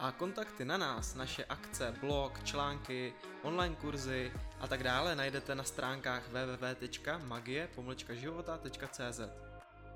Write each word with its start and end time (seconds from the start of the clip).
a 0.00 0.12
kontakty 0.12 0.64
na 0.64 0.76
nás, 0.76 1.14
naše 1.14 1.44
akce, 1.44 1.94
blog, 2.00 2.44
články, 2.44 3.14
online 3.42 3.76
kurzy 3.76 4.32
a 4.60 4.66
tak 4.66 4.82
dále 4.82 5.16
najdete 5.16 5.54
na 5.54 5.64
stránkách 5.64 6.28
www.magie-života.cz 6.28 9.20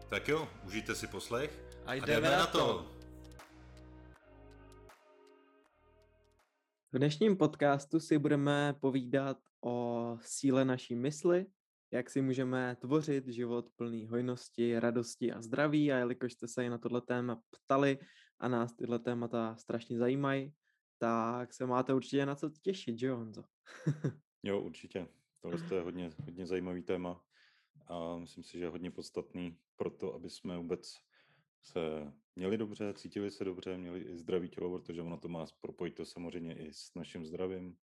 Tak 0.09 0.29
jo, 0.29 0.49
užijte 0.67 0.95
si 0.95 1.07
poslech 1.07 1.61
a 1.87 1.95
jdeme, 1.95 2.03
a 2.03 2.07
jdeme 2.21 2.31
na 2.31 2.47
to! 2.47 2.91
V 6.93 6.99
dnešním 6.99 7.37
podcastu 7.37 8.01
si 8.01 8.19
budeme 8.19 8.75
povídat 8.81 9.39
o 9.65 10.19
síle 10.21 10.65
naší 10.65 10.95
mysli, 10.95 11.47
jak 11.91 12.11
si 12.11 12.23
můžeme 12.23 12.77
tvořit 12.81 13.29
život 13.29 13.67
plný 13.77 14.07
hojnosti, 14.07 14.79
radosti 14.79 15.33
a 15.33 15.43
zdraví. 15.43 15.93
A 15.93 15.97
jelikož 15.97 16.33
jste 16.33 16.49
se 16.49 16.65
i 16.65 16.69
na 16.69 16.79
tohle 16.79 17.01
téma 17.01 17.41
ptali, 17.51 17.99
a 18.39 18.49
nás 18.49 18.73
tyhle 18.73 18.99
témata 18.99 19.57
strašně 19.57 19.99
zajímají, 19.99 20.55
tak 20.99 21.55
se 21.55 21.67
máte 21.67 21.95
určitě 21.95 22.27
na 22.27 22.35
co 22.35 22.51
těšit, 22.51 22.99
že 22.99 23.07
jo, 23.07 23.17
Honzo? 23.17 23.45
jo, 24.43 24.61
určitě. 24.61 25.09
Tohle 25.41 25.77
je 25.77 25.81
hodně, 25.81 26.11
hodně 26.25 26.47
zajímavý 26.47 26.83
téma 26.83 27.25
a 27.87 28.17
myslím 28.17 28.45
si, 28.45 28.53
že 28.59 28.65
je 28.65 28.69
hodně 28.69 28.91
podstatný 28.91 29.59
pro 29.77 29.91
to, 29.91 30.15
aby 30.15 30.31
jsme 30.31 30.59
vůbec 30.59 30.95
se 31.63 32.13
měli 32.37 32.59
dobře, 32.59 32.95
cítili 32.95 33.31
se 33.31 33.45
dobře, 33.45 33.79
měli 33.79 34.01
i 34.01 34.17
zdravý 34.17 34.49
tělo, 34.49 34.79
protože 34.79 35.03
ono 35.03 35.17
to 35.17 35.29
má 35.29 35.47
propojit 35.61 35.95
to 35.95 36.05
samozřejmě 36.05 36.59
i 36.59 36.73
s 36.73 36.95
naším 36.95 37.27
zdravím, 37.27 37.77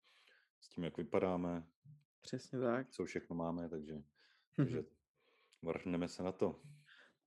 s 0.59 0.69
tím, 0.69 0.83
jak 0.83 0.97
vypadáme. 0.97 1.67
Přesně 2.21 2.59
tak. 2.59 2.89
Co 2.89 3.05
všechno 3.05 3.35
máme, 3.35 3.69
takže, 3.69 4.03
takže 4.55 4.83
vrhneme 5.61 6.07
se 6.07 6.23
na 6.23 6.31
to. 6.31 6.61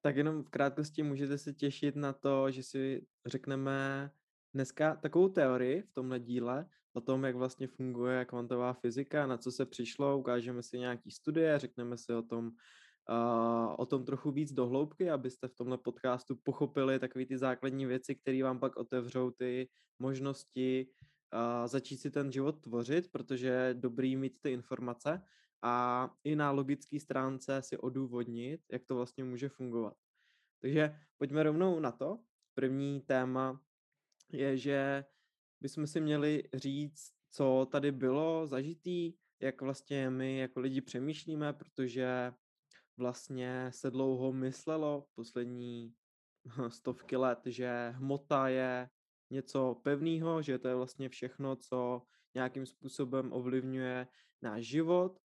Tak 0.03 0.17
jenom 0.17 0.42
v 0.42 0.50
krátkosti 0.50 1.03
můžete 1.03 1.39
se 1.39 1.53
těšit 1.53 1.97
na 1.97 2.12
to, 2.12 2.50
že 2.50 2.62
si 2.62 3.06
řekneme 3.27 4.11
dneska 4.55 4.97
takovou 4.97 5.28
teorii 5.28 5.83
v 5.83 5.92
tomhle 5.92 6.20
díle 6.20 6.67
o 6.92 7.00
tom, 7.00 7.25
jak 7.25 7.36
vlastně 7.36 7.67
funguje 7.67 8.25
kvantová 8.25 8.72
fyzika, 8.72 9.27
na 9.27 9.36
co 9.36 9.53
se 9.53 9.67
přišlo, 9.67 10.19
ukážeme 10.19 10.62
si 10.62 10.78
nějaký 10.78 11.11
studie, 11.11 11.59
řekneme 11.59 11.97
si 11.97 12.14
o 12.14 12.22
tom, 12.22 12.47
uh, 12.47 13.75
o 13.78 13.86
tom 13.86 14.05
trochu 14.05 14.31
víc 14.31 14.53
dohloubky, 14.53 15.11
abyste 15.11 15.48
v 15.48 15.55
tomhle 15.55 15.78
podcastu 15.78 16.37
pochopili 16.42 16.98
takové 16.98 17.27
ty 17.27 17.39
základní 17.39 17.87
věci, 17.87 18.14
které 18.14 18.42
vám 18.42 18.61
pak 18.61 18.77
otevřou 18.77 19.31
ty 19.31 19.69
možnosti 19.98 20.87
uh, 21.33 21.66
začít 21.66 21.97
si 21.97 22.11
ten 22.11 22.33
život 22.33 22.61
tvořit, 22.61 23.12
protože 23.12 23.48
je 23.48 23.75
dobrý 23.75 24.16
mít 24.16 24.39
ty 24.41 24.53
informace 24.53 25.22
a 25.63 26.09
i 26.25 26.37
na 26.37 26.51
logické 26.51 27.01
stránce 27.01 27.63
si 27.63 27.79
odůvodnit, 27.79 28.61
jak 28.73 28.85
to 28.85 28.95
vlastně 28.95 29.25
může 29.25 29.49
fungovat. 29.49 29.97
Takže 30.61 30.99
pojďme 31.19 31.43
rovnou 31.43 31.81
na 31.81 31.93
to. 31.93 32.19
První 32.55 33.01
téma 33.01 33.63
je, 34.33 34.57
že 34.57 35.05
bychom 35.61 35.87
si 35.87 36.01
měli 36.01 36.43
říct, 36.55 37.13
co 37.31 37.69
tady 37.71 37.93
bylo 37.93 38.47
zažitý, 38.47 39.15
jak 39.41 39.63
vlastně 39.63 40.11
my 40.11 40.39
jako 40.39 40.61
lidi 40.61 40.81
přemýšlíme, 40.81 41.53
protože 41.53 42.33
vlastně 42.97 43.71
se 43.75 43.91
dlouho 43.91 44.33
myslelo 44.33 45.07
poslední 45.15 45.95
stovky 46.69 47.17
let, 47.17 47.39
že 47.47 47.93
hmota 47.97 48.49
je 48.49 48.89
něco 49.31 49.81
pevného, 49.83 50.43
že 50.43 50.59
to 50.59 50.69
je 50.69 50.75
vlastně 50.75 51.09
všechno, 51.09 51.56
co 51.56 52.03
nějakým 52.34 52.67
způsobem 52.67 53.33
ovlivňuje 53.33 54.09
náš 54.43 54.65
život 54.65 55.19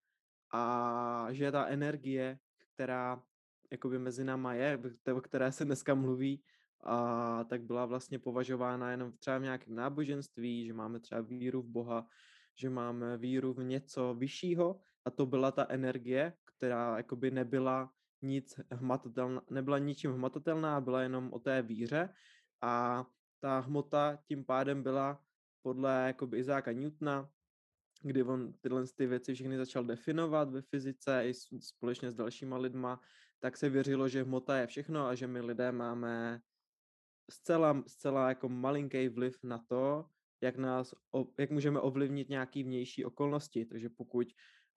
a 0.52 1.28
že 1.30 1.52
ta 1.52 1.66
energie, 1.66 2.38
která 2.74 3.22
jakoby 3.70 3.98
mezi 3.98 4.24
náma 4.24 4.54
je, 4.54 4.78
o 5.14 5.20
které 5.20 5.52
se 5.52 5.64
dneska 5.64 5.94
mluví, 5.94 6.42
a 6.84 7.44
tak 7.44 7.62
byla 7.62 7.86
vlastně 7.86 8.18
považována 8.18 8.90
jenom 8.90 9.12
třeba 9.12 9.38
v 9.38 9.42
nějakém 9.42 9.74
náboženství, 9.74 10.66
že 10.66 10.72
máme 10.72 11.00
třeba 11.00 11.20
víru 11.20 11.62
v 11.62 11.68
Boha, 11.68 12.06
že 12.54 12.70
máme 12.70 13.16
víru 13.16 13.52
v 13.52 13.64
něco 13.64 14.14
vyššího 14.14 14.80
a 15.04 15.10
to 15.10 15.26
byla 15.26 15.50
ta 15.50 15.66
energie, 15.68 16.32
která 16.44 16.96
jakoby 16.96 17.30
nebyla 17.30 17.90
nic 18.22 18.60
hmatatelná, 18.70 19.42
nebyla 19.50 19.78
ničím 19.78 20.12
hmatatelná, 20.12 20.80
byla 20.80 21.02
jenom 21.02 21.32
o 21.32 21.38
té 21.38 21.62
víře 21.62 22.14
a 22.62 23.04
ta 23.40 23.58
hmota 23.58 24.18
tím 24.26 24.44
pádem 24.44 24.82
byla 24.82 25.20
podle 25.62 26.04
jakoby 26.06 26.38
Izáka 26.38 26.72
Newtona 26.72 27.28
kdy 28.02 28.22
on 28.22 28.52
tyhle 28.60 28.84
ty 28.96 29.06
věci 29.06 29.34
všechny 29.34 29.56
začal 29.56 29.84
definovat 29.84 30.50
ve 30.50 30.62
fyzice 30.62 31.22
i 31.28 31.34
společně 31.60 32.10
s 32.10 32.14
dalšíma 32.14 32.56
lidma, 32.56 33.00
tak 33.40 33.56
se 33.56 33.68
věřilo, 33.68 34.08
že 34.08 34.22
hmota 34.22 34.56
je 34.56 34.66
všechno 34.66 35.06
a 35.06 35.14
že 35.14 35.26
my 35.26 35.40
lidé 35.40 35.72
máme 35.72 36.40
zcela, 37.30 37.82
zcela 37.86 38.28
jako 38.28 38.48
malinký 38.48 39.08
vliv 39.08 39.38
na 39.42 39.58
to, 39.58 40.04
jak, 40.40 40.56
nás, 40.56 40.94
jak 41.38 41.50
můžeme 41.50 41.80
ovlivnit 41.80 42.28
nějaký 42.28 42.62
vnější 42.64 43.04
okolnosti. 43.04 43.64
Takže 43.64 43.88
pokud, 43.88 44.26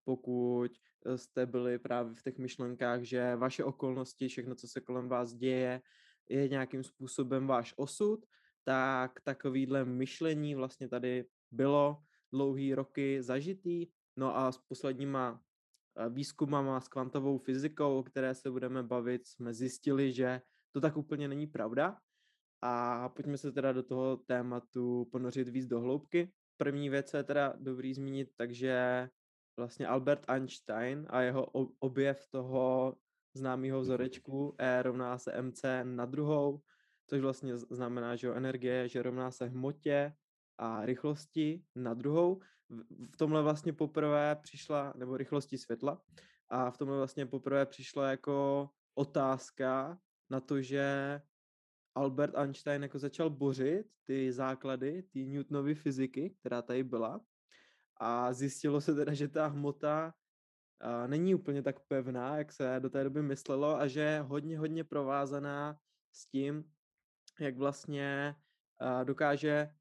pokud 0.04 0.72
eh, 1.06 1.18
jste 1.18 1.46
byli 1.46 1.80
právě 1.80 2.16
v 2.16 2.24
těch 2.24 2.38
myšlenkách, 2.38 3.02
že 3.02 3.36
vaše 3.36 3.64
okolnosti, 3.64 4.28
všechno, 4.28 4.56
co 4.56 4.68
se 4.68 4.82
kolem 4.82 5.10
vás 5.10 5.34
děje, 5.34 5.82
je 6.30 6.50
nějakým 6.50 6.84
způsobem 6.84 7.48
váš 7.48 7.74
osud, 7.78 8.26
tak 8.64 9.22
takovýhle 9.24 9.86
myšlení 9.86 10.56
vlastně 10.56 10.90
tady 10.90 11.26
bylo 11.52 12.04
dlouhý 12.32 12.76
roky 12.76 13.24
zažitý. 13.24 13.88
No 14.18 14.38
a 14.38 14.52
s 14.52 14.58
posledníma 14.58 15.42
eh, 15.98 16.10
výzkumama 16.10 16.82
s 16.82 16.88
kvantovou 16.88 17.38
fyzikou, 17.38 18.00
o 18.00 18.04
které 18.04 18.36
se 18.36 18.52
budeme 18.52 18.84
bavit, 18.84 19.28
jsme 19.28 19.54
zjistili, 19.54 20.14
že 20.14 20.42
to 20.72 20.82
tak 20.82 20.98
úplně 20.98 21.28
není 21.28 21.48
pravda. 21.48 21.98
A 22.62 23.10
pojďme 23.10 23.38
se 23.38 23.52
teda 23.52 23.74
do 23.74 23.84
toho 23.84 24.18
tématu 24.18 25.06
ponořit 25.12 25.48
víc 25.48 25.68
do 25.68 25.80
hloubky. 25.80 26.32
První 26.58 26.90
věc 26.90 27.14
je 27.14 27.24
teda 27.24 27.54
dobrý 27.58 27.94
zmínit, 27.94 28.30
takže 28.36 29.10
vlastně 29.58 29.88
Albert 29.88 30.26
Einstein 30.28 31.08
a 31.10 31.22
jeho 31.22 31.46
objev 31.80 32.28
toho 32.30 32.96
známého 33.34 33.82
vzorečku 33.82 34.56
E 34.58 34.84
rovná 34.84 35.18
se 35.18 35.42
mc 35.42 35.62
na 35.84 36.06
druhou, 36.06 36.62
což 37.10 37.22
vlastně 37.22 37.58
znamená, 37.58 38.16
že 38.16 38.34
energie, 38.34 38.90
že 38.90 39.04
rovná 39.04 39.32
se 39.32 39.46
hmotě 39.46 40.14
a 40.60 40.86
rychlosti 40.86 41.64
na 41.76 41.94
druhou. 41.94 42.42
V 43.12 43.18
tomhle 43.18 43.42
vlastně 43.42 43.74
poprvé 43.74 44.36
přišla, 44.36 44.94
nebo 44.96 45.18
rychlosti 45.18 45.58
světla, 45.58 46.02
a 46.50 46.72
v 46.72 46.78
tomhle 46.78 46.98
vlastně 46.98 47.26
poprvé 47.26 47.66
přišla 47.66 48.10
jako 48.10 48.70
otázka 48.96 50.00
na 50.30 50.40
to, 50.40 50.62
že 50.62 51.22
Albert 51.96 52.36
Einstein 52.36 52.84
jako 52.84 53.00
začal 53.00 53.30
bořit 53.30 53.88
ty 54.04 54.32
základy, 54.32 55.04
ty 55.04 55.26
Newtonovy 55.26 55.76
fyziky, 55.76 56.36
která 56.40 56.62
tady 56.62 56.84
byla. 56.84 57.22
A 57.98 58.34
zjistilo 58.34 58.82
se 58.82 58.96
teda, 58.96 59.14
že 59.14 59.28
ta 59.28 59.48
hmota 59.48 60.14
není 61.08 61.36
úplně 61.36 61.64
tak 61.64 61.80
pevná, 61.80 62.38
jak 62.38 62.52
se 62.52 62.76
do 62.80 62.90
té 62.90 63.04
doby 63.04 63.22
myslelo 63.22 63.76
a 63.76 63.88
že 63.88 64.00
je 64.00 64.22
hodně, 64.22 64.60
hodně 64.60 64.84
provázaná 64.84 65.80
s 66.12 66.26
tím, 66.26 66.72
jak 67.40 67.58
vlastně 67.58 68.36
dokáže 69.04 69.76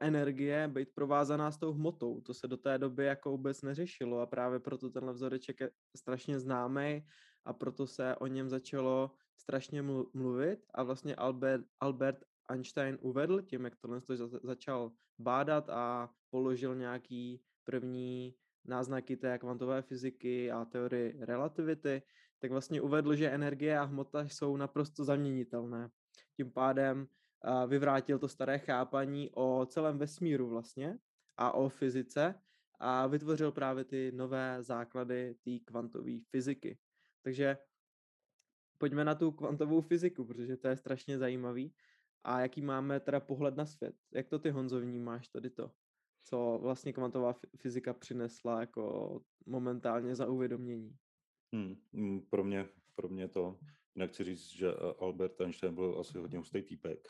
energie 0.00 0.68
být 0.68 0.88
provázaná 0.94 1.50
s 1.50 1.58
tou 1.58 1.72
hmotou. 1.72 2.20
To 2.20 2.34
se 2.34 2.48
do 2.48 2.56
té 2.56 2.78
doby 2.78 3.04
jako 3.04 3.30
vůbec 3.30 3.62
neřešilo 3.62 4.20
a 4.20 4.26
právě 4.26 4.60
proto 4.60 4.90
tenhle 4.90 5.12
vzoreček 5.12 5.60
je 5.60 5.70
strašně 5.96 6.38
známý 6.40 7.06
a 7.44 7.52
proto 7.52 7.86
se 7.86 8.16
o 8.16 8.26
něm 8.26 8.48
začalo 8.48 9.10
strašně 9.36 9.82
mluvit 10.14 10.66
a 10.74 10.82
vlastně 10.82 11.14
Albert, 11.14 11.66
Albert 11.80 12.24
Einstein 12.48 12.98
uvedl 13.00 13.42
tím, 13.42 13.64
jak 13.64 13.76
tohle 13.76 14.00
začal 14.42 14.92
bádat 15.18 15.70
a 15.70 16.10
položil 16.30 16.74
nějaký 16.74 17.40
první 17.64 18.34
náznaky 18.64 19.16
té 19.16 19.38
kvantové 19.38 19.82
fyziky 19.82 20.50
a 20.50 20.64
teorie 20.64 21.14
relativity, 21.26 22.02
tak 22.38 22.50
vlastně 22.50 22.80
uvedl, 22.80 23.14
že 23.14 23.30
energie 23.30 23.78
a 23.78 23.84
hmota 23.84 24.22
jsou 24.22 24.56
naprosto 24.56 25.04
zaměnitelné. 25.04 25.90
Tím 26.36 26.50
pádem 26.50 27.08
vyvrátil 27.66 28.18
to 28.18 28.28
staré 28.28 28.58
chápaní 28.58 29.30
o 29.34 29.66
celém 29.66 29.98
vesmíru 29.98 30.48
vlastně 30.48 30.98
a 31.36 31.52
o 31.52 31.68
fyzice 31.68 32.34
a 32.80 33.06
vytvořil 33.06 33.52
právě 33.52 33.84
ty 33.84 34.12
nové 34.12 34.62
základy 34.62 35.34
té 35.44 35.58
kvantové 35.64 36.12
fyziky. 36.30 36.78
Takže 37.22 37.58
pojďme 38.78 39.04
na 39.04 39.14
tu 39.14 39.32
kvantovou 39.32 39.80
fyziku, 39.80 40.24
protože 40.24 40.56
to 40.56 40.68
je 40.68 40.76
strašně 40.76 41.18
zajímavý. 41.18 41.74
A 42.24 42.40
jaký 42.40 42.62
máme 42.62 43.00
teda 43.00 43.20
pohled 43.20 43.56
na 43.56 43.66
svět? 43.66 43.94
Jak 44.14 44.28
to 44.28 44.38
ty 44.38 44.50
Honzo 44.50 44.80
vnímáš 44.80 45.28
tady 45.28 45.50
to? 45.50 45.70
Co 46.22 46.58
vlastně 46.62 46.92
kvantová 46.92 47.34
fyzika 47.56 47.92
přinesla 47.92 48.60
jako 48.60 49.20
momentálně 49.46 50.14
za 50.14 50.26
uvědomění? 50.26 50.96
Hmm, 51.92 52.20
pro 52.30 52.44
mě, 52.44 52.68
pro 52.94 53.08
to. 53.28 53.58
Jinak 53.96 54.10
chci 54.10 54.24
říct, 54.24 54.50
že 54.50 54.68
eh, 54.68 54.94
Albert 54.98 55.40
Einstein 55.40 55.74
byl 55.74 55.96
asi 56.00 56.18
hodně 56.18 56.38
hustý 56.38 56.62
týpek. 56.62 57.08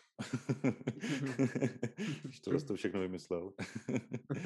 Když 2.23 2.41
to 2.41 2.61
to 2.61 2.75
všechno 2.75 3.01
vymyslel. 3.01 3.53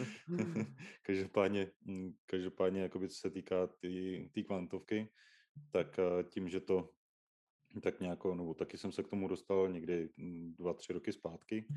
každopádně, 1.03 1.71
hm, 1.87 2.15
každopádně 2.27 2.83
jakoby, 2.83 3.09
co 3.09 3.17
se 3.17 3.31
týká 3.31 3.67
té 3.67 3.89
tý, 4.33 4.45
kvantovky, 4.45 5.09
tak 5.71 5.99
eh, 5.99 6.25
tím, 6.25 6.49
že 6.49 6.61
to 6.61 6.91
tak 7.83 8.01
nějak, 8.01 8.25
nebo 8.25 8.55
taky 8.55 8.79
jsem 8.79 8.93
se 8.93 9.03
k 9.03 9.09
tomu 9.09 9.29
dostal 9.29 9.69
někdy 9.69 10.09
hm, 10.19 10.55
dva, 10.59 10.75
tři 10.75 10.93
roky 10.93 11.13
zpátky, 11.13 11.69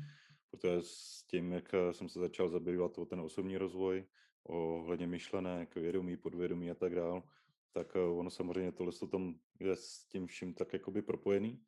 protože 0.50 0.76
s 0.80 1.24
tím, 1.26 1.52
jak 1.52 1.74
eh, 1.74 1.92
jsem 1.94 2.08
se 2.08 2.20
začal 2.20 2.48
zabývat 2.48 2.98
o 2.98 3.06
ten 3.06 3.20
osobní 3.20 3.56
rozvoj, 3.56 4.04
ohledně 4.44 5.06
myšlenek, 5.06 5.74
vědomí, 5.74 6.16
podvědomí 6.16 6.70
a 6.70 6.74
tak 6.74 6.94
dále, 6.94 7.22
tak 7.72 7.96
eh, 7.96 8.00
ono 8.00 8.30
samozřejmě 8.30 8.72
tohle 8.72 8.92
tam 9.10 9.34
je 9.60 9.76
s 9.76 10.04
tím 10.04 10.26
vším 10.26 10.54
tak 10.54 10.72
jakoby 10.72 11.02
propojený. 11.02 11.64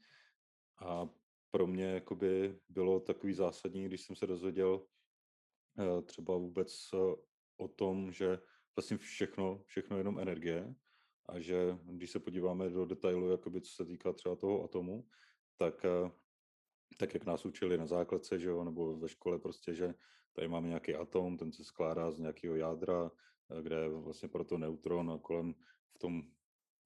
A 0.79 1.09
pro 1.51 1.67
mě 1.67 1.85
jakoby 1.85 2.59
bylo 2.69 3.01
takový 3.01 3.33
zásadní, 3.33 3.85
když 3.85 4.01
jsem 4.01 4.17
se 4.17 4.27
dozvěděl 4.27 4.87
eh, 5.79 6.03
třeba 6.03 6.37
vůbec 6.37 6.91
eh, 6.95 7.17
o 7.57 7.69
tom, 7.69 8.13
že 8.13 8.39
vlastně 8.77 8.99
všechno, 8.99 9.63
všechno 9.65 9.97
je 9.97 10.01
jenom 10.01 10.19
energie 10.19 10.75
a 11.27 11.41
že 11.41 11.79
když 11.83 12.11
se 12.11 12.19
podíváme 12.19 12.71
do 12.71 12.85
detailu, 12.85 13.31
jakoby, 13.31 13.61
co 13.61 13.73
se 13.73 13.85
týká 13.85 14.13
třeba 14.13 14.37
toho 14.37 14.65
atomu, 14.65 15.09
tak, 15.57 15.87
tak 16.99 17.15
jak 17.15 17.25
nás 17.25 17.47
učili 17.47 17.79
na 17.79 17.87
základce, 17.87 18.39
že 18.39 18.49
jo, 18.49 18.65
nebo 18.65 18.97
ve 18.97 19.09
škole 19.09 19.39
prostě, 19.39 19.75
že 19.75 19.95
tady 20.33 20.49
máme 20.49 20.69
nějaký 20.69 20.95
atom, 20.95 21.37
ten 21.37 21.53
se 21.53 21.65
skládá 21.65 22.11
z 22.11 22.19
nějakého 22.19 22.57
jádra, 22.57 23.11
kde 23.63 23.77
je 23.77 23.89
vlastně 23.89 24.29
proto 24.29 24.59
neutron 24.59 25.11
a 25.11 25.19
kolem 25.19 25.55
v 25.95 25.99
tom 25.99 26.23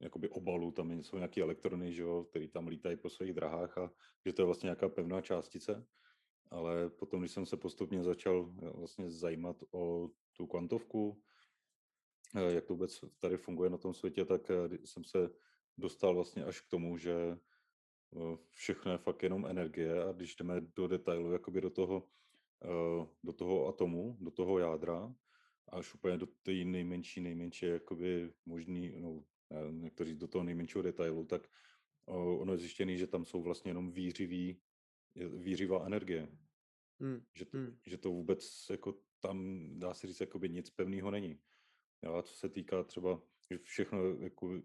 jakoby 0.01 0.29
obalu, 0.29 0.71
tam 0.71 1.03
jsou 1.03 1.17
nějaké 1.17 1.43
elektrony, 1.43 1.93
že 1.93 2.03
jo, 2.03 2.25
které 2.31 2.49
tam 2.49 2.69
lítají 2.69 2.97
po 2.97 3.11
svých 3.11 3.33
drahách 3.33 3.79
a 3.79 3.93
že 4.27 4.33
to 4.33 4.43
je 4.43 4.47
vlastně 4.47 4.67
nějaká 4.67 4.89
pevná 4.89 5.21
částice. 5.21 5.87
Ale 6.51 6.91
potom, 6.91 7.21
když 7.21 7.33
jsem 7.33 7.47
se 7.47 7.57
postupně 7.57 8.03
začal 8.03 8.53
eh, 8.63 8.71
vlastně 8.71 9.11
zajímat 9.11 9.57
o 9.71 10.11
tu 10.33 10.47
kvantovku, 10.47 11.23
eh, 12.37 12.53
jak 12.53 12.65
to 12.65 12.75
vůbec 12.75 13.01
tady 13.19 13.37
funguje 13.37 13.71
na 13.71 13.79
tom 13.79 13.95
světě, 13.95 14.25
tak 14.25 14.51
eh, 14.51 14.87
jsem 14.87 15.05
se 15.05 15.31
dostal 15.79 16.15
vlastně 16.15 16.45
až 16.45 16.61
k 16.61 16.69
tomu, 16.69 16.99
že 16.99 17.39
všechno 18.51 18.93
je 18.93 18.99
fakt 18.99 19.23
jenom 19.23 19.47
energie 19.47 20.05
a 20.05 20.13
když 20.13 20.37
jdeme 20.37 20.61
do 20.61 20.89
detailu, 20.89 21.33
jakoby 21.33 21.61
do 21.61 21.71
toho, 21.71 22.09
do 23.25 23.33
toho 23.33 23.69
atomu, 23.69 24.17
do 24.21 24.31
toho 24.31 24.59
jádra, 24.59 25.15
až 25.73 25.95
úplně 25.95 26.17
do 26.17 26.27
té 26.27 26.53
nejmenší, 26.53 27.21
nejmenší, 27.21 27.67
jakoby 27.67 28.33
možný, 28.47 29.01
no, 29.01 29.25
někteří 29.71 30.15
do 30.15 30.29
toho 30.29 30.45
nejmenšího 30.45 30.83
detailu, 30.83 31.25
tak 31.25 31.49
ono 32.39 32.53
je 32.53 32.59
zjištěný, 32.59 32.99
že 32.99 33.07
tam 33.07 33.25
jsou 33.25 33.43
vlastně 33.43 33.71
jenom 33.71 33.91
výřivý, 33.91 34.61
výřivá 35.15 35.87
energie. 35.87 36.29
Hmm. 37.01 37.21
Že, 37.35 37.45
to, 37.45 37.59
hmm. 37.59 37.79
že 37.87 37.99
to 37.99 38.11
vůbec 38.11 38.67
jako 38.71 38.95
tam, 39.21 39.69
dá 39.79 39.95
se 39.95 40.07
říct, 40.07 40.21
jakoby 40.21 40.49
nic 40.49 40.71
pevného 40.71 41.11
není. 41.11 41.41
A 42.03 42.23
co 42.23 42.35
se 42.35 42.49
týká 42.49 42.85
třeba, 42.85 43.23
že 43.51 43.59
všechno 43.59 44.05
jako, 44.21 44.63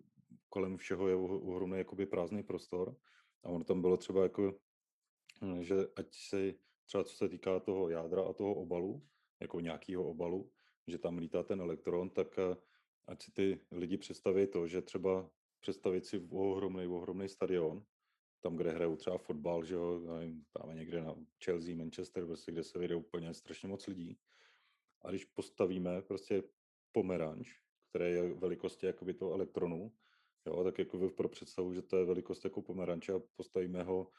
kolem 0.49 0.77
všeho 0.77 1.07
je 1.07 1.15
ohromný 1.15 1.77
jakoby 1.77 2.05
prázdný 2.05 2.43
prostor 2.43 2.95
a 3.43 3.49
ono 3.49 3.63
tam 3.63 3.81
bylo 3.81 3.97
třeba 3.97 4.23
jako, 4.23 4.59
že 5.59 5.75
ať 5.95 6.15
se 6.15 6.53
třeba 6.85 7.03
co 7.03 7.15
se 7.15 7.29
týká 7.29 7.59
toho 7.59 7.89
jádra 7.89 8.23
a 8.23 8.33
toho 8.33 8.55
obalu, 8.55 9.07
jako 9.41 9.59
nějakého 9.59 10.09
obalu, 10.09 10.51
že 10.87 10.97
tam 10.97 11.17
lítá 11.17 11.43
ten 11.43 11.61
elektron, 11.61 12.09
tak 12.09 12.39
eh, 12.39 12.55
ať 13.07 13.23
si 13.23 13.31
ty 13.31 13.59
lidi 13.71 13.97
představí 13.97 14.47
to, 14.47 14.67
že 14.67 14.81
třeba 14.81 15.29
představit 15.59 16.05
si 16.05 16.27
ohromný, 16.31 16.87
ohromný 16.87 17.29
stadion, 17.29 17.85
tam, 18.43 18.55
kde 18.55 18.71
hrajou 18.71 18.95
třeba 18.95 19.17
fotbal, 19.17 19.63
že 19.63 19.75
jo, 19.75 20.01
tam 20.53 20.75
někde 20.75 21.01
na 21.01 21.15
Chelsea, 21.45 21.75
Manchester, 21.75 22.25
prostě, 22.25 22.51
kde 22.51 22.63
se 22.63 22.79
vyjde 22.79 22.95
úplně 22.95 23.33
strašně 23.33 23.69
moc 23.69 23.87
lidí. 23.87 24.17
A 25.01 25.09
když 25.09 25.25
postavíme 25.25 26.01
prostě 26.01 26.43
pomeranč, 26.91 27.59
který 27.89 28.11
je 28.13 28.33
velikosti 28.33 28.85
jakoby 28.85 29.13
toho 29.13 29.33
elektronu, 29.33 29.91
jo, 30.45 30.63
tak 30.63 30.79
jako 30.79 31.09
pro 31.09 31.29
představu, 31.29 31.73
že 31.73 31.81
to 31.81 31.97
je 31.97 32.05
velikost 32.05 32.43
jako 32.43 32.61
pomeranče 32.61 33.13
a 33.13 33.19
postavíme 33.35 33.83
ho 33.83 34.11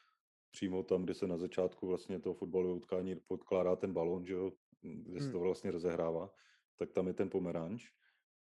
přímo 0.51 0.83
tam, 0.83 1.03
kde 1.03 1.15
se 1.15 1.27
na 1.27 1.37
začátku 1.37 1.87
vlastně 1.87 2.21
toho 2.21 2.35
fotbalového 2.35 2.77
utkání 2.77 3.17
podkládá 3.17 3.77
ten 3.77 3.93
balon, 3.93 4.27
že 4.27 4.33
jo, 4.33 4.53
kde 4.83 5.21
se 5.21 5.25
hmm. 5.25 5.33
to 5.33 5.41
vlastně 5.41 5.71
rozehrává, 5.71 6.31
tak 6.77 6.93
tam 6.93 7.07
je 7.07 7.15
ten 7.15 7.31
pomeranč, 7.31 7.91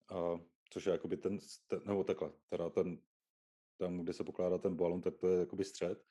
a, 0.09 0.41
což 0.71 0.87
je 0.87 0.93
jakoby 0.93 1.17
ten, 1.17 1.39
ten, 1.67 1.81
nebo 1.85 2.05
takhle, 2.05 2.33
teda 2.49 2.71
ten, 2.71 2.99
tam, 3.77 3.99
kde 3.99 4.13
se 4.13 4.25
pokládá 4.25 4.59
ten 4.59 4.77
balon, 4.77 5.01
tak 5.01 5.17
to 5.17 5.29
je 5.29 5.41
jakoby 5.41 5.65
střed 5.65 6.05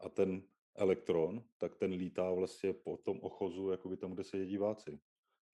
a 0.00 0.08
ten 0.08 0.42
elektron, 0.74 1.44
tak 1.58 1.76
ten 1.76 1.92
lítá 1.92 2.32
vlastně 2.32 2.72
po 2.72 2.96
tom 2.96 3.20
ochozu, 3.20 3.70
jakoby 3.70 3.96
tam, 3.96 4.12
kde 4.12 4.24
se 4.24 4.46
diváci. 4.46 5.00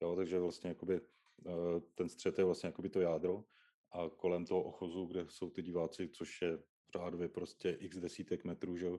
Jo, 0.03 0.17
takže 0.17 0.39
vlastně 0.39 0.69
jakoby, 0.69 1.01
eh, 1.47 1.81
ten 1.95 2.09
střed 2.09 2.39
je 2.39 2.45
vlastně 2.45 2.67
jakoby 2.67 2.89
to 2.89 3.01
jádro 3.01 3.45
a 3.93 4.09
kolem 4.17 4.45
toho 4.45 4.63
ochozu, 4.63 5.07
kde 5.07 5.27
jsou 5.29 5.51
ty 5.51 5.63
diváci, 5.63 6.09
což 6.09 6.43
je 6.43 6.59
řádově 6.93 7.29
prostě 7.29 7.71
x 7.71 7.97
desítek 7.99 8.45
metrů, 8.45 8.77
že, 8.77 8.91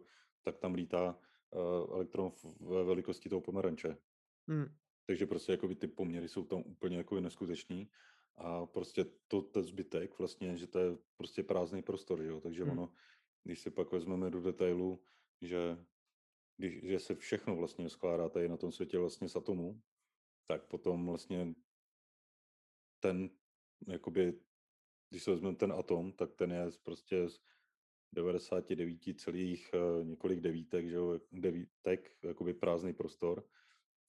tak 0.43 0.57
tam 0.57 0.73
lítá 0.73 1.19
uh, 1.51 1.95
elektron 1.95 2.31
ve 2.59 2.83
velikosti 2.83 3.29
toho 3.29 3.41
pomeranče. 3.41 3.97
Hmm. 4.47 4.65
Takže 5.05 5.25
prostě 5.25 5.51
jakoby 5.51 5.75
ty 5.75 5.87
poměry 5.87 6.29
jsou 6.29 6.45
tam 6.45 6.63
úplně 6.65 6.97
jako 6.97 7.19
neskutečný 7.19 7.89
a 8.35 8.65
prostě 8.65 9.05
to, 9.27 9.41
ten 9.41 9.63
zbytek 9.63 10.19
vlastně, 10.19 10.57
že 10.57 10.67
to 10.67 10.79
je 10.79 10.97
prostě 11.17 11.43
prázdný 11.43 11.81
prostor, 11.81 12.21
jo? 12.21 12.41
takže 12.41 12.63
hmm. 12.63 12.71
ono, 12.71 12.93
když 13.43 13.59
se 13.59 13.71
pak 13.71 13.91
vezmeme 13.91 14.29
do 14.29 14.41
detailu, 14.41 15.03
že, 15.41 15.77
když, 16.57 16.83
že 16.83 16.99
se 16.99 17.15
všechno 17.15 17.55
vlastně 17.55 17.89
skládá 17.89 18.29
tady 18.29 18.49
na 18.49 18.57
tom 18.57 18.71
světě 18.71 18.97
vlastně 18.97 19.29
z 19.29 19.35
atomů, 19.35 19.81
tak 20.47 20.67
potom 20.67 21.07
vlastně 21.07 21.53
ten, 22.99 23.29
jakoby, 23.87 24.39
když 25.09 25.23
se 25.23 25.31
vezmeme 25.31 25.55
ten 25.55 25.71
atom, 25.71 26.11
tak 26.11 26.33
ten 26.33 26.51
je 26.51 26.65
prostě 26.83 27.29
z 27.29 27.39
99 28.13 29.19
celých 29.19 29.71
uh, 29.73 30.05
několik 30.07 30.39
devítek, 30.39 30.89
že 30.89 30.95
jo, 30.95 31.19
devítek, 31.31 32.17
jakoby 32.23 32.53
prázdný 32.53 32.93
prostor, 32.93 33.47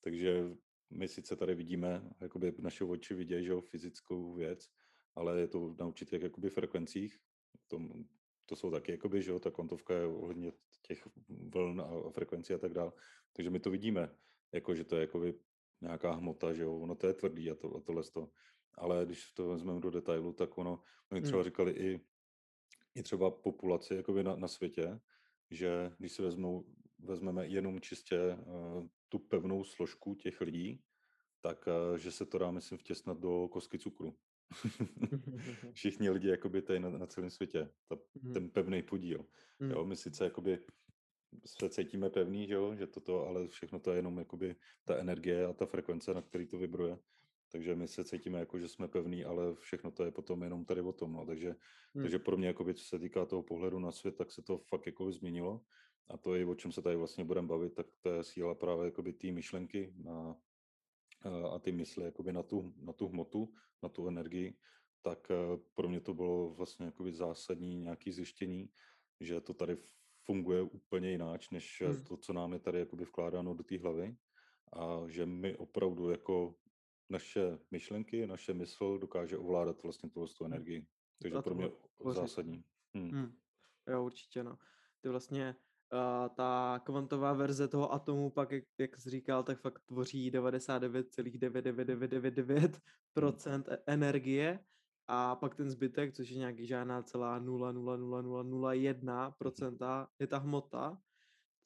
takže 0.01 0.57
my 0.93 1.09
sice 1.09 1.37
tady 1.37 1.55
vidíme, 1.55 2.11
jakoby 2.21 2.55
naše 2.59 2.85
oči 2.85 3.15
vidějí, 3.15 3.45
že 3.45 3.51
jo, 3.51 3.61
fyzickou 3.61 4.35
věc, 4.35 4.71
ale 5.15 5.41
je 5.41 5.49
to 5.49 5.75
na 5.79 5.87
určitých 5.87 6.23
jakoby 6.23 6.51
frekvencích. 6.51 7.19
To, 7.69 7.81
to 8.47 8.57
jsou 8.57 8.71
taky, 8.71 8.93
jakoby, 8.93 9.23
že 9.23 9.31
jo, 9.31 9.39
ta 9.39 9.51
kvantovka 9.51 9.95
je 9.95 10.07
ohledně 10.07 10.53
těch 10.83 11.09
vln 11.29 11.81
a 11.81 12.11
frekvencí 12.11 12.55
a 12.55 12.59
tak 12.59 12.73
dále. 12.73 12.93
Takže 13.33 13.51
my 13.51 13.61
to 13.61 13.71
vidíme, 13.71 14.15
jako, 14.53 14.75
že 14.75 14.85
to 14.85 14.97
je 14.97 15.01
jakoby 15.01 15.35
nějaká 15.81 16.13
hmota, 16.13 16.53
že 16.53 16.63
jo, 16.63 16.77
ono 16.79 16.95
to 16.95 17.07
je 17.07 17.15
tvrdý 17.15 17.51
a, 17.51 17.55
to, 17.55 17.77
a 17.77 17.81
tohle 17.81 18.03
to. 18.03 18.31
Ale 18.75 19.05
když 19.07 19.33
to 19.33 19.49
vezmeme 19.49 19.81
do 19.81 19.91
detailu, 19.91 20.33
tak 20.33 20.59
ono, 20.59 20.83
oni 21.13 21.23
třeba 21.23 21.39
hmm. 21.39 21.45
říkali 21.45 21.73
i, 21.73 22.01
i 22.95 23.03
třeba 23.03 23.31
populaci 23.31 23.95
jakoby 23.95 24.25
na, 24.25 24.37
na 24.37 24.49
světě, 24.49 25.01
že 25.51 25.93
když 25.99 26.13
si 26.13 26.23
vezmou, 26.23 26.67
vezmeme 26.99 27.47
jenom 27.47 27.81
čistě 27.81 28.35
uh, 28.35 28.87
tu 29.13 29.19
pevnou 29.19 29.65
složku 29.65 30.15
těch 30.15 30.41
lidí, 30.41 30.81
tak 31.41 31.67
uh, 31.67 31.99
že 31.99 32.13
se 32.13 32.27
to 32.27 32.39
dá, 32.39 32.51
myslím, 32.51 32.79
vtěsnat 32.79 33.19
do 33.19 33.49
kosky 33.49 33.79
cukru. 33.79 34.17
Všichni 35.73 36.11
lidi 36.11 36.29
jakoby 36.29 36.63
tady 36.63 36.81
na, 36.81 36.91
na 36.91 37.07
celém 37.07 37.31
světě, 37.31 37.69
ta, 37.89 37.97
mhm. 38.23 38.33
ten 38.33 38.51
pevný 38.51 38.83
podíl. 38.83 39.27
Jo, 39.61 39.81
mhm. 39.81 39.89
my 39.89 39.97
sice 39.97 40.25
jakoby 40.25 40.59
se 41.47 41.69
cítíme 41.69 42.11
pevný, 42.11 42.47
že, 42.47 42.55
jo, 42.55 42.75
že 42.75 42.87
toto, 42.87 43.27
ale 43.27 43.49
všechno 43.49 43.81
to 43.81 43.91
je 43.91 43.99
jenom 43.99 44.19
jakoby 44.19 44.57
ta 44.85 44.97
energie 44.97 45.47
a 45.47 45.53
ta 45.53 45.67
frekvence, 45.67 46.15
na 46.15 46.23
který 46.23 46.47
to 46.47 46.59
vibruje. 46.59 46.99
Takže 47.53 47.75
my 47.75 47.89
se 47.89 48.05
cítíme 48.05 48.39
jako, 48.39 48.59
že 48.59 48.69
jsme 48.69 48.89
pevný, 48.89 49.25
ale 49.25 49.55
všechno 49.55 49.91
to 49.91 50.05
je 50.05 50.11
potom 50.11 50.43
jenom 50.43 50.65
tady 50.65 50.81
o 50.81 50.93
tom. 50.93 51.13
No. 51.13 51.27
Takže, 51.27 51.57
hmm. 51.95 52.05
takže 52.05 52.19
pro 52.19 52.37
mě, 52.37 52.47
jakoby, 52.47 52.75
co 52.75 52.85
se 52.85 52.99
týká 52.99 53.27
toho 53.27 53.43
pohledu 53.43 53.79
na 53.79 53.93
svět, 53.93 54.17
tak 54.17 54.33
se 54.33 54.43
to 54.43 54.59
fakt 54.59 54.87
jako 54.87 55.13
změnilo. 55.13 55.61
A 56.11 56.17
to 56.17 56.35
je, 56.35 56.47
o 56.47 56.55
čem 56.55 56.73
se 56.73 56.83
tady 56.83 56.97
vlastně 56.97 57.25
budeme 57.25 57.49
bavit, 57.49 57.75
tak 57.75 57.87
to 58.01 58.11
je 58.11 58.25
síla 58.25 58.55
právě 58.55 58.85
jakoby 58.85 59.13
té 59.13 59.33
myšlenky 59.33 59.95
na, 59.97 60.37
a 61.55 61.59
ty 61.59 61.73
mysli 61.73 62.05
jakoby 62.05 62.33
na, 62.33 62.43
tu, 62.43 62.75
na 62.77 62.93
tu 62.93 63.09
hmotu, 63.09 63.55
na 63.83 63.89
tu 63.89 64.09
energii. 64.09 64.57
Tak 65.03 65.33
pro 65.75 65.89
mě 65.89 66.01
to 66.01 66.15
bylo 66.15 66.55
vlastně 66.55 66.87
jakoby 66.87 67.13
zásadní 67.13 67.81
nějaké 67.81 68.13
zjištění, 68.13 68.71
že 69.21 69.41
to 69.41 69.55
tady 69.55 69.77
funguje 70.25 70.63
úplně 70.63 71.11
jináč, 71.11 71.51
než 71.51 71.83
hmm. 71.87 72.05
to, 72.05 72.17
co 72.17 72.33
nám 72.33 72.53
je 72.53 72.59
tady 72.59 72.79
jakoby 72.79 73.05
vkládáno 73.05 73.55
do 73.55 73.65
té 73.65 73.79
hlavy. 73.79 74.17
A 74.73 75.09
že 75.09 75.27
my 75.27 75.57
opravdu 75.57 76.11
jako 76.11 76.55
naše 77.11 77.59
myšlenky, 77.71 78.27
naše 78.27 78.55
mysl 78.55 78.99
dokáže 78.99 79.39
ovládat 79.39 79.83
vlastně 79.83 80.11
tu 80.11 80.27
tu 80.27 80.45
hm. 80.45 80.47
energii. 80.47 80.87
Takže 81.23 81.43
pro 81.43 81.55
mě 81.55 81.71
zásadní. 82.13 82.65
Hmm. 82.95 83.11
Hmm. 83.11 83.37
Jo, 83.89 84.05
určitě, 84.05 84.45
no. 84.45 84.59
Ty 85.01 85.09
vlastně 85.09 85.57
uh, 85.93 86.29
ta 86.35 86.81
kvantová 86.85 87.33
verze 87.33 87.69
toho 87.69 87.93
atomu 87.93 88.31
pak, 88.31 88.53
jak, 88.53 88.65
jak 88.79 89.01
jsi 89.01 89.11
říkal, 89.11 89.43
tak 89.43 89.61
fakt 89.61 89.83
tvoří 89.87 90.33
99,9999% 90.33 92.81
hmm. 93.47 93.65
energie 93.87 94.59
a 95.09 95.37
pak 95.37 95.55
ten 95.55 95.71
zbytek, 95.71 96.15
což 96.15 96.31
je 96.31 96.39
nějaký 96.39 96.67
žádná 96.67 97.03
celá 97.03 97.41
0,00001% 97.41 100.07
je 100.19 100.27
ta 100.27 100.39
hmota, 100.39 100.99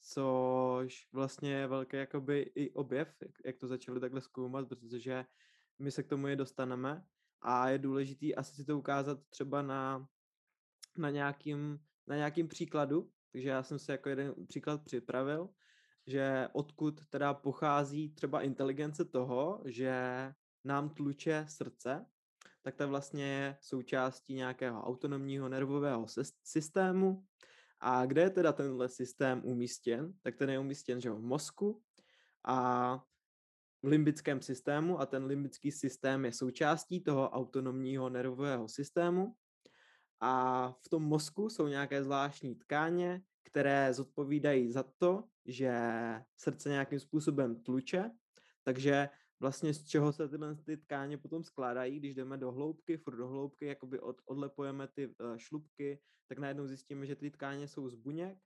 což 0.00 1.08
vlastně 1.12 1.52
je 1.52 1.66
velký 1.66 1.96
jakoby 1.96 2.52
i 2.54 2.72
objev, 2.72 3.16
jak, 3.22 3.30
jak 3.44 3.56
to 3.56 3.66
začali 3.66 4.00
takhle 4.00 4.20
zkoumat, 4.20 4.68
protože 4.68 5.24
my 5.78 5.90
se 5.90 6.02
k 6.02 6.08
tomu 6.08 6.26
je 6.26 6.36
dostaneme 6.36 7.04
a 7.42 7.68
je 7.68 7.78
důležitý 7.78 8.34
asi 8.34 8.54
si 8.54 8.64
to 8.64 8.78
ukázat 8.78 9.18
třeba 9.30 9.62
na, 9.62 10.08
na, 10.98 11.10
nějakým, 11.10 11.78
na 12.06 12.16
nějakým 12.16 12.48
příkladu, 12.48 13.10
takže 13.36 13.48
já 13.48 13.62
jsem 13.62 13.78
si 13.78 13.90
jako 13.90 14.08
jeden 14.08 14.34
příklad 14.46 14.84
připravil, 14.84 15.48
že 16.06 16.48
odkud 16.52 17.06
teda 17.06 17.34
pochází 17.34 18.14
třeba 18.14 18.42
inteligence 18.42 19.04
toho, 19.04 19.62
že 19.64 19.94
nám 20.64 20.90
tluče 20.90 21.46
srdce, 21.48 22.06
tak 22.62 22.74
to 22.74 22.88
vlastně 22.88 23.24
je 23.24 23.56
součástí 23.60 24.34
nějakého 24.34 24.82
autonomního 24.82 25.48
nervového 25.48 26.06
systému. 26.44 27.24
A 27.80 28.06
kde 28.06 28.22
je 28.22 28.30
teda 28.30 28.52
tenhle 28.52 28.88
systém 28.88 29.44
umístěn? 29.44 30.12
Tak 30.22 30.36
ten 30.36 30.50
je 30.50 30.58
umístěn 30.58 31.00
že 31.00 31.10
v 31.10 31.20
mozku 31.20 31.82
a 32.44 32.96
v 33.82 33.86
limbickém 33.86 34.42
systému 34.42 35.00
a 35.00 35.06
ten 35.06 35.24
limbický 35.24 35.72
systém 35.72 36.24
je 36.24 36.32
součástí 36.32 37.00
toho 37.00 37.30
autonomního 37.30 38.08
nervového 38.08 38.68
systému. 38.68 39.34
A 40.20 40.72
v 40.72 40.88
tom 40.88 41.02
mozku 41.02 41.50
jsou 41.50 41.68
nějaké 41.68 42.04
zvláštní 42.04 42.54
tkáně, 42.54 43.22
které 43.42 43.94
zodpovídají 43.94 44.72
za 44.72 44.82
to, 44.82 45.24
že 45.44 45.72
srdce 46.36 46.68
nějakým 46.68 47.00
způsobem 47.00 47.62
tluče, 47.62 48.10
takže 48.62 49.08
vlastně 49.40 49.74
z 49.74 49.84
čeho 49.84 50.12
se 50.12 50.28
tyhle 50.28 50.54
ty 50.54 50.76
tkáně 50.76 51.18
potom 51.18 51.44
skládají, 51.44 51.98
když 51.98 52.14
jdeme 52.14 52.36
do 52.36 52.52
hloubky, 52.52 52.96
furt 52.96 53.16
do 53.16 53.28
hloubky, 53.28 53.66
jakoby 53.66 54.00
od, 54.00 54.16
odlepujeme 54.24 54.88
ty 54.88 55.06
uh, 55.06 55.36
šlubky, 55.36 56.00
tak 56.28 56.38
najednou 56.38 56.66
zjistíme, 56.66 57.06
že 57.06 57.16
ty 57.16 57.30
tkáně 57.30 57.68
jsou 57.68 57.88
z 57.88 57.94
buněk. 57.94 58.38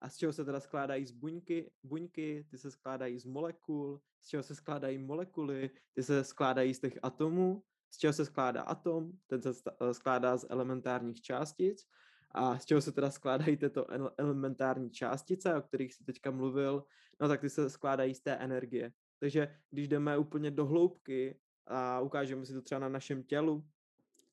A 0.00 0.08
z 0.08 0.16
čeho 0.16 0.32
se 0.32 0.44
teda 0.44 0.60
skládají 0.60 1.06
z 1.06 1.10
buňky, 1.10 1.70
buňky, 1.82 2.46
ty 2.50 2.58
se 2.58 2.70
skládají 2.70 3.18
z 3.18 3.24
molekul, 3.24 4.00
z 4.20 4.28
čeho 4.28 4.42
se 4.42 4.54
skládají 4.54 4.98
molekuly, 4.98 5.70
ty 5.94 6.02
se 6.02 6.24
skládají 6.24 6.74
z 6.74 6.80
těch 6.80 6.98
atomů, 7.02 7.62
z 7.90 7.98
čeho 7.98 8.12
se 8.12 8.24
skládá 8.24 8.62
atom, 8.62 9.12
ten 9.26 9.42
se 9.42 9.50
eh, 9.80 9.94
skládá 9.94 10.36
z 10.36 10.46
elementárních 10.48 11.20
částic 11.20 11.86
a 12.30 12.58
z 12.58 12.64
čeho 12.64 12.80
se 12.80 12.92
teda 12.92 13.10
skládají 13.10 13.56
tyto 13.56 13.86
elementární 14.18 14.90
částice, 14.90 15.54
o 15.54 15.62
kterých 15.62 15.94
si 15.94 16.04
teďka 16.04 16.30
mluvil, 16.30 16.84
no 17.20 17.28
tak 17.28 17.40
ty 17.40 17.50
se 17.50 17.70
skládají 17.70 18.14
z 18.14 18.20
té 18.20 18.32
energie. 18.32 18.92
Takže 19.18 19.56
když 19.70 19.88
jdeme 19.88 20.18
úplně 20.18 20.50
do 20.50 20.66
hloubky 20.66 21.40
a 21.66 22.00
ukážeme 22.00 22.46
si 22.46 22.52
to 22.52 22.62
třeba 22.62 22.78
na 22.78 22.88
našem 22.88 23.22
tělu, 23.22 23.66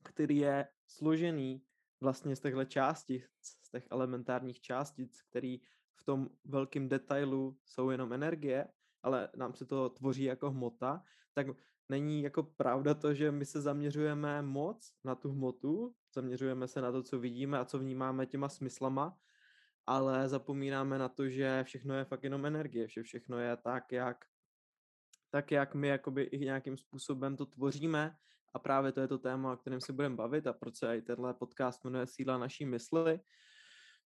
který 0.04 0.38
je 0.38 0.68
složený 0.88 1.64
vlastně 2.02 2.36
z 2.36 2.40
těchto 2.40 2.66
částic, 2.66 3.24
z 3.42 3.70
těch 3.72 3.88
elementárních 3.92 4.62
částic, 4.62 5.22
který 5.22 5.62
v 5.96 6.04
tom 6.04 6.30
velkém 6.46 6.90
detailu 6.90 7.58
jsou 7.66 7.90
jenom 7.90 8.14
energie, 8.14 8.68
ale 9.04 9.30
nám 9.36 9.54
se 9.54 9.66
to 9.66 9.90
tvoří 9.90 10.24
jako 10.24 10.52
hmota, 10.52 11.04
tak 11.34 11.48
není 11.90 12.24
jako 12.24 12.44
pravda 12.44 12.94
to, 12.94 13.14
že 13.14 13.32
my 13.32 13.46
se 13.46 13.62
zaměřujeme 13.62 14.42
moc 14.42 14.92
na 15.04 15.16
tu 15.16 15.32
hmotu, 15.32 15.96
zaměřujeme 16.16 16.68
se 16.68 16.82
na 16.82 16.92
to, 16.92 17.04
co 17.04 17.20
vidíme 17.20 17.60
a 17.60 17.66
co 17.66 17.80
vnímáme 17.80 18.26
těma 18.26 18.50
smyslama, 18.50 19.18
ale 19.86 20.30
zapomínáme 20.30 20.98
na 20.98 21.10
to, 21.10 21.30
že 21.30 21.64
všechno 21.64 21.96
je 21.96 22.06
fakt 22.06 22.24
jenom 22.24 22.46
energie, 22.46 22.90
že 22.90 23.04
všechno 23.04 23.40
je 23.40 23.58
tak, 23.58 23.92
jak 23.92 24.26
tak 25.34 25.52
jak 25.52 25.76
my 25.76 25.88
jakoby 25.88 26.24
i 26.24 26.40
nějakým 26.40 26.78
způsobem 26.78 27.38
to 27.38 27.46
tvoříme. 27.46 28.16
A 28.54 28.60
právě 28.60 28.92
to 28.92 29.02
je 29.02 29.08
to 29.08 29.18
téma, 29.18 29.54
o 29.54 29.58
kterém 29.58 29.82
se 29.82 29.94
budeme 29.94 30.16
bavit 30.16 30.48
a 30.48 30.54
proč 30.54 30.76
se 30.76 30.98
i 30.98 31.02
tenhle 31.02 31.34
podcast 31.34 31.84
jmenuje 31.84 32.08
Síla 32.08 32.38
naší 32.38 32.66
mysli, 32.66 33.20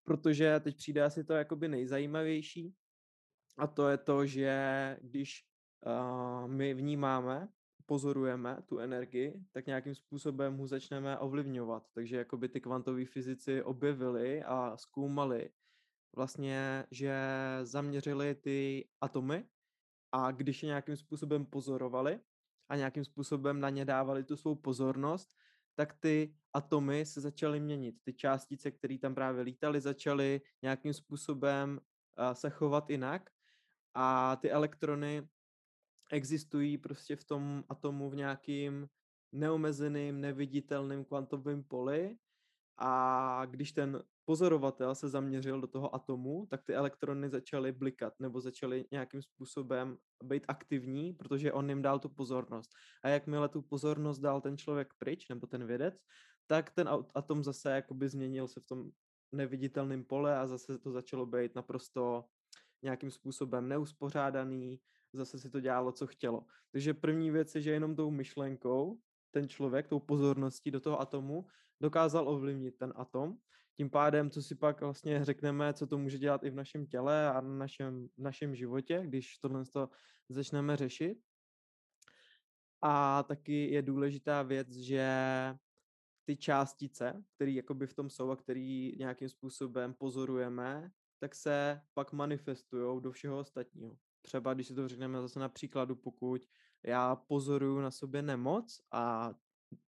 protože 0.04 0.60
teď 0.60 0.76
přijde 0.76 1.02
asi 1.02 1.24
to 1.24 1.32
jakoby 1.32 1.68
nejzajímavější 1.68 2.74
a 3.58 3.66
to 3.66 3.88
je 3.88 3.98
to, 3.98 4.26
že 4.26 4.96
když 5.02 5.44
uh, 5.86 6.48
my 6.48 6.74
vnímáme, 6.74 7.48
pozorujeme 7.86 8.62
tu 8.66 8.78
energii, 8.78 9.44
tak 9.52 9.66
nějakým 9.66 9.94
způsobem 9.94 10.54
mu 10.54 10.66
začneme 10.66 11.18
ovlivňovat. 11.18 11.86
Takže 11.92 12.16
jakoby 12.16 12.48
ty 12.48 12.60
kvantoví 12.60 13.04
fyzici 13.04 13.62
objevili 13.62 14.42
a 14.42 14.76
zkoumali 14.76 15.50
vlastně, 16.16 16.84
že 16.90 17.18
zaměřili 17.62 18.34
ty 18.34 18.88
atomy 19.00 19.44
a 20.12 20.30
když 20.30 20.62
je 20.62 20.66
nějakým 20.66 20.96
způsobem 20.96 21.46
pozorovali 21.46 22.20
a 22.68 22.76
nějakým 22.76 23.04
způsobem 23.04 23.60
na 23.60 23.70
ně 23.70 23.84
dávali 23.84 24.24
tu 24.24 24.36
svou 24.36 24.54
pozornost, 24.54 25.30
tak 25.74 25.92
ty 25.92 26.34
atomy 26.52 27.06
se 27.06 27.20
začaly 27.20 27.60
měnit. 27.60 27.94
Ty 28.02 28.14
částice, 28.14 28.70
které 28.70 28.98
tam 28.98 29.14
právě 29.14 29.42
lítaly, 29.42 29.80
začaly 29.80 30.40
nějakým 30.62 30.94
způsobem 30.94 31.80
se 32.32 32.50
chovat 32.50 32.90
jinak 32.90 33.30
a 33.94 34.36
ty 34.36 34.50
elektrony 34.50 35.28
existují 36.12 36.78
prostě 36.78 37.16
v 37.16 37.24
tom 37.24 37.64
atomu 37.68 38.10
v 38.10 38.16
nějakým 38.16 38.88
neomezeným, 39.32 40.20
neviditelným 40.20 41.04
kvantovém 41.04 41.62
poli 41.64 42.16
a 42.78 43.42
když 43.46 43.72
ten 43.72 44.02
pozorovatel 44.24 44.94
se 44.94 45.08
zaměřil 45.08 45.60
do 45.60 45.66
toho 45.66 45.94
atomu, 45.94 46.46
tak 46.50 46.62
ty 46.62 46.74
elektrony 46.74 47.28
začaly 47.28 47.72
blikat 47.72 48.14
nebo 48.20 48.40
začaly 48.40 48.84
nějakým 48.90 49.22
způsobem 49.22 49.98
být 50.22 50.44
aktivní, 50.48 51.12
protože 51.12 51.52
on 51.52 51.68
jim 51.68 51.82
dal 51.82 51.98
tu 51.98 52.08
pozornost. 52.08 52.70
A 53.02 53.08
jakmile 53.08 53.48
tu 53.48 53.62
pozornost 53.62 54.18
dal 54.18 54.40
ten 54.40 54.58
člověk 54.58 54.88
pryč, 54.98 55.28
nebo 55.28 55.46
ten 55.46 55.66
vědec, 55.66 55.94
tak 56.46 56.70
ten 56.70 56.88
atom 57.14 57.44
zase 57.44 57.70
jakoby 57.70 58.08
změnil 58.08 58.48
se 58.48 58.60
v 58.60 58.66
tom 58.66 58.90
neviditelném 59.32 60.04
pole 60.04 60.38
a 60.38 60.46
zase 60.46 60.78
to 60.78 60.90
začalo 60.92 61.26
být 61.26 61.54
naprosto 61.54 62.24
nějakým 62.82 63.10
způsobem 63.10 63.68
neuspořádaný, 63.68 64.80
zase 65.16 65.38
si 65.38 65.50
to 65.50 65.60
dělalo, 65.60 65.92
co 65.92 66.06
chtělo. 66.06 66.44
Takže 66.72 66.94
první 66.94 67.30
věc 67.30 67.54
je, 67.54 67.60
že 67.60 67.70
jenom 67.70 67.96
tou 67.96 68.10
myšlenkou 68.10 69.00
ten 69.30 69.48
člověk, 69.48 69.88
tou 69.88 70.00
pozorností 70.00 70.70
do 70.70 70.80
toho 70.80 71.00
atomu 71.00 71.46
dokázal 71.80 72.28
ovlivnit 72.28 72.76
ten 72.76 72.92
atom. 72.96 73.38
Tím 73.76 73.90
pádem, 73.90 74.30
co 74.30 74.42
si 74.42 74.54
pak 74.54 74.80
vlastně 74.80 75.24
řekneme, 75.24 75.74
co 75.74 75.86
to 75.86 75.98
může 75.98 76.18
dělat 76.18 76.44
i 76.44 76.50
v 76.50 76.54
našem 76.54 76.86
těle 76.86 77.28
a 77.30 77.40
na 77.40 77.54
našem, 77.54 78.08
v 78.08 78.22
našem 78.22 78.54
životě, 78.54 79.02
když 79.04 79.38
tohle 79.38 79.64
to 79.64 79.88
začneme 80.28 80.76
řešit. 80.76 81.18
A 82.82 83.22
taky 83.22 83.70
je 83.70 83.82
důležitá 83.82 84.42
věc, 84.42 84.72
že 84.72 85.08
ty 86.24 86.36
částice, 86.36 87.24
které 87.34 87.50
jakoby 87.50 87.86
v 87.86 87.94
tom 87.94 88.10
jsou 88.10 88.30
a 88.30 88.36
které 88.36 88.90
nějakým 88.98 89.28
způsobem 89.28 89.94
pozorujeme, 89.94 90.90
tak 91.18 91.34
se 91.34 91.80
pak 91.94 92.12
manifestují 92.12 93.02
do 93.02 93.12
všeho 93.12 93.38
ostatního. 93.38 93.96
Třeba 94.26 94.54
když 94.54 94.66
si 94.66 94.74
to 94.74 94.88
řekneme 94.88 95.20
zase 95.20 95.40
na 95.40 95.48
příkladu, 95.48 95.96
pokud 95.96 96.42
já 96.82 97.16
pozoruju 97.16 97.80
na 97.80 97.90
sobě 97.90 98.22
nemoc 98.22 98.80
a 98.92 99.34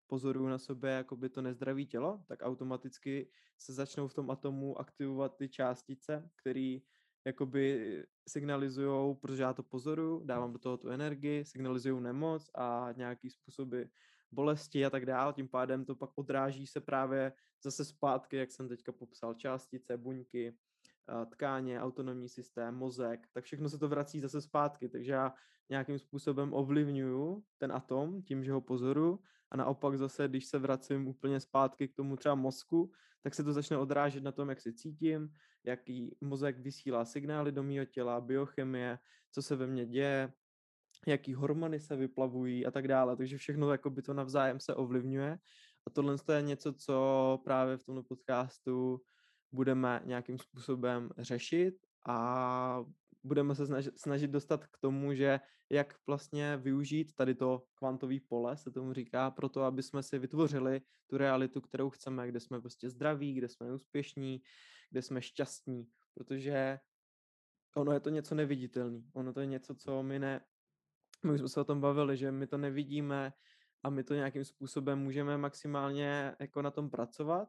pozoruju 0.07 0.49
na 0.49 0.59
sobě 0.59 0.91
jakoby 0.91 1.29
to 1.29 1.43
nezdravý 1.43 1.87
tělo, 1.87 2.23
tak 2.29 2.39
automaticky 2.43 3.31
se 3.59 3.73
začnou 3.73 4.09
v 4.09 4.15
tom 4.15 4.31
atomu 4.31 4.81
aktivovat 4.81 5.37
ty 5.37 5.49
částice, 5.49 6.31
které 6.37 6.79
jakoby 7.27 8.05
signalizují, 8.29 9.17
protože 9.17 9.43
já 9.43 9.53
to 9.53 9.63
pozoruju, 9.63 10.25
dávám 10.25 10.53
do 10.53 10.59
toho 10.59 10.77
tu 10.77 10.89
energii, 10.89 11.45
signalizují 11.45 12.03
nemoc 12.03 12.51
a 12.55 12.89
nějaký 12.97 13.31
způsoby 13.31 13.83
bolesti 14.33 14.87
a 14.87 14.91
tak 14.91 15.07
dále, 15.07 15.33
tím 15.33 15.49
pádem 15.49 15.85
to 15.85 15.95
pak 15.95 16.11
odráží 16.15 16.67
se 16.67 16.81
právě 16.81 17.33
zase 17.65 17.85
zpátky, 17.85 18.37
jak 18.37 18.53
jsem 18.53 18.69
teďka 18.69 18.93
popsal, 18.93 19.35
částice, 19.35 19.97
buňky, 19.97 20.57
tkáně, 21.31 21.81
autonomní 21.81 22.29
systém, 22.29 22.75
mozek, 22.75 23.29
tak 23.33 23.45
všechno 23.45 23.69
se 23.69 23.79
to 23.79 23.89
vrací 23.89 24.21
zase 24.21 24.41
zpátky, 24.41 24.89
takže 24.89 25.13
já 25.13 25.35
nějakým 25.71 25.99
způsobem 25.99 26.55
ovlivňuju 26.55 27.45
ten 27.59 27.73
atom 27.73 28.23
tím, 28.23 28.45
že 28.45 28.53
ho 28.53 28.61
pozoru 28.61 29.21
a 29.51 29.57
naopak 29.57 29.99
zase, 29.99 30.29
když 30.29 30.47
se 30.47 30.59
vracím 30.59 31.09
úplně 31.09 31.41
zpátky 31.41 31.89
k 31.89 31.95
tomu 31.95 32.17
třeba 32.17 32.35
mozku, 32.35 32.93
tak 33.23 33.35
se 33.35 33.45
to 33.45 33.53
začne 33.53 33.79
odrážet 33.79 34.23
na 34.23 34.33
tom, 34.33 34.49
jak 34.49 34.61
se 34.61 34.73
cítím, 34.73 35.29
jaký 35.65 36.17
mozek 36.21 36.59
vysílá 36.59 37.05
signály 37.05 37.53
do 37.53 37.63
mého 37.63 37.85
těla, 37.85 38.21
biochemie, 38.21 38.99
co 39.33 39.43
se 39.43 39.57
ve 39.57 39.67
mně 39.67 39.87
děje, 39.87 40.33
jaký 41.07 41.35
hormony 41.35 41.81
se 41.81 41.97
vyplavují 41.97 42.67
a 42.67 42.71
tak 42.71 42.89
dále. 42.89 43.17
Takže 43.17 43.39
všechno 43.39 43.71
jako 43.73 43.91
by 43.91 44.03
to 44.03 44.15
navzájem 44.15 44.61
se 44.61 44.75
ovlivňuje. 44.75 45.39
A 45.87 45.91
tohle 45.91 46.17
je 46.33 46.43
něco, 46.43 46.73
co 46.73 47.39
právě 47.45 47.77
v 47.77 47.85
tomto 47.85 48.03
podcastu 48.03 49.01
budeme 49.53 50.03
nějakým 50.05 50.39
způsobem 50.39 51.11
řešit 51.19 51.75
a 52.07 52.85
budeme 53.25 53.55
se 53.55 53.83
snažit, 53.97 54.31
dostat 54.31 54.67
k 54.67 54.79
tomu, 54.79 55.15
že 55.15 55.41
jak 55.71 55.95
vlastně 56.07 56.57
využít 56.57 57.15
tady 57.15 57.35
to 57.35 57.65
kvantový 57.75 58.21
pole, 58.21 58.57
se 58.57 58.71
tomu 58.71 58.93
říká, 58.93 59.31
pro 59.31 59.49
to, 59.49 59.63
aby 59.63 59.83
jsme 59.83 60.03
si 60.03 60.19
vytvořili 60.19 60.81
tu 61.07 61.17
realitu, 61.17 61.61
kterou 61.61 61.91
chceme, 61.91 62.29
kde 62.29 62.41
jsme 62.41 62.61
prostě 62.61 62.91
zdraví, 62.91 63.35
kde 63.35 63.49
jsme 63.49 63.75
úspěšní, 63.75 64.43
kde 64.91 65.03
jsme 65.03 65.23
šťastní, 65.23 65.87
protože 66.15 66.79
ono 67.77 67.93
je 67.93 68.01
to 68.01 68.11
něco 68.11 68.35
neviditelný, 68.35 69.11
ono 69.13 69.33
to 69.33 69.41
je 69.41 69.47
něco, 69.47 69.75
co 69.75 70.03
my 70.03 70.19
ne, 70.19 70.41
my 71.25 71.39
jsme 71.39 71.49
se 71.49 71.61
o 71.61 71.65
tom 71.65 71.81
bavili, 71.81 72.17
že 72.17 72.33
my 72.33 72.47
to 72.47 72.59
nevidíme, 72.59 73.33
a 73.83 73.91
my 73.91 74.05
to 74.05 74.15
nějakým 74.15 74.45
způsobem 74.45 74.99
můžeme 74.99 75.39
maximálně 75.39 76.37
jako 76.41 76.63
na 76.63 76.71
tom 76.71 76.91
pracovat 76.91 77.49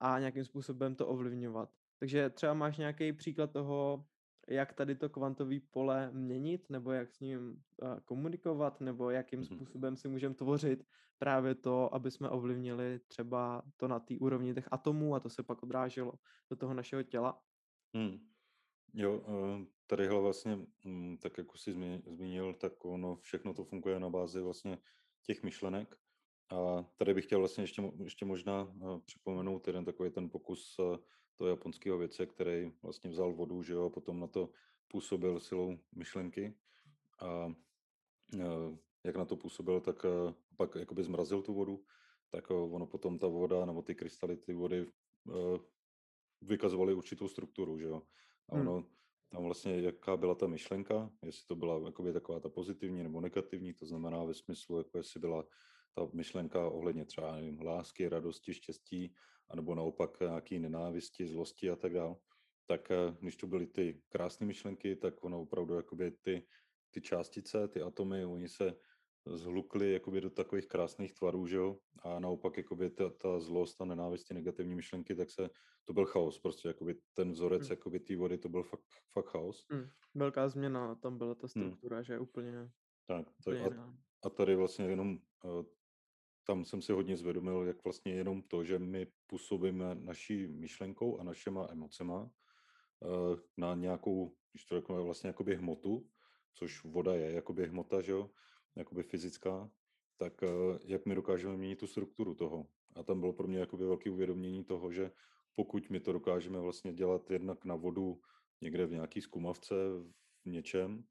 a 0.00 0.18
nějakým 0.18 0.44
způsobem 0.44 0.94
to 0.94 1.06
ovlivňovat. 1.06 1.70
Takže 1.98 2.30
třeba 2.30 2.54
máš 2.54 2.78
nějaký 2.78 3.12
příklad 3.12 3.52
toho, 3.52 4.04
jak 4.48 4.72
tady 4.72 4.94
to 4.94 5.08
kvantové 5.08 5.56
pole 5.70 6.10
měnit, 6.12 6.70
nebo 6.70 6.92
jak 6.92 7.12
s 7.12 7.20
ním 7.20 7.40
uh, 7.82 8.00
komunikovat, 8.04 8.80
nebo 8.80 9.10
jakým 9.10 9.44
způsobem 9.44 9.96
si 9.96 10.08
můžeme 10.08 10.34
tvořit 10.34 10.84
právě 11.18 11.54
to, 11.54 11.94
aby 11.94 12.10
jsme 12.10 12.30
ovlivnili 12.30 13.00
třeba 13.08 13.62
to 13.76 13.88
na 13.88 14.00
té 14.00 14.14
úrovni 14.20 14.54
těch 14.54 14.68
atomů 14.70 15.14
a 15.14 15.20
to 15.20 15.30
se 15.30 15.42
pak 15.42 15.62
odráželo 15.62 16.12
do 16.50 16.56
toho 16.56 16.74
našeho 16.74 17.02
těla. 17.02 17.42
Hmm. 17.94 18.18
Jo, 18.94 19.22
eh, 19.28 19.66
tadyhle 19.86 20.20
vlastně, 20.20 20.58
mm, 20.84 21.18
tak 21.18 21.38
jako 21.38 21.58
jsi 21.58 21.72
zmínil, 22.06 22.54
tak 22.54 22.84
ono 22.84 23.16
všechno 23.16 23.54
to 23.54 23.64
funguje 23.64 24.00
na 24.00 24.10
bázi 24.10 24.40
vlastně 24.40 24.78
těch 25.22 25.42
myšlenek. 25.42 25.96
A 26.50 26.84
tady 26.96 27.14
bych 27.14 27.24
chtěl 27.24 27.38
vlastně 27.38 27.64
ještě, 27.64 27.82
ještě 28.04 28.24
možná 28.24 28.74
eh, 28.76 29.00
připomenout 29.04 29.66
jeden 29.66 29.84
takový 29.84 30.10
ten 30.10 30.30
pokus 30.30 30.76
eh, 30.80 30.98
toho 31.36 31.50
japonského 31.50 31.98
věce, 31.98 32.26
který 32.26 32.72
vlastně 32.82 33.10
vzal 33.10 33.32
vodu, 33.32 33.62
že 33.62 33.72
jo, 33.72 33.84
a 33.86 33.90
potom 33.90 34.20
na 34.20 34.26
to 34.26 34.50
působil 34.88 35.40
silou 35.40 35.78
myšlenky. 35.92 36.54
A 37.20 37.52
jak 39.04 39.16
na 39.16 39.24
to 39.24 39.36
působil, 39.36 39.80
tak 39.80 40.06
pak 40.56 40.74
jakoby 40.74 41.02
zmrazil 41.02 41.42
tu 41.42 41.54
vodu, 41.54 41.84
tak 42.30 42.50
ono 42.50 42.86
potom 42.86 43.18
ta 43.18 43.26
voda 43.26 43.64
nebo 43.64 43.82
ty 43.82 43.94
krystaly 43.94 44.36
ty 44.36 44.54
vody 44.54 44.86
vykazovaly 46.40 46.94
určitou 46.94 47.28
strukturu, 47.28 47.78
že 47.78 47.86
jo. 47.86 48.02
A 48.48 48.56
hmm. 48.56 48.68
ono, 48.68 48.74
hmm. 48.76 48.86
tam 49.28 49.44
vlastně, 49.44 49.80
jaká 49.80 50.16
byla 50.16 50.34
ta 50.34 50.46
myšlenka, 50.46 51.10
jestli 51.22 51.46
to 51.46 51.56
byla 51.56 51.80
jakoby 51.86 52.12
taková 52.12 52.40
ta 52.40 52.48
pozitivní 52.48 53.02
nebo 53.02 53.20
negativní, 53.20 53.74
to 53.74 53.86
znamená 53.86 54.24
ve 54.24 54.34
smyslu, 54.34 54.78
jako 54.78 54.98
jestli 54.98 55.20
byla 55.20 55.44
ta 55.98 56.08
myšlenka 56.12 56.68
ohledně 56.68 57.04
třeba 57.04 57.36
nevím, 57.36 57.62
lásky, 57.62 58.08
radosti, 58.08 58.54
štěstí, 58.54 59.14
anebo 59.50 59.74
naopak 59.74 60.20
nějaký 60.20 60.58
nenávisti, 60.58 61.26
zlosti 61.26 61.70
a 61.70 61.76
tak 61.76 61.92
dále. 61.92 62.16
Tak 62.66 62.90
eh, 62.90 63.16
když 63.20 63.36
to 63.36 63.46
byly 63.46 63.66
ty 63.66 64.02
krásné 64.08 64.46
myšlenky, 64.46 64.96
tak 64.96 65.24
ono 65.24 65.40
opravdu 65.40 65.74
jakoby 65.74 66.10
ty, 66.10 66.46
ty 66.90 67.00
částice, 67.00 67.68
ty 67.68 67.82
atomy, 67.82 68.24
oni 68.24 68.48
se 68.48 68.74
zhlukli 69.26 69.92
jakoby 69.92 70.20
do 70.20 70.30
takových 70.30 70.68
krásných 70.68 71.14
tvarů, 71.14 71.46
že 71.46 71.56
jo? 71.56 71.78
A 72.02 72.18
naopak 72.18 72.56
jakoby 72.56 72.90
ta, 72.90 73.10
ta 73.10 73.40
zlost 73.40 73.80
a 73.80 73.84
nenávist, 73.84 74.28
ty 74.28 74.34
negativní 74.34 74.74
myšlenky, 74.74 75.14
tak 75.14 75.30
se, 75.30 75.50
to 75.84 75.92
byl 75.92 76.04
chaos 76.04 76.38
prostě, 76.38 76.68
jakoby 76.68 76.94
ten 77.14 77.32
vzorec 77.32 77.62
hmm. 77.62 77.70
jakoby 77.70 78.00
té 78.00 78.16
vody, 78.16 78.38
to 78.38 78.48
byl 78.48 78.62
fakt, 78.62 78.84
fakt 79.12 79.26
chaos. 79.26 79.66
Hmm. 79.70 79.88
Velká 80.14 80.48
změna, 80.48 80.94
tam 80.94 81.18
byla 81.18 81.34
ta 81.34 81.40
hmm. 81.40 81.48
struktura, 81.48 81.96
hmm. 81.96 82.04
že 82.04 82.18
úplně 82.18 82.70
Tak, 83.06 83.26
tak 83.44 83.78
a, 83.78 83.94
a 84.24 84.30
tady 84.30 84.56
vlastně 84.56 84.84
jenom 84.84 85.18
uh, 85.44 85.64
tam 86.48 86.64
jsem 86.64 86.82
si 86.82 86.92
hodně 86.92 87.16
zvědomil, 87.16 87.62
jak 87.62 87.84
vlastně 87.84 88.12
jenom 88.12 88.42
to, 88.42 88.64
že 88.64 88.78
my 88.78 89.06
působíme 89.26 89.94
naší 89.94 90.46
myšlenkou 90.46 91.18
a 91.18 91.22
našima 91.22 91.66
emocema 91.70 92.20
uh, 92.22 93.38
na 93.56 93.74
nějakou, 93.74 94.36
když 94.52 94.64
to 94.64 94.80
řeknu, 94.80 95.04
vlastně 95.04 95.28
jakoby 95.28 95.56
hmotu, 95.56 96.08
což 96.54 96.84
voda 96.84 97.14
je 97.14 97.32
jakoby 97.32 97.66
hmota, 97.66 98.00
že 98.00 98.12
jo, 98.12 98.30
jakoby 98.76 99.02
fyzická, 99.02 99.70
tak 100.16 100.42
eh, 100.42 100.78
jak 100.84 101.06
my 101.06 101.14
dokážeme 101.14 101.56
měnit 101.56 101.78
tu 101.78 101.86
strukturu 101.86 102.34
toho. 102.34 102.66
A 102.96 103.02
tam 103.02 103.20
bylo 103.20 103.32
pro 103.32 103.48
mě 103.48 103.58
jakoby 103.58 103.84
velké 103.84 104.10
uvědomění 104.10 104.64
toho, 104.64 104.92
že 104.92 105.10
pokud 105.54 105.90
my 105.90 106.00
to 106.00 106.12
dokážeme 106.12 106.60
vlastně 106.60 106.92
dělat 106.92 107.30
jednak 107.30 107.64
na 107.64 107.74
vodu 107.74 108.20
někde 108.60 108.86
v 108.86 108.92
nějaký 108.92 109.20
zkumavce, 109.20 109.74
v 110.44 110.50
něčem, 110.50 111.04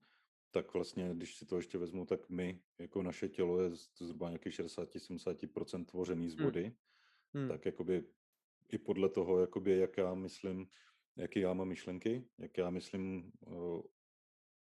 tak 0.51 0.73
vlastně, 0.73 1.09
když 1.13 1.35
si 1.35 1.45
to 1.45 1.55
ještě 1.55 1.77
vezmu, 1.77 2.05
tak 2.05 2.29
my, 2.29 2.61
jako 2.79 3.01
naše 3.01 3.29
tělo 3.29 3.61
je 3.61 3.69
zhruba 3.99 4.29
nějaký 4.29 4.49
60-70% 4.49 5.85
tvořený 5.85 6.29
z 6.29 6.35
hmm. 6.35 6.45
vody, 6.45 6.75
hmm. 7.33 7.47
tak 7.47 7.65
jakoby 7.65 8.03
i 8.69 8.77
podle 8.77 9.09
toho, 9.09 9.39
jakoby, 9.39 9.77
jak 9.77 9.97
já 9.97 10.13
myslím, 10.13 10.67
jaký 11.15 11.39
já 11.39 11.53
mám 11.53 11.67
myšlenky, 11.67 12.27
jak 12.37 12.57
já 12.57 12.69
myslím 12.69 13.31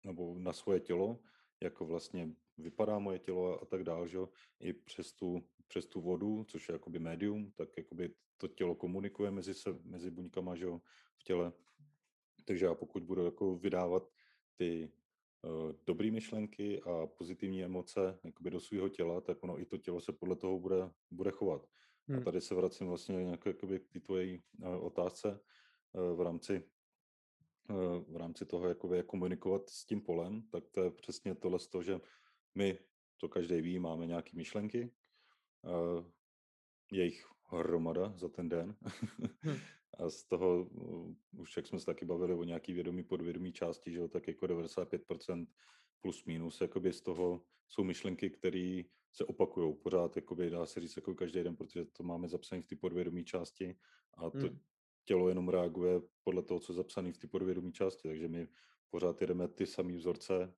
nebo 0.06 0.39
na 0.39 0.54
svoje 0.54 0.80
tělo, 0.80 1.20
jako 1.62 1.86
vlastně 1.86 2.36
vypadá 2.58 3.00
moje 3.00 3.20
tělo 3.20 3.62
a 3.62 3.65
tak 3.65 3.84
dále, 3.84 4.08
že 4.08 4.20
i 4.60 4.74
přes 4.74 5.13
tu, 5.13 5.44
přes 5.68 5.86
tu 5.86 6.02
vodu, 6.02 6.44
což 6.44 6.70
je 6.70 6.74
jakoby 6.74 7.00
médium, 7.00 7.52
tak 7.52 7.78
jakoby 7.78 8.13
to 8.38 8.48
tělo 8.48 8.76
komunikuje 8.76 9.32
mezi, 9.32 9.54
se, 9.54 9.70
mezi 9.84 10.12
buňkama, 10.12 10.56
že 10.56 10.65
v 11.18 11.24
těle. 11.24 11.54
Takže 12.46 12.65
já 12.65 12.76
pokud 12.76 13.04
budu 13.04 13.26
jako 13.26 13.58
vydávat 13.58 14.12
ty 14.56 14.92
uh, 15.43 15.71
dobré 15.86 16.12
myšlenky 16.12 16.82
a 16.82 17.08
pozitivní 17.08 17.63
emoce 17.63 18.19
jakoby 18.23 18.50
do 18.50 18.60
svého 18.60 18.89
těla, 18.89 19.21
tak 19.21 19.43
ono 19.43 19.60
i 19.60 19.65
to 19.65 19.78
tělo 19.78 20.02
se 20.02 20.12
podle 20.12 20.36
toho 20.36 20.60
bude, 20.60 20.91
bude 21.12 21.32
chovat. 21.32 21.67
Hmm. 22.08 22.19
A 22.19 22.21
tady 22.21 22.41
se 22.41 22.56
vracím 22.56 22.88
vlastně 22.88 23.15
nějak 23.15 23.45
jakoby 23.45 23.80
k 23.80 23.88
té 23.93 24.00
tvojí 24.00 24.43
uh, 24.60 24.86
otázce 24.86 25.39
uh, 25.93 26.17
v 26.17 26.21
rámci 26.21 26.63
v 28.08 28.15
rámci 28.15 28.45
toho, 28.45 28.67
jakoby, 28.67 28.97
jak 28.97 29.06
komunikovat 29.06 29.69
s 29.69 29.86
tím 29.86 30.02
polem, 30.02 30.41
tak 30.52 30.63
to 30.71 30.84
je 30.84 30.91
přesně 30.91 31.36
tohle 31.36 31.60
z 31.60 31.67
toho, 31.67 31.84
že 31.84 32.00
my, 32.56 32.80
to 33.17 33.30
každý 33.30 33.62
ví, 33.62 33.80
máme 33.80 34.08
nějaké 34.08 34.32
myšlenky, 34.34 34.91
uh, 35.62 36.06
jich 36.91 37.28
hromada 37.50 38.13
za 38.17 38.30
ten 38.30 38.50
den. 38.50 38.76
hmm. 39.41 39.58
A 39.93 40.10
z 40.10 40.23
toho, 40.23 40.63
uh, 40.63 41.15
už 41.38 41.58
jak 41.58 41.67
jsme 41.67 41.80
se 41.80 41.86
taky 41.86 42.06
bavili 42.06 42.34
o 42.34 42.43
nějaký 42.43 42.73
vědomí, 42.73 43.04
podvědomí 43.04 43.52
části, 43.52 43.91
že 43.91 44.00
jo, 44.00 44.08
tak 44.08 44.28
jako 44.28 44.45
95% 44.45 45.47
plus 46.02 46.26
minus, 46.26 46.62
jakoby 46.62 46.93
z 46.93 47.02
toho 47.02 47.41
jsou 47.67 47.84
myšlenky, 47.84 48.30
které 48.30 48.82
se 49.12 49.26
opakují 49.26 49.76
pořád, 49.76 50.15
jakoby 50.15 50.50
dá 50.50 50.65
se 50.65 50.80
říct 50.80 50.95
jako 50.95 51.15
každý 51.15 51.43
den, 51.43 51.56
protože 51.56 51.86
to 51.86 52.04
máme 52.04 52.28
zapsané 52.28 52.62
v 52.62 52.67
té 52.67 52.76
podvědomí 52.76 53.26
části 53.26 53.76
a 54.17 54.30
to 54.30 54.38
hmm. 54.38 54.60
tělo 55.06 55.30
jenom 55.30 55.50
reaguje 55.50 56.02
podle 56.23 56.43
toho, 56.43 56.60
co 56.60 56.73
je 56.73 56.76
zapsané 56.76 57.12
v 57.12 57.17
té 57.17 57.28
podvědomí 57.28 57.71
části, 57.71 58.08
takže 58.08 58.28
my 58.28 58.47
pořád 58.89 59.21
jedeme 59.21 59.47
ty 59.47 59.65
samé 59.65 59.93
vzorce, 59.93 60.54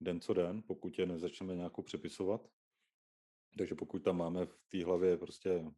den 0.00 0.20
co 0.20 0.34
den, 0.34 0.62
pokud 0.62 0.98
je 0.98 1.06
nezačneme 1.06 1.56
nějakou 1.56 1.82
přepisovat. 1.82 2.48
Takže 3.58 3.74
pokud 3.74 3.98
tam 3.98 4.16
máme 4.16 4.46
v 4.46 4.66
té 4.68 4.84
hlavě 4.84 5.16
prostě 5.16 5.72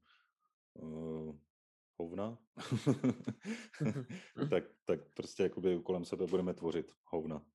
uh, 0.74 1.36
hovna, 1.98 2.38
tak, 4.50 4.64
tak 4.84 5.00
prostě 5.14 5.42
jakoby 5.42 5.80
kolem 5.82 6.04
sebe 6.04 6.26
budeme 6.26 6.54
tvořit 6.54 6.92
hovna. 7.04 7.46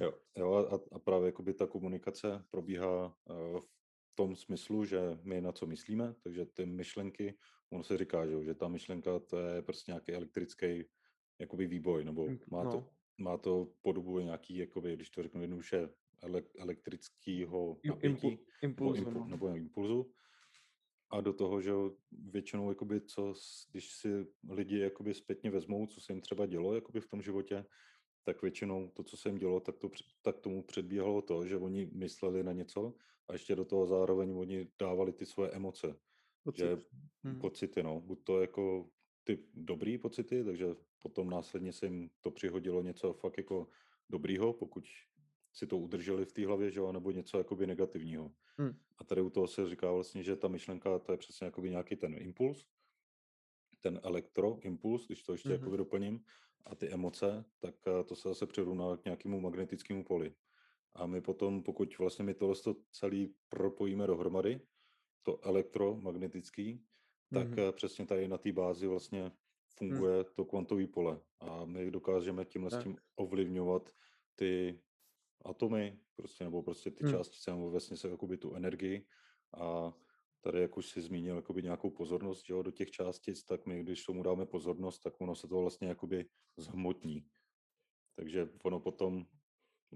jo, 0.00 0.12
jo 0.36 0.52
a, 0.54 0.94
a 0.96 0.98
právě 0.98 1.26
jakoby 1.26 1.54
ta 1.54 1.66
komunikace 1.66 2.44
probíhá 2.50 3.06
uh, 3.06 3.60
v 3.60 4.14
tom 4.14 4.36
smyslu, 4.36 4.84
že 4.84 5.18
my 5.22 5.40
na 5.40 5.52
co 5.52 5.66
myslíme, 5.66 6.14
takže 6.22 6.46
ty 6.46 6.66
myšlenky, 6.66 7.38
ono 7.70 7.84
se 7.84 7.98
říká, 7.98 8.26
že, 8.26 8.44
že 8.44 8.54
ta 8.54 8.68
myšlenka 8.68 9.18
to 9.18 9.38
je 9.38 9.62
prostě 9.62 9.90
nějaký 9.90 10.12
elektrický 10.12 10.84
jakoby 11.38 11.66
výboj, 11.66 12.04
nebo 12.04 12.28
má 12.50 12.62
no. 12.64 12.70
to 12.70 12.88
má 13.18 13.36
to 13.36 13.72
podobu 13.82 14.20
nějaký, 14.20 14.56
jakoby, 14.56 14.96
když 14.96 15.10
to 15.10 15.22
řeknu 15.22 15.40
jednoduše, 15.40 15.88
ele, 16.22 16.42
elektrického 16.58 17.78
napětí 17.86 18.38
impulzu, 18.62 19.04
nebo, 19.04 19.10
impul, 19.10 19.24
no. 19.24 19.28
nebo 19.28 19.48
impulzu. 19.48 20.12
A 21.10 21.20
do 21.20 21.32
toho, 21.32 21.60
že 21.60 21.72
většinou, 22.12 22.68
jakoby, 22.68 23.00
co, 23.00 23.34
když 23.70 23.92
si 23.92 24.26
lidi 24.48 24.78
jakoby 24.78 25.14
zpětně 25.14 25.50
vezmou, 25.50 25.86
co 25.86 26.00
se 26.00 26.12
jim 26.12 26.20
třeba 26.20 26.46
dělo 26.46 26.74
jakoby 26.74 27.00
v 27.00 27.08
tom 27.08 27.22
životě, 27.22 27.64
tak 28.24 28.42
většinou 28.42 28.88
to, 28.88 29.02
co 29.02 29.16
se 29.16 29.28
jim 29.28 29.38
dělo, 29.38 29.60
tak, 29.60 29.76
to, 29.76 29.90
tak 30.22 30.38
tomu 30.38 30.62
předbíhalo 30.62 31.22
to, 31.22 31.46
že 31.46 31.56
oni 31.56 31.90
mysleli 31.92 32.42
na 32.42 32.52
něco 32.52 32.94
a 33.28 33.32
ještě 33.32 33.56
do 33.56 33.64
toho 33.64 33.86
zároveň 33.86 34.32
oni 34.36 34.70
dávali 34.78 35.12
ty 35.12 35.26
svoje 35.26 35.50
emoce. 35.50 35.96
Pocit. 36.44 36.58
Že, 36.58 36.78
hmm. 37.24 37.40
Pocity, 37.40 37.82
no. 37.82 38.00
Buď 38.00 38.24
to 38.24 38.40
jako 38.40 38.90
ty 39.24 39.38
dobrý 39.54 39.98
pocity, 39.98 40.44
takže 40.44 40.66
potom 40.98 41.30
následně 41.30 41.72
se 41.72 41.86
jim 41.86 42.10
to 42.20 42.30
přihodilo 42.30 42.82
něco 42.82 43.12
fakt 43.12 43.38
jako 43.38 43.68
dobrýho, 44.10 44.52
pokud 44.52 44.84
si 45.58 45.66
to 45.66 45.78
udrželi 45.78 46.24
v 46.24 46.32
té 46.32 46.46
hlavě, 46.46 46.70
že 46.70 46.80
jo, 46.80 46.92
nebo 46.92 47.10
něco 47.10 47.38
jakoby 47.38 47.66
negativního. 47.66 48.32
Hmm. 48.58 48.78
A 48.98 49.04
tady 49.04 49.20
u 49.20 49.30
toho 49.30 49.46
se 49.46 49.68
říká 49.68 49.92
vlastně, 49.92 50.22
že 50.22 50.36
ta 50.36 50.48
myšlenka, 50.48 50.98
to 50.98 51.12
je 51.12 51.18
přesně 51.18 51.44
jakoby 51.44 51.70
nějaký 51.70 51.96
ten 51.96 52.14
impuls, 52.14 52.66
ten 53.80 54.00
elektroimpuls, 54.02 55.06
když 55.06 55.22
to 55.22 55.32
ještě 55.32 55.48
mm-hmm. 55.48 55.52
jakoby 55.52 55.76
doplním, 55.76 56.24
a 56.66 56.74
ty 56.74 56.90
emoce, 56.90 57.44
tak 57.58 57.74
eh, 57.86 58.04
to 58.04 58.16
se 58.16 58.28
zase 58.28 58.46
přirovná 58.46 58.96
k 58.96 59.04
nějakému 59.04 59.40
magnetickému 59.40 60.04
poli. 60.04 60.34
A 60.94 61.06
my 61.06 61.20
potom, 61.20 61.62
pokud 61.62 61.98
vlastně 61.98 62.24
my 62.24 62.34
tohle 62.34 62.54
celý 62.92 63.34
propojíme 63.48 64.06
dohromady, 64.06 64.60
to 65.22 65.44
elektromagnetický, 65.44 66.84
tak 67.32 67.48
mm-hmm. 67.48 67.72
přesně 67.72 68.06
tady 68.06 68.28
na 68.28 68.38
té 68.38 68.52
bázi 68.52 68.86
vlastně 68.86 69.22
hmm. 69.22 69.30
funguje 69.76 70.14
hmm. 70.14 70.24
to 70.34 70.44
kvantové 70.44 70.86
pole. 70.86 71.20
A 71.40 71.64
my 71.64 71.90
dokážeme 71.90 72.44
tímhle 72.44 72.70
s 72.70 72.82
tím 72.82 72.96
ovlivňovat 73.16 73.90
ty 74.36 74.80
atomy, 75.44 75.98
prostě, 76.16 76.44
nebo 76.44 76.62
prostě 76.62 76.90
ty 76.90 77.04
hmm. 77.04 77.12
částice, 77.12 77.50
nebo 77.50 77.70
vlastně 77.70 77.96
se 77.96 78.08
jakoby 78.08 78.36
tu 78.36 78.54
energii. 78.54 79.06
A 79.60 79.92
tady, 80.40 80.60
jak 80.60 80.76
už 80.76 80.90
si 80.90 81.00
zmínil, 81.00 81.36
jakoby 81.36 81.62
nějakou 81.62 81.90
pozornost 81.90 82.50
jo, 82.50 82.62
do 82.62 82.70
těch 82.70 82.90
částic, 82.90 83.44
tak 83.44 83.66
my, 83.66 83.80
když 83.80 84.04
tomu 84.04 84.22
dáme 84.22 84.46
pozornost, 84.46 84.98
tak 84.98 85.20
ono 85.20 85.34
se 85.34 85.48
to 85.48 85.60
vlastně 85.60 85.88
jakoby 85.88 86.28
zhmotní. 86.56 87.26
Takže 88.16 88.48
ono 88.62 88.80
potom 88.80 89.26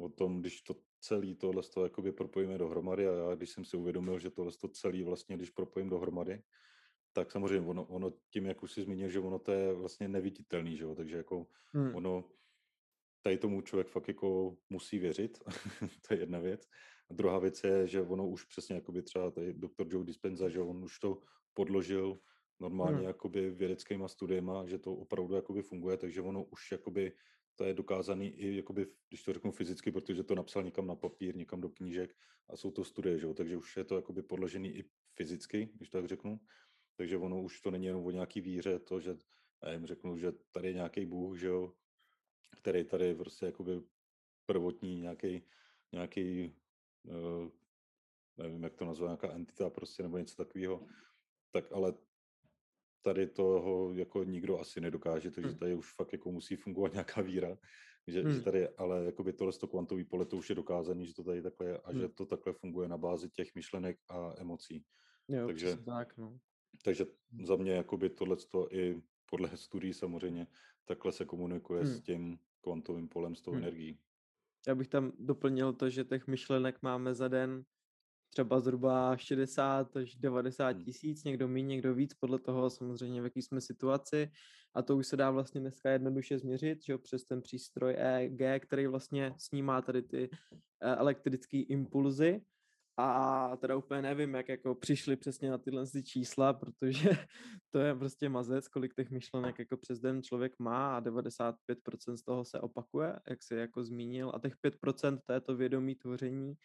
o 0.00 0.09
tom, 0.09 0.40
když 0.40 0.62
to 0.62 0.74
celý 1.00 1.35
tohle 1.35 1.62
to 1.62 1.85
jakoby 1.85 2.12
propojíme 2.12 2.59
dohromady 2.59 3.09
a 3.09 3.12
já, 3.12 3.35
když 3.35 3.50
jsem 3.50 3.64
si 3.64 3.76
uvědomil, 3.76 4.18
že 4.18 4.31
tohle 4.31 4.52
to 4.52 4.68
celý 4.68 5.02
vlastně, 5.02 5.37
když 5.37 5.50
propojím 5.50 5.88
dohromady, 5.88 6.42
tak 7.12 7.33
samozřejmě 7.33 7.68
ono, 7.68 7.85
ono 7.85 8.12
tím, 8.31 8.46
jak 8.46 8.62
už 8.62 8.72
si 8.72 8.83
zmínil, 8.83 9.09
že 9.09 9.20
ono 9.20 9.38
to 9.38 9.52
je 9.52 9.72
vlastně 9.72 10.09
neviditelný, 10.09 10.76
že 10.76 10.85
jo? 10.85 10.94
takže 10.94 11.16
jako 11.16 11.46
hmm. 11.72 11.94
ono 11.94 12.24
tady 13.22 13.38
tomu 13.38 13.61
člověk 13.61 13.88
fakt 13.88 14.08
jako 14.08 14.56
musí 14.70 14.98
věřit, 14.98 15.38
to 16.08 16.14
je 16.14 16.20
jedna 16.20 16.38
věc. 16.38 16.68
A 17.11 17.14
druhá 17.14 17.38
věc 17.38 17.64
je, 17.64 17.87
že 17.87 18.02
ono 18.02 18.28
už 18.28 18.44
přesně 18.44 18.74
jakoby 18.74 19.02
třeba 19.02 19.30
tady 19.30 19.52
doktor 19.52 19.87
Joe 19.90 20.04
Dispenza, 20.04 20.48
že 20.48 20.61
on 20.61 20.85
už 20.85 20.98
to 20.98 21.18
podložil 21.54 22.18
normálně 22.61 22.96
hmm. 22.96 23.06
jakoby 23.06 23.50
vědeckýma 23.50 24.08
studiema, 24.08 24.66
že 24.66 24.78
to 24.78 24.94
opravdu 24.94 25.35
jakoby 25.35 25.62
funguje, 25.62 25.96
takže 25.96 26.20
ono 26.20 26.44
už 26.44 26.72
jakoby 26.72 27.12
to 27.56 27.64
je 27.64 27.74
dokázaný 27.74 28.28
i, 28.28 28.56
jakoby, 28.56 28.87
když 29.08 29.22
to 29.22 29.32
řeknu 29.32 29.52
fyzicky, 29.52 29.92
protože 29.92 30.22
to 30.22 30.35
napsal 30.35 30.62
někam 30.62 30.87
na 30.87 30.94
papír, 30.94 31.37
někam 31.37 31.61
do 31.61 31.68
knížek 31.68 32.16
a 32.50 32.56
jsou 32.56 32.70
to 32.70 32.85
studie, 32.85 33.18
že 33.18 33.26
jo? 33.26 33.35
takže 33.35 33.56
už 33.56 33.76
je 33.76 33.85
to 33.85 33.96
jakoby 33.96 34.22
podložený 34.22 34.76
i 34.76 34.85
fyzicky, 35.14 35.68
když 35.74 35.90
tak 35.90 36.08
řeknu. 36.08 36.40
Takže 36.96 37.16
ono 37.16 37.42
už 37.42 37.61
to 37.61 37.70
není 37.70 37.87
jenom 37.87 38.06
o 38.06 38.11
nějaký 38.11 38.40
víře, 38.40 38.78
to, 38.78 39.00
že 39.00 39.16
já 39.62 39.72
jim 39.72 39.87
řeknu, 39.87 40.18
že 40.18 40.32
tady 40.52 40.68
je 40.68 40.74
nějaký 40.74 41.06
Bůh, 41.06 41.38
že 41.38 41.46
jo, 41.46 41.72
který 42.56 42.84
tady 42.84 43.14
prostě 43.14 43.46
jakoby 43.46 43.82
prvotní 44.46 45.00
nějaký, 45.00 45.42
nějaký 45.92 46.54
uh, 47.04 47.48
nevím, 48.36 48.62
jak 48.62 48.74
to 48.74 48.84
nazvat, 48.84 49.08
nějaká 49.08 49.32
entita 49.32 49.70
prostě 49.70 50.02
nebo 50.02 50.18
něco 50.18 50.36
takového, 50.36 50.86
tak 51.50 51.72
ale 51.72 51.94
tady 53.02 53.26
toho 53.26 53.92
jako 53.94 54.24
nikdo 54.24 54.58
asi 54.58 54.80
nedokáže, 54.80 55.30
takže 55.30 55.50
hmm. 55.50 55.58
tady 55.58 55.74
už 55.74 55.94
fakt 55.94 56.12
jako 56.12 56.32
musí 56.32 56.56
fungovat 56.56 56.92
nějaká 56.92 57.20
víra, 57.20 57.58
že, 58.06 58.22
hmm. 58.22 58.32
že 58.32 58.40
tady, 58.40 58.68
ale 58.68 59.04
jakoby 59.04 59.32
tohle 59.32 59.52
to 59.52 59.68
kvantový 59.68 60.04
pole, 60.04 60.26
to 60.26 60.36
už 60.36 60.48
je 60.48 60.54
dokázané, 60.54 61.06
že 61.06 61.14
to 61.14 61.24
tady 61.24 61.42
takhle 61.42 61.66
je 61.66 61.78
a 61.78 61.90
hmm. 61.90 62.00
že 62.00 62.08
to 62.08 62.26
takhle 62.26 62.52
funguje 62.52 62.88
na 62.88 62.98
bázi 62.98 63.30
těch 63.30 63.54
myšlenek 63.54 63.98
a 64.08 64.34
emocí. 64.38 64.84
Jo, 65.28 65.46
takže, 65.46 65.76
tak, 65.76 66.16
no. 66.16 66.38
takže 66.84 67.06
za 67.44 67.56
mě 67.56 67.72
jakoby 67.72 68.10
tohle 68.10 68.36
i 68.70 69.02
podle 69.32 69.56
studií 69.56 69.94
samozřejmě 69.94 70.46
takhle 70.84 71.12
se 71.12 71.24
komunikuje 71.24 71.82
hmm. 71.82 71.92
s 71.92 72.00
tím 72.00 72.38
kvantovým 72.60 73.08
polem, 73.08 73.34
s 73.34 73.40
tou 73.40 73.50
hmm. 73.50 73.62
energií. 73.62 73.98
Já 74.68 74.74
bych 74.74 74.88
tam 74.88 75.12
doplnil 75.18 75.72
to, 75.72 75.90
že 75.90 76.04
těch 76.04 76.26
myšlenek 76.26 76.82
máme 76.82 77.14
za 77.14 77.28
den 77.28 77.64
třeba 78.30 78.60
zhruba 78.60 79.16
60 79.16 79.96
až 79.96 80.14
90 80.14 80.68
hmm. 80.68 80.84
tisíc, 80.84 81.24
někdo 81.24 81.48
méně, 81.48 81.66
někdo 81.66 81.94
víc, 81.94 82.14
podle 82.14 82.38
toho 82.38 82.70
samozřejmě, 82.70 83.20
v 83.20 83.24
jaký 83.24 83.42
jsme 83.42 83.60
situaci. 83.60 84.30
A 84.74 84.82
to 84.82 84.96
už 84.96 85.06
se 85.06 85.16
dá 85.16 85.30
vlastně 85.30 85.60
dneska 85.60 85.90
jednoduše 85.90 86.38
změřit, 86.38 86.82
že 86.82 86.92
jo, 86.92 86.98
přes 86.98 87.24
ten 87.24 87.42
přístroj 87.42 87.94
EEG, 87.98 88.62
který 88.62 88.86
vlastně 88.86 89.34
snímá 89.38 89.82
tady 89.82 90.02
ty 90.02 90.30
eh, 90.32 90.96
elektrické 90.96 91.58
impulzy. 91.58 92.40
A 92.96 93.57
teda 93.57 93.76
úplně 93.76 94.02
nevím, 94.02 94.35
jak 94.35 94.48
jako 94.48 94.74
přišli 94.74 95.16
přesně 95.16 95.50
na 95.50 95.59
tyhle 95.59 95.85
čísla, 96.05 96.52
protože 96.52 97.11
to 97.70 97.78
je 97.78 97.94
prostě 97.94 98.28
mazec, 98.28 98.68
kolik 98.68 98.94
těch 98.94 99.11
myšlenek 99.11 99.59
jako 99.59 99.76
přes 99.76 100.00
den 100.00 100.22
člověk 100.22 100.59
má 100.59 100.96
a 100.96 101.00
95% 101.00 101.55
z 102.14 102.22
toho 102.22 102.44
se 102.44 102.61
opakuje, 102.61 103.16
jak 103.28 103.42
si 103.42 103.55
jako 103.55 103.85
zmínil. 103.85 104.33
A 104.35 104.38
těch 104.38 104.57
5% 104.64 105.18
to 105.26 105.33
je 105.33 105.40
to 105.40 105.57
vědomí 105.57 105.94
tvoření, 105.94 106.57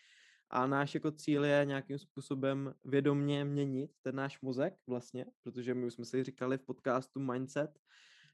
a 0.49 0.67
náš 0.67 0.93
jako 0.93 1.11
cíl 1.11 1.45
je 1.45 1.65
nějakým 1.65 1.99
způsobem 1.99 2.73
vědomně 2.85 3.45
měnit 3.45 3.91
ten 4.01 4.15
náš 4.15 4.41
mozek 4.41 4.73
vlastně, 4.87 5.25
protože 5.43 5.73
my 5.73 5.85
už 5.85 5.93
jsme 5.93 6.05
si 6.05 6.23
říkali 6.23 6.57
v 6.57 6.65
podcastu 6.65 7.19
Mindset 7.19 7.79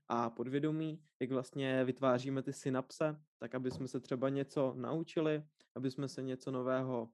a 0.08 0.30
podvědomí, 0.30 1.04
jak 1.20 1.32
vlastně 1.32 1.84
vytváříme 1.84 2.44
ty 2.44 2.54
synapse, 2.54 3.22
tak 3.40 3.56
aby 3.56 3.72
jsme 3.72 3.88
se 3.88 4.00
třeba 4.00 4.30
něco 4.30 4.74
naučili, 4.78 5.44
aby 5.76 5.92
jsme 5.92 6.08
se 6.08 6.22
něco 6.22 6.52
nového 6.52 7.10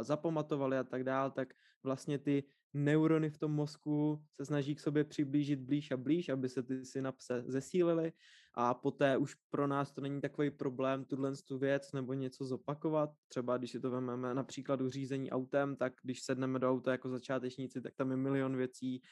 zapamatovali 0.00 0.78
a 0.78 0.84
tak 0.84 1.04
dál, 1.04 1.30
tak 1.30 1.54
vlastně 1.82 2.18
ty 2.18 2.44
neurony 2.74 3.30
v 3.30 3.38
tom 3.38 3.52
mozku 3.52 4.22
se 4.36 4.44
snaží 4.44 4.74
k 4.74 4.80
sobě 4.80 5.04
přiblížit 5.04 5.60
blíž 5.60 5.90
a 5.90 5.96
blíž, 5.96 6.28
aby 6.28 6.48
se 6.48 6.62
ty 6.62 6.84
synapse 6.84 7.44
zesílily 7.46 8.12
a 8.54 8.74
poté 8.74 9.16
už 9.16 9.34
pro 9.50 9.66
nás 9.66 9.92
to 9.92 10.00
není 10.00 10.20
takový 10.20 10.50
problém 10.50 11.04
tuhle 11.04 11.32
tu 11.48 11.58
věc 11.58 11.92
nebo 11.92 12.12
něco 12.12 12.44
zopakovat. 12.44 13.10
Třeba 13.28 13.56
když 13.56 13.70
si 13.70 13.80
to 13.80 13.90
vezmeme 13.90 14.34
například 14.34 14.80
u 14.80 14.88
řízení 14.88 15.30
autem, 15.30 15.76
tak 15.76 15.92
když 16.02 16.22
sedneme 16.22 16.58
do 16.58 16.70
auta 16.70 16.92
jako 16.92 17.08
začátečníci, 17.08 17.80
tak 17.80 17.94
tam 17.94 18.10
je 18.10 18.16
milion 18.16 18.56
věcí, 18.56 19.02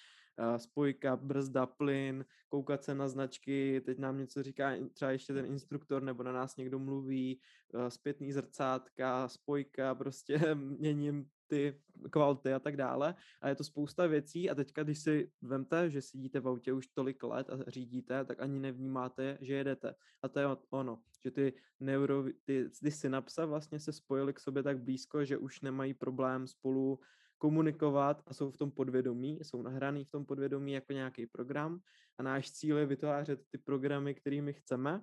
spojka, 0.57 1.17
brzda, 1.17 1.67
plyn, 1.67 2.25
koukat 2.49 2.85
se 2.85 2.95
na 2.95 3.09
značky, 3.09 3.83
teď 3.87 3.99
nám 3.99 4.19
něco 4.19 4.43
říká 4.43 4.73
třeba 4.93 5.11
ještě 5.11 5.35
ten 5.35 5.47
instruktor 5.47 6.03
nebo 6.03 6.23
na 6.23 6.33
nás 6.33 6.57
někdo 6.57 6.79
mluví, 6.79 7.41
zpětný 7.89 8.33
zrcátka, 8.33 9.29
spojka, 9.29 9.95
prostě 9.95 10.39
měním 10.55 11.27
ty 11.47 11.81
kvality 12.11 12.53
a 12.53 12.59
tak 12.59 12.77
dále. 12.77 13.15
A 13.41 13.49
je 13.49 13.55
to 13.55 13.65
spousta 13.65 14.07
věcí 14.07 14.51
a 14.51 14.55
teďka, 14.55 14.83
když 14.83 14.99
si 14.99 15.31
vemte, 15.43 15.91
že 15.91 16.03
sedíte 16.03 16.41
v 16.41 16.49
autě 16.49 16.73
už 16.73 16.87
tolik 16.87 17.23
let 17.23 17.51
a 17.51 17.71
řídíte, 17.71 18.25
tak 18.25 18.41
ani 18.41 18.61
nevnímáte, 18.61 19.39
že 19.41 19.55
jedete. 19.55 19.95
A 20.23 20.29
to 20.29 20.41
je 20.41 20.47
ono, 20.71 21.03
že 21.21 21.31
ty, 21.31 21.53
neuro, 21.81 22.25
ty, 22.45 22.71
ty 22.83 22.91
synapse 22.91 23.47
vlastně 23.47 23.81
se 23.81 23.93
spojily 23.93 24.33
k 24.33 24.41
sobě 24.41 24.63
tak 24.63 24.81
blízko, 24.81 25.25
že 25.25 25.39
už 25.39 25.61
nemají 25.61 25.95
problém 25.95 26.47
spolu 26.47 27.01
komunikovat 27.43 28.23
a 28.27 28.35
jsou 28.35 28.51
v 28.51 28.57
tom 28.57 28.71
podvědomí, 28.71 29.39
jsou 29.43 29.63
nahraný 29.63 30.05
v 30.05 30.11
tom 30.11 30.27
podvědomí 30.27 30.73
jako 30.73 30.93
nějaký 30.93 31.27
program 31.27 31.81
a 32.19 32.23
náš 32.23 32.53
cíl 32.53 32.79
je 32.79 32.87
vytvářet 32.87 33.41
ty 33.51 33.59
programy, 33.59 34.15
kterými 34.15 34.53
chceme, 34.53 35.03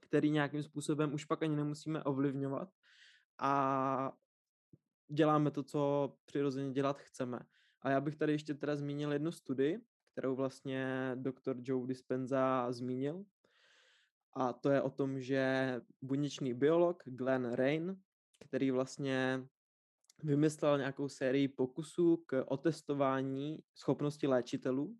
který 0.00 0.30
nějakým 0.30 0.62
způsobem 0.62 1.14
už 1.14 1.24
pak 1.24 1.42
ani 1.42 1.56
nemusíme 1.56 2.04
ovlivňovat 2.04 2.68
a 3.38 4.12
děláme 5.08 5.50
to, 5.50 5.62
co 5.62 6.12
přirozeně 6.24 6.72
dělat 6.72 7.00
chceme. 7.00 7.38
A 7.82 7.90
já 7.90 8.00
bych 8.00 8.16
tady 8.16 8.32
ještě 8.32 8.54
teda 8.54 8.76
zmínil 8.76 9.12
jednu 9.12 9.32
studii, 9.32 9.80
kterou 10.12 10.36
vlastně 10.36 11.12
doktor 11.14 11.56
Joe 11.60 11.86
Dispenza 11.86 12.72
zmínil. 12.72 13.24
A 14.32 14.52
to 14.52 14.70
je 14.70 14.82
o 14.82 14.90
tom, 14.90 15.20
že 15.20 15.74
buněčný 16.02 16.54
biolog 16.54 17.02
Glenn 17.04 17.52
Rain, 17.52 18.00
který 18.48 18.70
vlastně 18.70 19.48
vymyslel 20.24 20.78
nějakou 20.78 21.08
sérii 21.08 21.48
pokusů 21.48 22.16
k 22.26 22.44
otestování 22.46 23.58
schopnosti 23.74 24.26
léčitelů, 24.26 24.96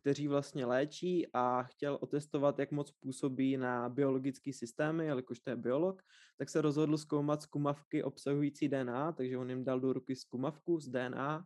kteří 0.00 0.28
vlastně 0.28 0.66
léčí 0.66 1.26
a 1.32 1.62
chtěl 1.62 1.98
otestovat, 2.00 2.58
jak 2.58 2.70
moc 2.70 2.90
působí 2.90 3.56
na 3.56 3.88
biologické 3.88 4.52
systémy, 4.52 5.06
jelikož 5.06 5.40
to 5.40 5.50
je 5.50 5.56
biolog, 5.56 6.02
tak 6.38 6.50
se 6.50 6.60
rozhodl 6.60 6.98
zkoumat 6.98 7.42
zkumavky 7.42 8.02
obsahující 8.02 8.68
DNA, 8.68 9.12
takže 9.12 9.38
on 9.38 9.50
jim 9.50 9.64
dal 9.64 9.80
do 9.80 9.92
ruky 9.92 10.16
zkumavku 10.16 10.80
z 10.80 10.88
DNA 10.88 11.44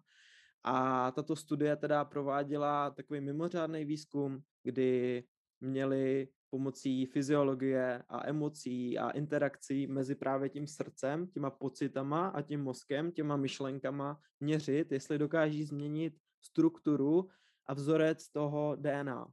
a 0.64 1.10
tato 1.10 1.36
studie 1.36 1.76
teda 1.76 2.04
prováděla 2.04 2.90
takový 2.90 3.20
mimořádný 3.20 3.84
výzkum, 3.84 4.42
kdy 4.62 5.24
měli 5.60 6.28
pomocí 6.50 7.06
fyziologie 7.06 8.02
a 8.08 8.28
emocí 8.28 8.98
a 8.98 9.10
interakcí 9.10 9.86
mezi 9.86 10.14
právě 10.14 10.48
tím 10.48 10.66
srdcem, 10.66 11.26
těma 11.26 11.50
pocitama 11.50 12.28
a 12.28 12.42
tím 12.42 12.62
mozkem, 12.62 13.12
těma 13.12 13.36
myšlenkama 13.36 14.20
měřit, 14.40 14.92
jestli 14.92 15.18
dokáží 15.18 15.64
změnit 15.64 16.14
strukturu 16.40 17.28
a 17.66 17.74
vzorec 17.74 18.28
toho 18.28 18.76
DNA. 18.76 19.26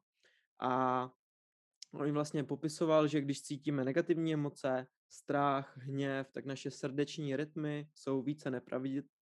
A 0.62 1.10
on 1.94 2.12
vlastně 2.12 2.44
popisoval, 2.44 3.08
že 3.08 3.22
když 3.22 3.42
cítíme 3.42 3.84
negativní 3.84 4.34
emoce, 4.34 4.88
strach, 5.10 5.78
hněv, 5.78 6.32
tak 6.32 6.46
naše 6.46 6.72
srdeční 6.72 7.36
rytmy 7.36 7.90
jsou 7.94 8.22
více 8.22 8.52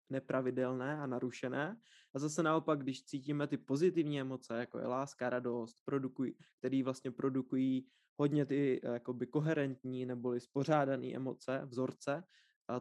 nepravidelné 0.10 1.00
a 1.00 1.08
narušené. 1.08 1.78
A 2.16 2.20
zase 2.20 2.44
naopak, 2.44 2.80
když 2.80 3.04
cítíme 3.04 3.48
ty 3.48 3.58
pozitivní 3.58 4.20
emoce, 4.22 4.58
jako 4.58 4.80
je 4.80 4.88
láska, 4.88 5.30
radost, 5.30 5.78
produkují, 5.86 6.36
který 6.60 6.84
vlastně 6.84 7.12
produkují 7.12 7.88
hodně 8.16 8.46
ty 8.46 8.82
jakoby 8.84 9.28
koherentní 9.28 10.06
neboli 10.06 10.40
spořádané 10.40 11.08
emoce, 11.08 11.62
vzorce 11.66 12.24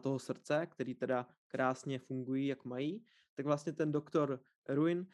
toho 0.01 0.19
srdce, 0.19 0.67
který 0.71 0.95
teda 0.95 1.27
krásně 1.47 1.99
fungují, 1.99 2.47
jak 2.47 2.65
mají, 2.65 3.05
tak 3.35 3.45
vlastně 3.45 3.73
ten 3.73 3.91
doktor 3.91 4.39
Ruin 4.69 5.07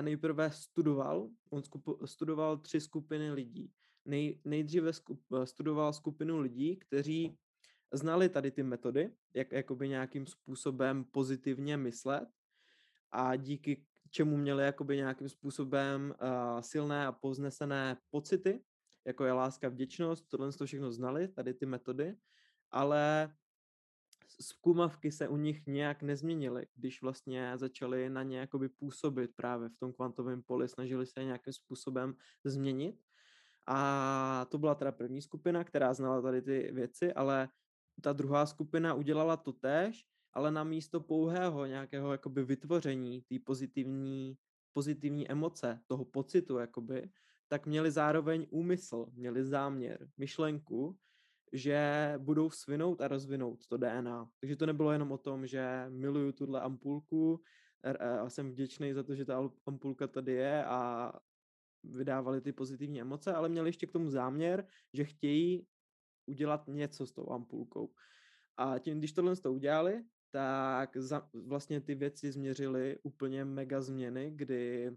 nejprve 0.00 0.50
studoval, 0.50 1.30
on 1.50 1.62
skupu, 1.62 2.06
studoval 2.06 2.56
tři 2.56 2.80
skupiny 2.80 3.32
lidí. 3.32 3.72
Nej, 4.04 4.40
nejdříve 4.44 4.92
skup, 4.92 5.24
studoval 5.44 5.92
skupinu 5.92 6.40
lidí, 6.40 6.76
kteří 6.76 7.38
znali 7.92 8.28
tady 8.28 8.50
ty 8.50 8.62
metody, 8.62 9.12
jak 9.34 9.52
jakoby 9.52 9.88
nějakým 9.88 10.26
způsobem 10.26 11.04
pozitivně 11.04 11.76
myslet 11.76 12.28
a 13.12 13.36
díky 13.36 13.86
čemu 14.10 14.36
měli 14.36 14.64
jakoby 14.64 14.96
nějakým 14.96 15.28
způsobem 15.28 16.14
uh, 16.22 16.60
silné 16.60 17.06
a 17.06 17.12
poznesené 17.12 17.96
pocity, 18.10 18.64
jako 19.04 19.24
je 19.24 19.32
láska, 19.32 19.68
vděčnost, 19.68 20.28
tohle 20.28 20.52
to 20.52 20.66
všechno 20.66 20.92
znali, 20.92 21.28
tady 21.28 21.54
ty 21.54 21.66
metody, 21.66 22.16
ale 22.70 23.34
zkumavky 24.40 25.12
se 25.12 25.28
u 25.28 25.36
nich 25.36 25.66
nějak 25.66 26.02
nezměnily, 26.02 26.66
když 26.74 27.02
vlastně 27.02 27.52
začali 27.54 28.10
na 28.10 28.22
ně 28.22 28.38
jakoby 28.38 28.68
působit 28.68 29.30
právě 29.36 29.68
v 29.68 29.76
tom 29.76 29.92
kvantovém 29.92 30.42
poli, 30.42 30.68
snažili 30.68 31.06
se 31.06 31.24
nějakým 31.24 31.52
způsobem 31.52 32.14
změnit. 32.44 33.00
A 33.66 34.46
to 34.48 34.58
byla 34.58 34.74
teda 34.74 34.92
první 34.92 35.22
skupina, 35.22 35.64
která 35.64 35.94
znala 35.94 36.22
tady 36.22 36.42
ty 36.42 36.70
věci, 36.72 37.12
ale 37.12 37.48
ta 38.02 38.12
druhá 38.12 38.46
skupina 38.46 38.94
udělala 38.94 39.36
to 39.36 39.52
též, 39.52 40.06
ale 40.36 40.50
na 40.50 40.64
místo 40.64 41.00
pouhého 41.00 41.66
nějakého 41.66 42.12
jakoby 42.12 42.44
vytvoření 42.44 43.22
té 43.22 43.36
pozitivní, 43.44 44.38
pozitivní 44.72 45.30
emoce, 45.30 45.80
toho 45.86 46.04
pocitu, 46.04 46.58
jakoby, 46.58 47.10
tak 47.48 47.66
měli 47.66 47.90
zároveň 47.90 48.46
úmysl, 48.50 49.06
měli 49.12 49.44
záměr, 49.44 50.08
myšlenku, 50.16 50.98
že 51.52 52.14
budou 52.18 52.50
svinout 52.50 53.00
a 53.00 53.08
rozvinout 53.08 53.66
to 53.66 53.76
DNA. 53.76 54.30
Takže 54.40 54.56
to 54.56 54.66
nebylo 54.66 54.92
jenom 54.92 55.12
o 55.12 55.18
tom, 55.18 55.46
že 55.46 55.86
miluju 55.88 56.32
tuhle 56.32 56.60
ampulku 56.60 57.40
a 58.20 58.30
jsem 58.30 58.50
vděčný 58.50 58.92
za 58.92 59.02
to, 59.02 59.14
že 59.14 59.24
ta 59.24 59.50
ampulka 59.66 60.06
tady 60.06 60.32
je 60.32 60.64
a 60.64 61.12
vydávali 61.84 62.40
ty 62.40 62.52
pozitivní 62.52 63.00
emoce, 63.00 63.34
ale 63.34 63.48
měli 63.48 63.68
ještě 63.68 63.86
k 63.86 63.92
tomu 63.92 64.10
záměr, 64.10 64.66
že 64.92 65.04
chtějí 65.04 65.66
udělat 66.26 66.68
něco 66.68 67.06
s 67.06 67.12
tou 67.12 67.30
ampulkou. 67.30 67.94
A 68.56 68.78
tím, 68.78 68.98
když 68.98 69.12
tohle 69.12 69.36
to 69.36 69.52
udělali, 69.52 70.04
tak 70.36 70.96
za, 70.96 71.28
vlastně 71.32 71.80
ty 71.80 71.94
věci 71.94 72.32
změřily 72.32 72.98
úplně 73.02 73.44
mega 73.44 73.80
změny, 73.80 74.32
kdy 74.34 74.90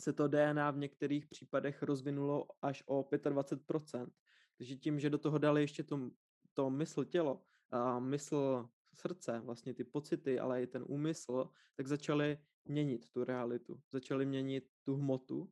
se 0.00 0.12
to 0.12 0.28
DNA 0.28 0.70
v 0.70 0.78
některých 0.78 1.26
případech 1.26 1.82
rozvinulo 1.82 2.46
až 2.62 2.82
o 2.86 3.02
25%. 3.02 4.10
Takže 4.58 4.76
tím, 4.76 5.00
že 5.00 5.10
do 5.10 5.18
toho 5.18 5.38
dali 5.38 5.60
ještě 5.60 5.82
to, 5.82 6.10
to 6.54 6.70
mysl 6.70 7.04
tělo, 7.04 7.42
a 7.70 7.98
mysl 7.98 8.68
srdce, 8.94 9.40
vlastně 9.44 9.74
ty 9.74 9.84
pocity, 9.84 10.40
ale 10.40 10.62
i 10.62 10.66
ten 10.66 10.84
úmysl, 10.88 11.48
tak 11.76 11.86
začali 11.86 12.38
měnit 12.64 13.08
tu 13.10 13.24
realitu, 13.24 13.80
začali 13.92 14.26
měnit 14.26 14.68
tu 14.82 14.96
hmotu. 14.96 15.50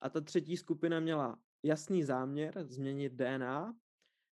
A 0.00 0.10
ta 0.10 0.20
třetí 0.20 0.56
skupina 0.56 1.00
měla 1.00 1.38
jasný 1.62 2.02
záměr 2.02 2.66
změnit 2.66 3.12
DNA, 3.12 3.74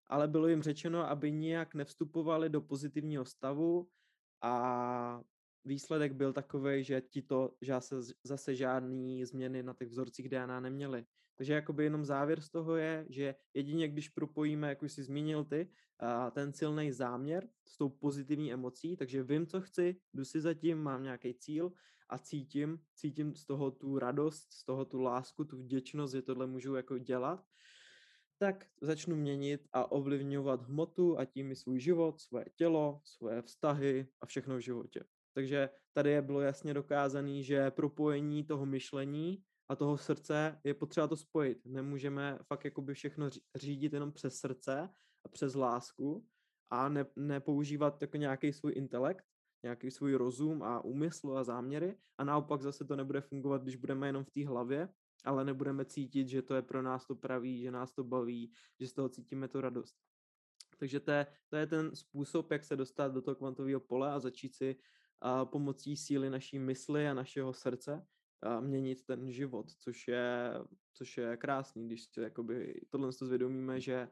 ale 0.06 0.28
bylo 0.28 0.48
jim 0.48 0.62
řečeno, 0.62 1.08
aby 1.10 1.32
nijak 1.32 1.74
nevstupovali 1.74 2.48
do 2.48 2.60
pozitivního 2.60 3.24
stavu 3.24 3.88
a 4.44 5.20
výsledek 5.64 6.12
byl 6.12 6.32
takový, 6.32 6.84
že 6.84 7.00
ti 7.00 7.22
to 7.22 7.56
že 7.60 7.72
zase, 7.72 7.96
zase 8.24 8.54
žádný 8.54 9.24
změny 9.24 9.62
na 9.62 9.74
těch 9.74 9.88
vzorcích 9.88 10.28
DNA 10.28 10.60
neměli. 10.60 11.06
Takže 11.36 11.52
jakoby 11.52 11.84
jenom 11.84 12.04
závěr 12.04 12.40
z 12.40 12.50
toho 12.50 12.76
je, 12.76 13.06
že 13.08 13.34
jedině 13.54 13.88
když 13.88 14.08
propojíme, 14.08 14.68
jak 14.68 14.82
už 14.82 14.92
jsi 14.92 15.02
zmínil 15.02 15.44
ty, 15.44 15.70
ten 16.32 16.52
silný 16.52 16.92
záměr 16.92 17.48
s 17.64 17.78
tou 17.78 17.88
pozitivní 17.88 18.52
emocí, 18.52 18.96
takže 18.96 19.22
vím, 19.22 19.46
co 19.46 19.60
chci, 19.60 20.00
jdu 20.14 20.24
si 20.24 20.40
zatím, 20.40 20.78
mám 20.78 21.02
nějaký 21.02 21.34
cíl 21.34 21.72
a 22.08 22.18
cítím, 22.18 22.78
cítím 22.94 23.34
z 23.34 23.46
toho 23.46 23.70
tu 23.70 23.98
radost, 23.98 24.52
z 24.52 24.64
toho 24.64 24.84
tu 24.84 25.00
lásku, 25.00 25.44
tu 25.44 25.58
vděčnost, 25.58 26.14
že 26.14 26.22
tohle 26.22 26.46
můžu 26.46 26.74
jako 26.74 26.98
dělat, 26.98 27.44
tak 28.44 28.66
začnu 28.80 29.16
měnit 29.16 29.68
a 29.72 29.92
ovlivňovat 29.92 30.62
hmotu 30.62 31.18
a 31.18 31.24
tím 31.24 31.50
i 31.50 31.56
svůj 31.56 31.80
život, 31.80 32.20
svoje 32.20 32.44
tělo, 32.54 33.00
svoje 33.04 33.42
vztahy 33.42 34.08
a 34.20 34.26
všechno 34.26 34.56
v 34.56 34.60
životě. 34.60 35.04
Takže 35.34 35.70
tady 35.92 36.10
je 36.10 36.22
bylo 36.22 36.40
jasně 36.40 36.74
dokázané, 36.74 37.42
že 37.42 37.70
propojení 37.70 38.44
toho 38.44 38.66
myšlení 38.66 39.42
a 39.68 39.76
toho 39.76 39.98
srdce 39.98 40.60
je 40.64 40.74
potřeba 40.74 41.06
to 41.06 41.16
spojit. 41.16 41.58
Nemůžeme 41.64 42.38
fakt 42.46 42.64
jakoby 42.64 42.94
všechno 42.94 43.30
řídit 43.54 43.92
jenom 43.92 44.12
přes 44.12 44.36
srdce 44.36 44.88
a 45.24 45.28
přes 45.28 45.54
lásku 45.54 46.26
a 46.70 46.88
ne, 46.88 47.06
nepoužívat 47.16 48.02
jako 48.02 48.16
nějaký 48.16 48.52
svůj 48.52 48.72
intelekt, 48.76 49.24
nějaký 49.62 49.90
svůj 49.90 50.14
rozum 50.14 50.62
a 50.62 50.84
úmysl 50.84 51.38
a 51.38 51.44
záměry 51.44 51.96
a 52.18 52.24
naopak 52.24 52.62
zase 52.62 52.84
to 52.84 52.96
nebude 52.96 53.20
fungovat, 53.20 53.62
když 53.62 53.76
budeme 53.76 54.06
jenom 54.06 54.24
v 54.24 54.30
té 54.30 54.46
hlavě, 54.46 54.88
ale 55.24 55.44
nebudeme 55.44 55.84
cítit, 55.84 56.28
že 56.28 56.42
to 56.42 56.54
je 56.54 56.62
pro 56.62 56.82
nás 56.82 57.06
to 57.06 57.14
pravý, 57.14 57.60
že 57.60 57.70
nás 57.70 57.92
to 57.92 58.04
baví, 58.04 58.52
že 58.80 58.88
z 58.88 58.92
toho 58.92 59.08
cítíme 59.08 59.48
tu 59.48 59.60
radost. 59.60 59.96
Takže 60.78 61.00
to 61.00 61.10
je, 61.10 61.26
to 61.48 61.56
je 61.56 61.66
ten 61.66 61.96
způsob, 61.96 62.50
jak 62.50 62.64
se 62.64 62.76
dostat 62.76 63.12
do 63.12 63.22
toho 63.22 63.34
kvantového 63.34 63.80
pole 63.80 64.12
a 64.12 64.20
začít 64.20 64.54
si 64.54 64.76
a 65.20 65.44
pomocí 65.44 65.96
síly 65.96 66.30
naší 66.30 66.58
mysli 66.58 67.08
a 67.08 67.14
našeho 67.14 67.52
srdce 67.52 68.06
a 68.42 68.60
měnit 68.60 69.06
ten 69.06 69.30
život, 69.30 69.70
což 69.70 70.08
je, 70.08 70.54
což 70.92 71.16
je 71.16 71.36
krásný, 71.36 71.86
když 71.86 72.04
si 72.04 72.20
jakoby 72.20 72.80
tohle 72.90 73.12
zvědomíme, 73.12 73.80
že 73.80 74.08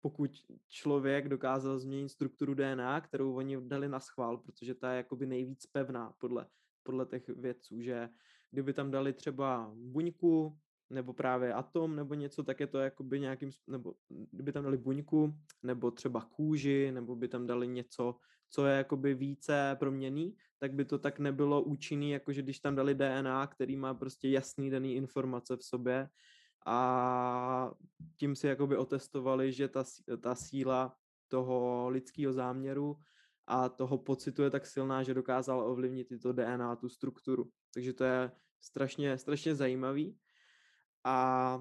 pokud 0.00 0.30
člověk 0.68 1.28
dokázal 1.28 1.78
změnit 1.78 2.08
strukturu 2.08 2.54
DNA, 2.54 3.00
kterou 3.00 3.34
oni 3.34 3.60
dali 3.60 3.88
na 3.88 4.00
schvál, 4.00 4.38
protože 4.38 4.74
ta 4.74 4.90
je 4.90 4.96
jakoby 4.96 5.26
nejvíc 5.26 5.66
pevná 5.66 6.12
podle, 6.18 6.46
podle 6.82 7.06
těch 7.06 7.28
vědců, 7.28 7.80
že 7.80 8.08
kdyby 8.52 8.72
tam 8.72 8.90
dali 8.90 9.12
třeba 9.12 9.72
buňku, 9.74 10.58
nebo 10.90 11.12
právě 11.12 11.54
atom, 11.54 11.96
nebo 11.96 12.14
něco, 12.14 12.42
tak 12.42 12.60
je 12.60 12.66
to 12.66 12.78
jakoby 12.78 13.20
nějakým, 13.20 13.50
nebo 13.66 13.94
kdyby 14.30 14.52
tam 14.52 14.64
dali 14.64 14.78
buňku, 14.78 15.34
nebo 15.62 15.90
třeba 15.90 16.20
kůži, 16.20 16.92
nebo 16.92 17.16
by 17.16 17.28
tam 17.28 17.46
dali 17.46 17.68
něco, 17.68 18.16
co 18.50 18.66
je 18.66 18.76
jakoby 18.76 19.14
více 19.14 19.76
proměný, 19.78 20.36
tak 20.58 20.74
by 20.74 20.84
to 20.84 20.98
tak 20.98 21.18
nebylo 21.18 21.62
účinný, 21.62 22.10
jako 22.10 22.32
že 22.32 22.42
když 22.42 22.60
tam 22.60 22.74
dali 22.74 22.94
DNA, 22.94 23.46
který 23.46 23.76
má 23.76 23.94
prostě 23.94 24.28
jasný 24.28 24.70
daný 24.70 24.94
informace 24.94 25.56
v 25.56 25.62
sobě. 25.62 26.08
A 26.66 27.70
tím 28.16 28.36
si 28.36 28.46
jakoby 28.46 28.76
otestovali, 28.76 29.52
že 29.52 29.68
ta, 29.68 29.84
ta 30.20 30.34
síla 30.34 30.96
toho 31.28 31.88
lidského 31.88 32.32
záměru 32.32 32.96
a 33.46 33.68
toho 33.68 33.98
pocitu 33.98 34.42
je 34.42 34.50
tak 34.50 34.66
silná, 34.66 35.02
že 35.02 35.14
dokázal 35.14 35.70
ovlivnit 35.70 36.08
tyto 36.08 36.32
DNA, 36.32 36.76
tu 36.76 36.88
strukturu. 36.88 37.50
Takže 37.74 37.92
to 37.92 38.04
je 38.04 38.30
strašně, 38.60 39.18
strašně 39.18 39.54
zajímavý. 39.54 40.18
A 41.04 41.58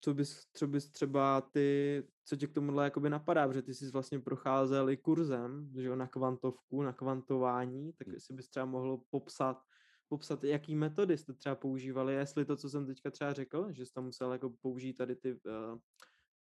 co 0.00 0.14
bys, 0.14 0.46
co 0.52 0.66
bys 0.66 0.90
třeba 0.90 1.40
ty, 1.40 2.02
co 2.24 2.36
tě 2.36 2.46
k 2.46 2.52
tomuhle 2.52 2.84
jakoby 2.84 3.10
napadá, 3.10 3.48
protože 3.48 3.62
ty 3.62 3.74
jsi 3.74 3.90
vlastně 3.90 4.18
procházel 4.18 4.90
i 4.90 4.96
kurzem, 4.96 5.70
že 5.76 5.88
jo, 5.88 5.96
na 5.96 6.06
kvantovku, 6.06 6.82
na 6.82 6.92
kvantování, 6.92 7.92
tak 7.92 8.06
hmm. 8.06 8.14
jestli 8.14 8.34
bys 8.34 8.48
třeba 8.48 8.66
mohl 8.66 9.00
popsat, 9.10 9.62
popsat, 10.08 10.44
jaký 10.44 10.74
metody 10.74 11.18
jste 11.18 11.32
třeba 11.32 11.54
používali, 11.54 12.14
jestli 12.14 12.44
to, 12.44 12.56
co 12.56 12.70
jsem 12.70 12.86
teďka 12.86 13.10
třeba 13.10 13.32
řekl, 13.32 13.72
že 13.72 13.86
jste 13.86 14.00
musel 14.00 14.32
jako 14.32 14.50
použít 14.50 14.92
tady 14.92 15.16
ty, 15.16 15.32
uh, 15.32 15.78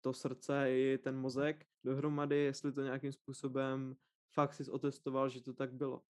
to 0.01 0.12
srdce 0.12 0.70
i 0.70 0.98
ten 0.98 1.16
mozek 1.16 1.64
dohromady, 1.85 2.37
jestli 2.37 2.72
to 2.72 2.83
nějakým 2.83 3.12
způsobem 3.12 3.96
fakt 4.35 4.55
jsi 4.55 4.71
otestoval, 4.71 5.29
že 5.29 5.41
to 5.41 5.53
tak 5.55 5.75
bylo. 5.75 6.03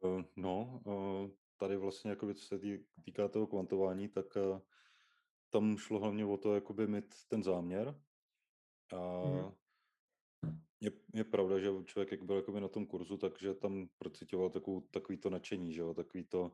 Uh, 0.00 0.22
no, 0.36 0.82
uh, 0.84 1.30
tady 1.56 1.76
vlastně, 1.76 2.10
jakoby, 2.10 2.34
co 2.34 2.46
se 2.46 2.60
týká 3.04 3.28
toho 3.28 3.46
kvantování, 3.46 4.08
tak 4.08 4.36
uh, 4.36 4.60
tam 5.50 5.76
šlo 5.76 5.98
hlavně 5.98 6.24
o 6.24 6.36
to, 6.36 6.54
jakoby 6.54 6.86
mít 6.86 7.14
ten 7.28 7.42
záměr. 7.42 8.00
A 8.96 9.24
mm. 9.24 9.52
je, 10.80 10.92
je 11.14 11.24
pravda, 11.24 11.58
že 11.58 11.70
člověk, 11.84 12.10
jak 12.10 12.22
byl 12.22 12.36
jakoby 12.36 12.60
na 12.60 12.68
tom 12.68 12.86
kurzu, 12.86 13.16
takže 13.16 13.54
tam 13.54 13.88
procitoval 13.98 14.50
takovou, 14.50 14.80
takový 14.80 15.18
to 15.18 15.30
nadšení, 15.30 15.72
že 15.72 15.80
jo, 15.80 15.94
takový 15.94 16.24
to, 16.24 16.52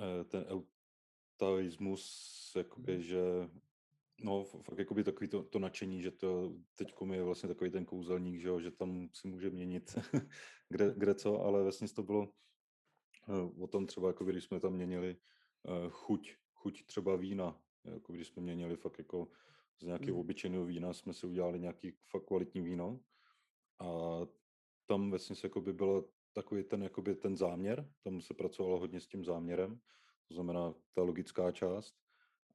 eh, 0.00 0.24
ten 0.24 0.46
eutaismus, 1.40 2.52
jakoby, 2.56 2.96
mm. 2.96 3.02
že 3.02 3.20
No, 4.22 4.44
fakt 4.44 4.78
jakoby 4.78 5.04
takový 5.04 5.28
to, 5.28 5.42
to 5.42 5.58
nadšení, 5.58 6.02
že 6.02 6.10
to 6.10 6.52
teď 6.74 6.94
je 7.12 7.22
vlastně 7.22 7.48
takový 7.48 7.70
ten 7.70 7.84
kouzelník, 7.84 8.40
že, 8.40 8.48
jo, 8.48 8.60
že 8.60 8.70
tam 8.70 9.08
si 9.12 9.28
může 9.28 9.50
měnit 9.50 9.98
kde, 10.68 10.94
kde 10.96 11.14
co, 11.14 11.40
ale 11.40 11.62
vlastně 11.62 11.88
to 11.88 12.02
bylo 12.02 12.28
uh, 13.28 13.62
o 13.62 13.66
tom 13.66 13.86
třeba, 13.86 14.08
jako 14.08 14.24
když 14.24 14.44
jsme 14.44 14.60
tam 14.60 14.72
měnili 14.72 15.16
uh, 15.62 15.90
chuť, 15.90 16.34
chuť 16.54 16.86
třeba 16.86 17.16
vína, 17.16 17.60
jako 17.84 18.12
když 18.12 18.28
jsme 18.28 18.42
měnili 18.42 18.76
fakt 18.76 18.98
jako 18.98 19.28
z 19.80 19.84
nějakého 19.84 20.14
mm. 20.14 20.20
obyčejného 20.20 20.64
vína, 20.64 20.92
jsme 20.92 21.12
si 21.12 21.26
udělali 21.26 21.60
nějaký 21.60 21.92
fakt 22.10 22.26
kvalitní 22.26 22.60
víno. 22.60 23.00
A 23.80 23.86
tam 24.86 25.10
vlastně 25.10 25.36
se 25.36 25.50
by 25.60 25.72
bylo 25.72 26.08
takový 26.32 26.64
ten, 26.64 26.82
jakoby 26.82 27.14
ten 27.14 27.36
záměr, 27.36 27.92
tam 28.02 28.20
se 28.20 28.34
pracovalo 28.34 28.78
hodně 28.78 29.00
s 29.00 29.06
tím 29.06 29.24
záměrem, 29.24 29.80
to 30.28 30.34
znamená 30.34 30.74
ta 30.94 31.02
logická 31.02 31.52
část. 31.52 31.94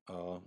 A, 0.10 0.44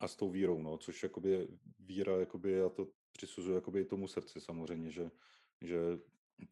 a 0.00 0.08
s 0.08 0.16
tou 0.16 0.30
vírou, 0.30 0.62
no, 0.62 0.78
což 0.78 1.02
jakoby 1.02 1.48
víra, 1.78 2.16
jakoby 2.16 2.52
já 2.52 2.68
to 2.68 2.88
přisuzuji 3.12 3.54
jakoby 3.54 3.80
i 3.80 3.84
tomu 3.84 4.08
srdci 4.08 4.40
samozřejmě, 4.40 4.90
že, 4.90 5.10
že 5.62 5.78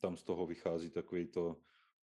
tam 0.01 0.17
z 0.17 0.23
toho 0.23 0.47
vychází 0.47 0.91
takový 0.91 1.27
to, 1.27 1.57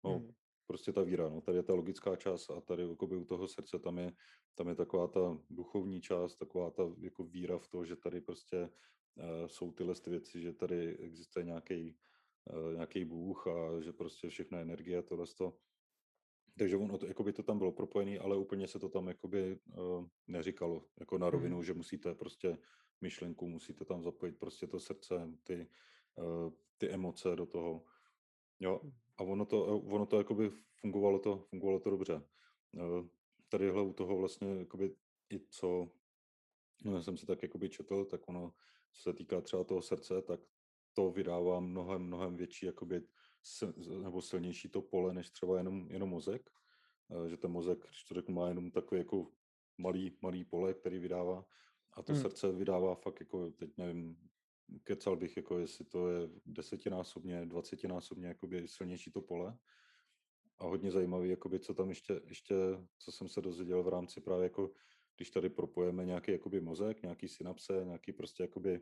no, 0.04 0.18
mm 0.18 0.32
prostě 0.68 0.92
ta 0.92 1.02
víra. 1.02 1.28
No. 1.28 1.40
Tady 1.40 1.58
je 1.58 1.62
ta 1.62 1.74
logická 1.74 2.16
část 2.16 2.50
a 2.50 2.60
tady 2.60 2.88
jakoby 2.88 3.16
u 3.16 3.24
toho 3.24 3.48
srdce 3.48 3.78
tam 3.78 3.98
je, 3.98 4.12
tam 4.54 4.68
je 4.68 4.74
taková 4.74 5.06
ta 5.08 5.38
duchovní 5.50 6.00
část, 6.00 6.36
taková 6.36 6.70
ta 6.70 6.82
jako 7.00 7.24
víra 7.24 7.58
v 7.58 7.68
to, 7.68 7.84
že 7.84 7.96
tady 7.96 8.20
prostě 8.20 8.68
uh, 9.16 9.46
jsou 9.46 9.72
tyhle 9.72 9.94
ty 9.94 10.10
věci, 10.10 10.40
že 10.40 10.52
tady 10.52 10.96
existuje 10.96 11.44
nějaký 11.44 11.96
uh, 12.52 12.74
nějaký 12.74 13.04
Bůh 13.04 13.46
a 13.46 13.80
že 13.80 13.92
prostě 13.92 14.28
všechna 14.28 14.58
energie 14.58 14.98
a 14.98 15.02
tohle 15.02 15.26
to. 15.26 15.56
Takže 16.58 16.76
ono 16.76 16.98
to, 16.98 17.06
jakoby 17.06 17.32
to 17.32 17.42
tam 17.42 17.58
bylo 17.58 17.72
propojené, 17.72 18.18
ale 18.18 18.36
úplně 18.36 18.68
se 18.68 18.78
to 18.78 18.88
tam 18.88 19.08
jakoby 19.08 19.58
uh, 19.78 20.06
neříkalo 20.26 20.84
jako 21.00 21.18
na 21.18 21.30
rovinu, 21.30 21.56
mm. 21.56 21.64
že 21.64 21.74
musíte 21.74 22.14
prostě 22.14 22.58
myšlenku, 23.00 23.48
musíte 23.48 23.84
tam 23.84 24.02
zapojit 24.02 24.38
prostě 24.38 24.66
to 24.66 24.80
srdce, 24.80 25.30
ty, 25.44 25.68
uh, 26.16 26.52
ty 26.78 26.90
emoce 26.90 27.36
do 27.36 27.46
toho. 27.46 27.84
Jo, 28.60 28.80
hm. 28.84 28.92
a 29.16 29.22
ono 29.22 29.44
to, 29.44 29.78
ono 29.78 30.06
to 30.06 30.18
jakoby 30.18 30.50
fungovalo 30.80 31.18
to, 31.18 31.38
fungovalo 31.38 31.80
to 31.80 31.90
dobře. 31.90 32.22
Eh, 32.76 33.08
tadyhle 33.48 33.82
u 33.82 33.92
toho 33.92 34.16
vlastně 34.16 34.48
jakoby 34.48 34.96
i 35.30 35.40
co 35.50 35.88
no, 36.84 37.02
jsem 37.02 37.16
si 37.16 37.26
tak 37.26 37.42
jakoby 37.42 37.68
četl, 37.68 38.04
tak 38.04 38.28
ono, 38.28 38.54
co 38.92 39.02
se 39.02 39.12
týká 39.12 39.40
třeba 39.40 39.64
toho 39.64 39.82
srdce, 39.82 40.22
tak 40.22 40.40
to 40.92 41.10
vydává 41.10 41.60
mnohem, 41.60 42.02
mnohem 42.02 42.36
větší, 42.36 42.66
jakoby, 42.66 43.02
nebo 44.02 44.22
silnější 44.22 44.68
to 44.68 44.82
pole, 44.82 45.14
než 45.14 45.30
třeba 45.30 45.58
jenom, 45.58 45.90
jenom 45.90 46.08
mozek. 46.08 46.50
Že 47.28 47.36
ten 47.36 47.50
mozek, 47.50 47.78
když 47.86 48.04
to 48.04 48.14
řeknu, 48.14 48.34
má 48.34 48.48
jenom 48.48 48.70
takový 48.70 48.98
jako 48.98 49.32
malý, 49.78 50.18
malý 50.22 50.44
pole, 50.44 50.74
který 50.74 50.98
vydává 50.98 51.44
a 51.92 52.02
to 52.02 52.12
hmm. 52.12 52.22
srdce 52.22 52.52
vydává 52.52 52.94
fakt 52.94 53.20
jako, 53.20 53.50
teď 53.50 53.70
nevím, 53.76 54.16
kecal 54.84 55.16
bych, 55.16 55.36
jako 55.36 55.58
jestli 55.58 55.84
to 55.84 56.10
je 56.10 56.28
desetinásobně, 56.46 57.46
dvacetinásobně 57.46 58.28
jakoby 58.28 58.68
silnější 58.68 59.10
to 59.10 59.20
pole. 59.20 59.58
A 60.58 60.64
hodně 60.64 60.90
zajímavý, 60.90 61.28
jakoby, 61.30 61.60
co 61.60 61.74
tam 61.74 61.88
ještě, 61.88 62.20
ještě, 62.24 62.54
co 62.98 63.12
jsem 63.12 63.28
se 63.28 63.40
dozvěděl 63.40 63.82
v 63.82 63.88
rámci 63.88 64.20
právě 64.20 64.44
jako, 64.44 64.70
když 65.16 65.30
tady 65.30 65.48
propojeme 65.48 66.04
nějaký 66.04 66.32
jakoby 66.32 66.60
mozek, 66.60 67.02
nějaký 67.02 67.28
synapse, 67.28 67.84
nějaký 67.84 68.12
prostě 68.12 68.42
jakoby 68.42 68.80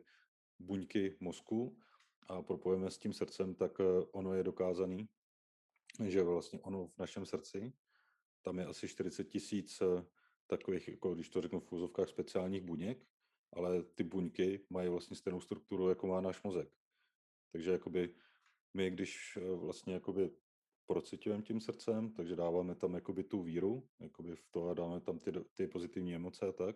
buňky 0.59 1.17
mozku 1.19 1.77
a 2.27 2.41
propojeme 2.41 2.91
s 2.91 2.97
tím 2.97 3.13
srdcem, 3.13 3.55
tak 3.55 3.79
eh, 3.79 3.83
ono 4.11 4.33
je 4.33 4.43
dokázaný, 4.43 5.09
že 6.07 6.23
vlastně 6.23 6.59
ono 6.59 6.87
v 6.87 6.97
našem 6.97 7.25
srdci, 7.25 7.73
tam 8.41 8.59
je 8.59 8.65
asi 8.65 8.87
40 8.87 9.23
tisíc 9.23 9.81
eh, 9.81 10.05
takových, 10.47 10.87
jako 10.87 11.15
když 11.15 11.29
to 11.29 11.41
řeknu 11.41 11.59
v 11.59 11.65
fúzovkách, 11.65 12.09
speciálních 12.09 12.61
buněk, 12.61 13.05
ale 13.53 13.83
ty 13.83 14.03
buňky 14.03 14.65
mají 14.69 14.89
vlastně 14.89 15.17
stejnou 15.17 15.39
strukturu, 15.39 15.89
jako 15.89 16.07
má 16.07 16.21
náš 16.21 16.43
mozek. 16.43 16.69
Takže 17.51 17.71
jakoby 17.71 18.15
my, 18.73 18.91
když 18.91 19.37
eh, 19.37 19.55
vlastně 19.55 19.93
jakoby 19.93 20.31
procitujeme 20.85 21.43
tím 21.43 21.61
srdcem, 21.61 22.13
takže 22.13 22.35
dáváme 22.35 22.75
tam 22.75 22.93
jakoby 22.93 23.23
tu 23.23 23.41
víru 23.41 23.89
jakoby 23.99 24.35
v 24.35 24.43
to 24.51 24.69
a 24.69 24.73
dáme 24.73 25.01
tam 25.01 25.19
ty, 25.19 25.31
ty 25.53 25.67
pozitivní 25.67 26.15
emoce 26.15 26.47
a 26.47 26.51
tak. 26.51 26.75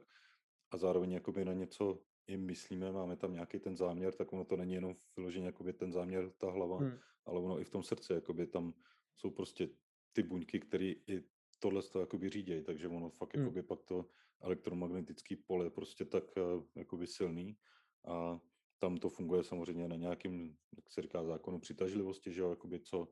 A 0.72 0.78
zároveň 0.78 1.12
jakoby 1.12 1.46
na 1.46 1.54
něco 1.54 2.04
i 2.28 2.38
myslíme, 2.38 2.92
máme 2.92 3.16
tam 3.16 3.34
nějaký 3.34 3.60
ten 3.60 3.78
záměr, 3.78 4.14
tak 4.14 4.34
ono 4.34 4.46
to 4.46 4.56
není 4.56 4.74
jenom 4.74 4.96
vyloženě 5.16 5.46
jakoby 5.46 5.74
ten 5.74 5.92
záměr, 5.92 6.32
ta 6.38 6.52
hlava, 6.52 6.78
hmm. 6.78 7.00
ale 7.26 7.40
ono 7.40 7.62
i 7.62 7.64
v 7.64 7.70
tom 7.70 7.84
srdci, 7.84 8.14
jakoby 8.14 8.48
tam 8.48 8.74
jsou 9.16 9.30
prostě 9.30 9.70
ty 10.14 10.24
buňky, 10.24 10.60
které 10.60 10.86
i 10.86 11.24
tohle 11.60 11.82
to 11.82 12.00
jakoby 12.00 12.30
řídějí, 12.30 12.64
takže 12.64 12.88
ono 12.88 13.10
fakt 13.10 13.36
hmm. 13.36 13.44
jakoby 13.44 13.64
pak 13.64 13.84
to 13.84 14.06
elektromagnetický 14.42 15.36
pole 15.36 15.70
prostě 15.70 16.06
tak 16.06 16.24
uh, 16.38 16.64
jakoby 16.76 17.08
silný 17.08 17.58
a 18.06 18.40
tam 18.80 18.98
to 18.98 19.10
funguje 19.10 19.44
samozřejmě 19.44 19.88
na 19.88 19.96
nějakým, 19.96 20.58
jak 20.76 20.92
se 20.92 21.02
říká, 21.02 21.24
zákonu 21.24 21.60
přitažlivosti, 21.60 22.32
že 22.32 22.42
jo, 22.42 22.50
jakoby 22.50 22.80
co 22.80 23.08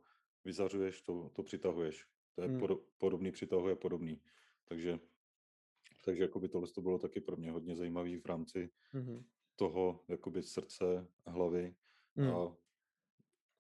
vyzařuješ, 0.45 1.01
to, 1.01 1.29
to 1.33 1.43
přitahuješ. 1.43 2.07
To 2.35 2.41
je 2.41 2.47
hmm. 2.47 2.59
pod, 2.59 2.81
podobný, 2.97 3.31
přitahuje 3.31 3.75
podobný. 3.75 4.21
Takže, 4.65 4.99
takže 6.01 6.23
jakoby 6.23 6.49
tohle 6.49 6.67
to 6.67 6.81
bylo 6.81 6.99
taky 6.99 7.21
pro 7.21 7.37
mě 7.37 7.51
hodně 7.51 7.75
zajímavý 7.75 8.17
v 8.17 8.25
rámci 8.25 8.69
hmm. 8.91 9.23
toho 9.55 10.03
jakoby 10.07 10.43
srdce, 10.43 11.07
hlavy 11.25 11.75
hmm. 12.15 12.35
a 12.35 12.57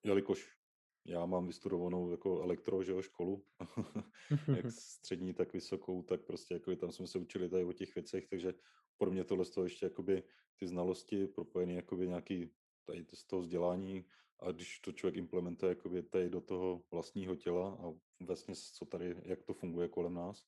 jelikož 0.03 0.59
já 1.05 1.25
mám 1.25 1.47
vystudovanou 1.47 2.11
jako 2.11 2.41
elektro, 2.41 2.83
že 2.83 2.91
jo, 2.91 3.01
školu, 3.01 3.45
jak 4.55 4.65
střední, 4.71 5.33
tak 5.33 5.53
vysokou, 5.53 6.03
tak 6.03 6.21
prostě 6.21 6.53
jako 6.53 6.75
tam 6.75 6.91
jsme 6.91 7.07
se 7.07 7.17
učili 7.17 7.49
tady 7.49 7.63
o 7.63 7.73
těch 7.73 7.95
věcech, 7.95 8.27
takže 8.27 8.53
pro 8.97 9.11
mě 9.11 9.23
tohle 9.23 9.45
z 9.45 9.49
toho 9.49 9.65
ještě 9.65 9.85
jakoby 9.85 10.23
ty 10.59 10.67
znalosti 10.67 11.27
propojené 11.27 11.73
jakoby 11.73 12.07
nějaký 12.07 12.51
tady 12.85 13.05
z 13.13 13.25
toho 13.25 13.41
vzdělání 13.41 14.05
a 14.39 14.51
když 14.51 14.79
to 14.79 14.91
člověk 14.91 15.17
implementuje 15.17 15.69
jakoby 15.69 16.03
tady 16.03 16.29
do 16.29 16.41
toho 16.41 16.83
vlastního 16.91 17.35
těla 17.35 17.77
a 17.83 17.93
vlastně 18.19 18.55
co 18.55 18.85
tady, 18.85 19.15
jak 19.23 19.43
to 19.43 19.53
funguje 19.53 19.87
kolem 19.87 20.13
nás, 20.13 20.45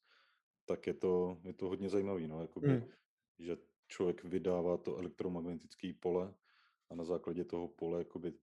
tak 0.66 0.88
je 0.88 0.94
to, 0.94 1.38
je 1.44 1.54
to 1.54 1.68
hodně 1.68 1.90
zajímavé, 1.90 2.28
no, 2.28 2.42
jakoby, 2.42 2.68
mm. 2.68 2.84
že 3.40 3.58
člověk 3.88 4.24
vydává 4.24 4.78
to 4.78 4.98
elektromagnetické 4.98 5.94
pole 6.00 6.34
a 6.90 6.96
na 6.96 7.04
základě 7.04 7.44
toho 7.44 7.68
pole 7.68 8.00
jakoby 8.00 8.34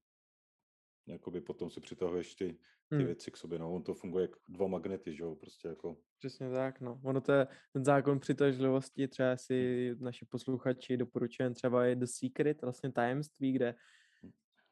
jakoby 1.09 1.41
potom 1.41 1.69
si 1.69 1.81
přitahuješ 1.81 2.35
ty, 2.35 2.57
ty 2.89 2.95
hmm. 2.95 3.05
věci 3.05 3.31
k 3.31 3.37
sobě, 3.37 3.59
no, 3.59 3.73
on 3.73 3.83
to 3.83 3.93
funguje 3.93 4.21
jak 4.21 4.31
dva 4.47 4.67
magnety, 4.67 5.15
že 5.15 5.23
jo, 5.23 5.35
prostě 5.35 5.67
jako. 5.67 5.97
Přesně 6.17 6.49
tak, 6.49 6.81
no, 6.81 6.99
ono 7.03 7.21
to 7.21 7.31
je 7.31 7.47
ten 7.73 7.85
zákon 7.85 8.19
přitažlivosti, 8.19 9.07
třeba 9.07 9.37
si 9.37 9.89
hm. 9.91 10.03
naši 10.03 10.25
posluchači 10.25 10.97
doporučujeme 10.97 11.55
třeba 11.55 11.85
je 11.85 11.95
The 11.95 12.05
Secret, 12.05 12.61
vlastně 12.61 12.91
tajemství, 12.91 13.51
kde 13.51 13.75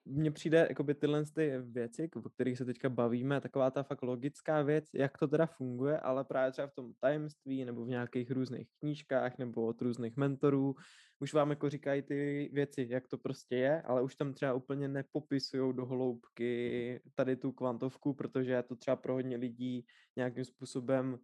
mně 0.10 0.32
přijde 0.32 0.66
jakoby 0.70 0.96
tyhle 0.96 1.24
ty 1.36 1.52
věci, 1.62 2.10
o 2.16 2.30
kterých 2.30 2.58
se 2.58 2.66
teďka 2.66 2.90
bavíme, 2.90 3.42
taková 3.42 3.72
ta 3.72 3.84
fakt 3.84 4.02
logická 4.02 4.62
věc, 4.62 4.86
jak 4.94 5.18
to 5.18 5.28
teda 5.28 5.46
funguje, 5.46 6.00
ale 6.00 6.24
právě 6.24 6.52
třeba 6.52 6.68
v 6.68 6.74
tom 6.74 6.94
tajemství 7.00 7.66
nebo 7.66 7.86
v 7.86 7.90
nějakých 7.90 8.32
různých 8.32 8.68
knížkách 8.80 9.38
nebo 9.38 9.66
od 9.66 9.82
různých 9.82 10.18
mentorů, 10.18 10.76
už 11.20 11.34
vám 11.34 11.50
jako 11.50 11.70
říkají 11.70 12.02
ty 12.02 12.50
věci, 12.54 12.88
jak 12.90 13.08
to 13.08 13.18
prostě 13.18 13.56
je, 13.56 13.82
ale 13.82 14.02
už 14.02 14.16
tam 14.16 14.34
třeba 14.34 14.54
úplně 14.54 14.88
nepopisují 14.88 15.76
do 15.76 15.86
hloubky 15.86 17.02
tady 17.16 17.36
tu 17.36 17.52
kvantovku, 17.52 18.14
protože 18.14 18.64
to 18.64 18.76
třeba 18.76 18.96
pro 18.96 19.14
hodně 19.14 19.38
lidí 19.38 19.86
nějakým 20.16 20.46
způsobem 20.46 21.20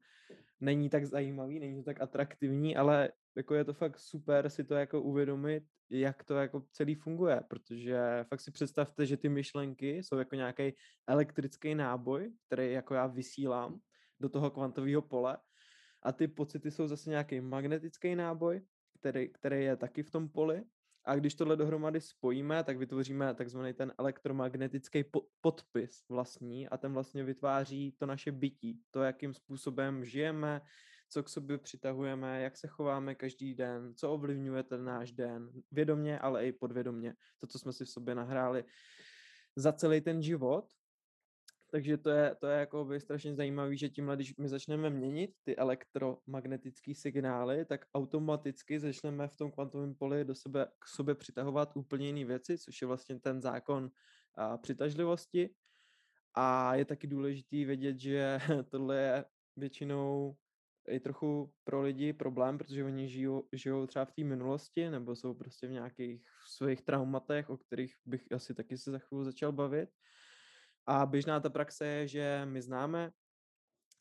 není 0.64 0.90
tak 0.90 1.06
zajímavý, 1.06 1.60
není 1.60 1.76
to 1.76 1.84
tak 1.84 2.02
atraktivní, 2.02 2.76
ale 2.76 3.10
jako 3.38 3.56
je 3.56 3.64
to 3.64 3.74
fakt 3.74 4.00
super 4.00 4.50
si 4.50 4.64
to 4.64 4.74
jako 4.74 5.02
uvědomit, 5.02 5.64
jak 5.90 6.24
to 6.24 6.36
jako 6.36 6.64
celý 6.72 6.96
funguje, 6.96 7.42
protože 7.48 8.26
fakt 8.28 8.42
si 8.42 8.52
představte, 8.52 9.06
že 9.06 9.18
ty 9.18 9.30
myšlenky 9.30 9.98
jsou 9.98 10.18
jako 10.18 10.36
nějaký 10.36 10.76
elektrický 11.08 11.76
náboj, 11.76 12.34
který 12.48 12.72
jako 12.72 12.94
já 12.94 13.08
vysílám 13.08 13.80
do 14.20 14.30
toho 14.30 14.52
kvantového 14.52 15.02
pole 15.02 15.38
a 16.04 16.12
ty 16.12 16.28
pocity 16.28 16.72
jsou 16.72 16.88
zase 16.88 17.10
nějaký 17.10 17.42
magnetický 17.42 18.16
náboj, 18.16 18.62
který, 19.00 19.30
který 19.30 19.64
je 19.64 19.78
taky 19.78 20.04
v 20.04 20.12
tom 20.12 20.30
poli 20.30 20.64
a 21.06 21.16
když 21.16 21.36
tohle 21.36 21.56
dohromady 21.56 22.02
spojíme, 22.02 22.64
tak 22.64 22.78
vytvoříme 22.78 23.34
takzvaný 23.34 23.74
ten 23.74 23.94
elektromagnetický 23.98 25.04
podpis 25.42 26.04
vlastní 26.10 26.70
a 26.70 26.78
ten 26.78 26.94
vlastně 26.94 27.24
vytváří 27.24 27.92
to 27.92 28.06
naše 28.06 28.32
bytí, 28.32 28.80
to, 28.92 29.04
jakým 29.04 29.34
způsobem 29.34 30.06
žijeme, 30.06 30.62
co 31.10 31.24
k 31.24 31.30
sobě 31.30 31.58
přitahujeme, 31.58 32.42
jak 32.42 32.58
se 32.58 32.68
chováme 32.68 33.16
každý 33.16 33.54
den, 33.54 33.94
co 33.96 34.12
ovlivňuje 34.12 34.64
ten 34.64 34.86
náš 34.86 35.12
den, 35.12 35.52
vědomně, 35.72 36.20
ale 36.20 36.48
i 36.48 36.52
podvědomně, 36.52 37.16
to, 37.38 37.48
co 37.48 37.60
jsme 37.60 37.74
si 37.74 37.86
v 37.86 37.90
sobě 37.90 38.16
nahráli 38.16 38.64
za 39.56 39.74
celý 39.74 40.02
ten 40.02 40.22
život. 40.22 40.66
Takže 41.74 41.98
to 41.98 42.10
je, 42.10 42.36
to 42.36 42.48
je 42.48 42.60
jako 42.60 42.86
by 42.86 43.00
strašně 43.00 43.36
zajímavé, 43.36 43.78
že 43.78 43.90
tímhle, 43.90 44.16
když 44.16 44.38
my 44.38 44.50
začneme 44.50 44.90
měnit 44.90 45.32
ty 45.44 45.56
elektromagnetické 45.56 46.96
signály, 46.96 47.66
tak 47.66 47.86
automaticky 47.94 48.80
začneme 48.80 49.28
v 49.28 49.36
tom 49.36 49.52
kvantovém 49.52 49.96
poli 49.96 50.26
do 50.26 50.36
sebe, 50.36 50.68
k 50.80 50.88
sobě 50.88 51.16
přitahovat 51.16 51.72
úplně 51.76 52.08
jiné 52.08 52.26
věci, 52.26 52.58
což 52.58 52.82
je 52.82 52.88
vlastně 52.88 53.20
ten 53.20 53.42
zákon 53.42 53.92
a, 54.36 54.58
přitažlivosti. 54.58 55.50
A 56.34 56.76
je 56.76 56.86
taky 56.86 57.08
důležitý 57.08 57.66
vědět, 57.66 58.00
že 58.00 58.38
tohle 58.70 58.98
je 58.98 59.26
většinou 59.56 60.36
i 60.88 61.00
trochu 61.00 61.54
pro 61.64 61.82
lidi 61.82 62.14
problém, 62.14 62.58
protože 62.58 62.84
oni 62.84 63.10
žijou, 63.10 63.48
žijou 63.54 63.88
třeba 63.88 64.06
v 64.06 64.12
té 64.12 64.24
minulosti 64.24 64.90
nebo 64.90 65.16
jsou 65.16 65.34
prostě 65.34 65.68
v 65.68 65.72
nějakých 65.72 66.24
svých 66.48 66.82
traumatech, 66.82 67.50
o 67.50 67.58
kterých 67.58 67.96
bych 68.06 68.32
asi 68.32 68.56
taky 68.56 68.78
se 68.78 68.92
za 68.92 69.00
chvíli 69.00 69.26
začal 69.26 69.52
bavit. 69.52 69.90
A 70.86 71.06
běžná 71.06 71.40
ta 71.40 71.50
praxe 71.50 71.86
je, 71.86 72.08
že 72.08 72.42
my 72.46 72.62
známe 72.62 73.12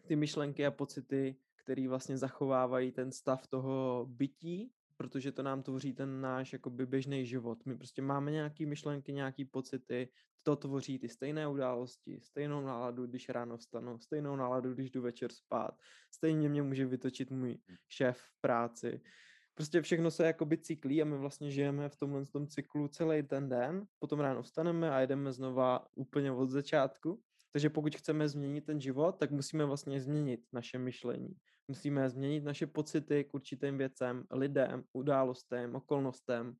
ty 0.06 0.16
myšlenky 0.16 0.66
a 0.66 0.70
pocity, 0.70 1.36
které 1.56 1.88
vlastně 1.88 2.18
zachovávají 2.18 2.92
ten 2.92 3.12
stav 3.12 3.46
toho 3.46 4.06
bytí, 4.08 4.72
protože 4.96 5.32
to 5.32 5.42
nám 5.42 5.62
tvoří 5.62 5.92
ten 5.92 6.20
náš 6.20 6.52
jakoby 6.52 6.86
běžný 6.86 7.26
život. 7.26 7.66
My 7.66 7.76
prostě 7.76 8.02
máme 8.02 8.30
nějaké 8.30 8.66
myšlenky, 8.66 9.12
nějaké 9.12 9.44
pocity, 9.44 10.08
to 10.42 10.56
tvoří 10.56 10.98
ty 10.98 11.08
stejné 11.08 11.48
události, 11.48 12.20
stejnou 12.20 12.60
náladu, 12.60 13.06
když 13.06 13.28
ráno 13.28 13.56
vstanu, 13.56 13.98
stejnou 13.98 14.36
náladu, 14.36 14.74
když 14.74 14.90
jdu 14.90 15.02
večer 15.02 15.32
spát, 15.32 15.78
stejně 16.10 16.48
mě 16.48 16.62
může 16.62 16.86
vytočit 16.86 17.30
můj 17.30 17.58
šéf 17.88 18.18
v 18.18 18.40
práci. 18.40 19.00
Prostě 19.54 19.82
všechno 19.82 20.10
se 20.10 20.26
jakoby 20.26 20.58
cyklí 20.58 21.02
a 21.02 21.04
my 21.04 21.18
vlastně 21.18 21.50
žijeme 21.50 21.88
v 21.88 21.96
tomhle 21.96 22.26
tom 22.26 22.46
cyklu 22.46 22.88
celý 22.88 23.22
ten 23.22 23.48
den, 23.48 23.86
potom 23.98 24.20
ráno 24.20 24.42
vstaneme 24.42 24.90
a 24.90 25.00
jedeme 25.00 25.32
znova 25.32 25.86
úplně 25.94 26.32
od 26.32 26.50
začátku. 26.50 27.22
Takže 27.52 27.70
pokud 27.70 27.96
chceme 27.96 28.28
změnit 28.28 28.60
ten 28.66 28.80
život, 28.80 29.12
tak 29.18 29.30
musíme 29.30 29.64
vlastně 29.64 30.00
změnit 30.00 30.40
naše 30.52 30.78
myšlení. 30.78 31.36
Musíme 31.68 32.10
změnit 32.10 32.44
naše 32.44 32.66
pocity 32.66 33.24
k 33.24 33.34
určitým 33.34 33.78
věcem, 33.78 34.24
lidem, 34.30 34.84
událostem, 34.92 35.74
okolnostem 35.74 36.56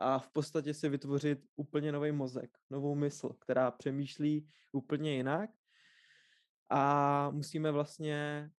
a 0.00 0.18
v 0.18 0.28
podstatě 0.28 0.74
si 0.74 0.88
vytvořit 0.88 1.38
úplně 1.56 1.92
nový 1.92 2.12
mozek, 2.12 2.50
novou 2.70 2.94
mysl, 2.94 3.28
která 3.28 3.70
přemýšlí 3.70 4.48
úplně 4.72 5.14
jinak. 5.14 5.50
A 6.70 7.30
musíme 7.30 7.70
vlastně 7.70 8.50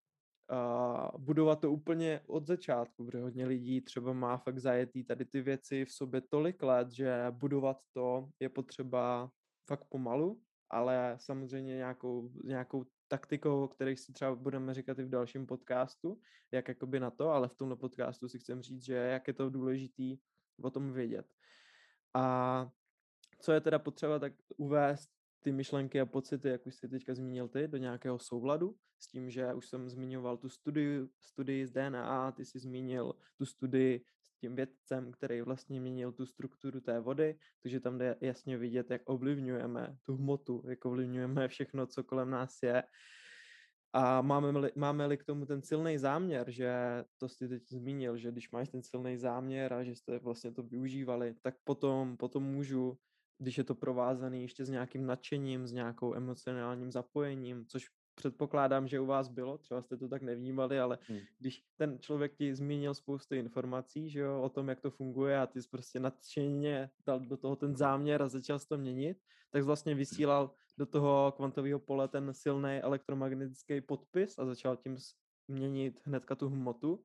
uh, 0.52 1.20
budovat 1.20 1.60
to 1.60 1.72
úplně 1.72 2.20
od 2.26 2.46
začátku, 2.46 3.06
protože 3.06 3.22
hodně 3.22 3.46
lidí 3.46 3.80
třeba 3.80 4.12
má 4.12 4.36
fakt 4.36 4.58
zajetý 4.58 5.04
tady 5.04 5.24
ty 5.24 5.40
věci 5.40 5.84
v 5.84 5.92
sobě 5.92 6.20
tolik 6.20 6.62
let, 6.62 6.90
že 6.90 7.26
budovat 7.30 7.76
to 7.92 8.28
je 8.40 8.48
potřeba 8.48 9.30
fakt 9.68 9.84
pomalu, 9.88 10.40
ale 10.70 11.16
samozřejmě 11.20 11.76
nějakou, 11.76 12.30
nějakou 12.44 12.84
taktikou, 13.08 13.64
o 13.64 13.68
kterých 13.68 14.00
si 14.00 14.12
třeba 14.12 14.34
budeme 14.34 14.74
říkat 14.74 14.98
i 14.98 15.04
v 15.04 15.10
dalším 15.10 15.46
podcastu, 15.46 16.20
jak 16.52 16.68
jakoby 16.68 17.00
na 17.00 17.10
to, 17.10 17.30
ale 17.30 17.48
v 17.48 17.54
tomhle 17.54 17.76
podcastu 17.76 18.28
si 18.28 18.38
chcem 18.38 18.62
říct, 18.62 18.84
že 18.84 18.94
jak 18.94 19.28
je 19.28 19.34
to 19.34 19.50
důležitý 19.50 20.18
o 20.62 20.70
tom 20.70 20.92
vědět. 20.92 21.26
A 22.14 22.66
co 23.40 23.52
je 23.52 23.60
teda 23.60 23.78
potřeba, 23.78 24.18
tak 24.18 24.32
uvést 24.56 25.10
ty 25.44 25.52
myšlenky 25.52 26.00
a 26.00 26.06
pocity, 26.06 26.48
jak 26.48 26.66
už 26.66 26.74
jsi 26.74 26.88
teďka 26.88 27.14
zmínil 27.14 27.48
ty, 27.48 27.68
do 27.68 27.76
nějakého 27.76 28.18
souladu 28.18 28.76
s 28.98 29.06
tím, 29.08 29.30
že 29.30 29.54
už 29.54 29.68
jsem 29.68 29.88
zmiňoval 29.88 30.36
tu 30.36 30.48
studii, 30.48 31.08
studii 31.20 31.66
z 31.66 31.72
DNA, 31.72 32.32
ty 32.32 32.44
jsi 32.44 32.58
zmínil 32.58 33.12
tu 33.36 33.44
studii 33.44 34.04
s 34.22 34.36
tím 34.40 34.56
vědcem, 34.56 35.12
který 35.12 35.40
vlastně 35.40 35.80
měnil 35.80 36.12
tu 36.12 36.26
strukturu 36.26 36.80
té 36.80 37.00
vody, 37.00 37.38
takže 37.62 37.80
tam 37.80 37.98
jde 37.98 38.16
jasně 38.20 38.58
vidět, 38.58 38.90
jak 38.90 39.02
ovlivňujeme 39.04 39.96
tu 40.02 40.16
hmotu, 40.16 40.62
jak 40.68 40.84
ovlivňujeme 40.84 41.48
všechno, 41.48 41.86
co 41.86 42.04
kolem 42.04 42.30
nás 42.30 42.62
je. 42.62 42.82
A 43.92 44.22
máme-li, 44.22 44.72
máme-li 44.76 45.16
k 45.16 45.24
tomu 45.24 45.46
ten 45.46 45.62
silný 45.62 45.98
záměr, 45.98 46.50
že 46.50 46.72
to 47.18 47.28
jsi 47.28 47.48
teď 47.48 47.62
zmínil, 47.68 48.16
že 48.16 48.32
když 48.32 48.50
máš 48.50 48.68
ten 48.68 48.82
silný 48.82 49.16
záměr 49.16 49.72
a 49.72 49.84
že 49.84 49.94
jste 49.94 50.18
vlastně 50.18 50.52
to 50.52 50.62
využívali, 50.62 51.34
tak 51.42 51.54
potom, 51.64 52.16
potom 52.16 52.42
můžu 52.42 52.98
když 53.38 53.58
je 53.58 53.64
to 53.64 53.74
provázané 53.74 54.38
ještě 54.38 54.64
s 54.64 54.70
nějakým 54.70 55.06
nadšením, 55.06 55.66
s 55.66 55.72
nějakou 55.72 56.14
emocionálním 56.14 56.92
zapojením, 56.92 57.66
což 57.66 57.88
předpokládám, 58.14 58.88
že 58.88 59.00
u 59.00 59.06
vás 59.06 59.28
bylo, 59.28 59.58
třeba 59.58 59.82
jste 59.82 59.96
to 59.96 60.08
tak 60.08 60.22
nevnímali, 60.22 60.80
ale 60.80 60.98
hmm. 61.08 61.20
když 61.38 61.62
ten 61.76 61.98
člověk 61.98 62.34
ti 62.34 62.54
zmínil 62.54 62.94
spoustu 62.94 63.34
informací, 63.34 64.10
že 64.10 64.20
jo, 64.20 64.42
o 64.42 64.48
tom, 64.48 64.68
jak 64.68 64.80
to 64.80 64.90
funguje 64.90 65.38
a 65.38 65.46
ty 65.46 65.62
jsi 65.62 65.68
prostě 65.68 66.00
nadšeně 66.00 66.90
dal 67.06 67.20
do 67.20 67.36
toho 67.36 67.56
ten 67.56 67.76
záměr 67.76 68.22
a 68.22 68.28
začal 68.28 68.58
to 68.58 68.78
měnit, 68.78 69.18
tak 69.50 69.62
vlastně 69.62 69.94
vysílal 69.94 70.50
do 70.78 70.86
toho 70.86 71.32
kvantového 71.36 71.78
pole 71.78 72.08
ten 72.08 72.34
silný 72.34 72.78
elektromagnetický 72.82 73.80
podpis 73.80 74.38
a 74.38 74.44
začal 74.44 74.76
tím 74.76 74.96
měnit 75.48 76.00
hnedka 76.04 76.34
tu 76.34 76.48
hmotu. 76.48 77.04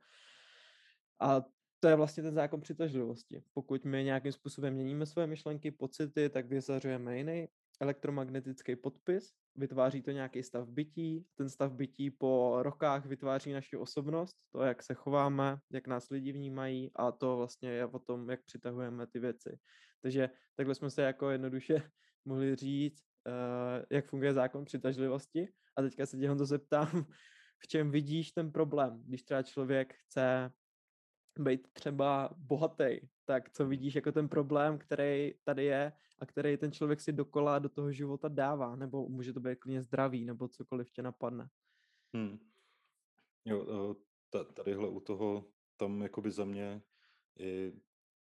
A 1.19 1.45
to 1.79 1.87
je 1.87 1.95
vlastně 1.95 2.23
ten 2.23 2.33
zákon 2.33 2.61
přitažlivosti. 2.61 3.43
Pokud 3.53 3.85
my 3.85 4.03
nějakým 4.03 4.31
způsobem 4.31 4.73
měníme 4.73 5.05
své 5.05 5.27
myšlenky, 5.27 5.71
pocity, 5.71 6.29
tak 6.29 6.45
vyzařujeme 6.45 7.17
jiný 7.17 7.47
elektromagnetický 7.81 8.75
podpis, 8.75 9.33
vytváří 9.55 10.01
to 10.01 10.11
nějaký 10.11 10.43
stav 10.43 10.67
bytí, 10.69 11.25
ten 11.35 11.49
stav 11.49 11.73
bytí 11.73 12.11
po 12.11 12.57
rokách 12.61 13.05
vytváří 13.05 13.53
naši 13.53 13.77
osobnost, 13.77 14.37
to, 14.51 14.61
jak 14.61 14.83
se 14.83 14.93
chováme, 14.93 15.57
jak 15.71 15.87
nás 15.87 16.09
lidi 16.09 16.31
vnímají 16.31 16.91
a 16.95 17.11
to 17.11 17.37
vlastně 17.37 17.69
je 17.69 17.85
o 17.85 17.99
tom, 17.99 18.29
jak 18.29 18.45
přitahujeme 18.45 19.07
ty 19.07 19.19
věci. 19.19 19.59
Takže 20.01 20.29
takhle 20.55 20.75
jsme 20.75 20.89
se 20.89 21.01
jako 21.01 21.29
jednoduše 21.29 21.75
mohli 22.25 22.55
říct, 22.55 23.03
uh, 23.27 23.85
jak 23.89 24.05
funguje 24.05 24.33
zákon 24.33 24.65
přitažlivosti 24.65 25.47
a 25.77 25.81
teďka 25.81 26.05
se 26.05 26.17
tě 26.17 26.35
to 26.35 26.45
zeptám, 26.45 27.05
v 27.59 27.67
čem 27.67 27.91
vidíš 27.91 28.31
ten 28.31 28.51
problém, 28.51 29.03
když 29.05 29.23
třeba 29.23 29.43
člověk 29.43 29.93
chce 29.93 30.51
být 31.39 31.67
třeba 31.73 32.29
bohatý, 32.37 32.99
tak 33.25 33.49
co 33.49 33.65
vidíš 33.65 33.95
jako 33.95 34.11
ten 34.11 34.29
problém, 34.29 34.77
který 34.77 35.33
tady 35.43 35.65
je 35.65 35.93
a 36.19 36.25
který 36.25 36.57
ten 36.57 36.71
člověk 36.71 37.01
si 37.01 37.11
dokola 37.13 37.59
do 37.59 37.69
toho 37.69 37.91
života 37.91 38.27
dává, 38.27 38.75
nebo 38.75 39.09
může 39.09 39.33
to 39.33 39.39
být 39.39 39.59
klidně 39.59 39.81
zdravý, 39.81 40.25
nebo 40.25 40.47
cokoliv 40.47 40.91
tě 40.91 41.01
napadne. 41.01 41.49
Hmm. 42.13 42.39
Jo, 43.45 43.95
tadyhle 44.55 44.89
u 44.89 44.99
toho, 44.99 45.45
tam 45.77 46.01
jakoby 46.01 46.31
za 46.31 46.45
mě 46.45 46.81
i 47.39 47.73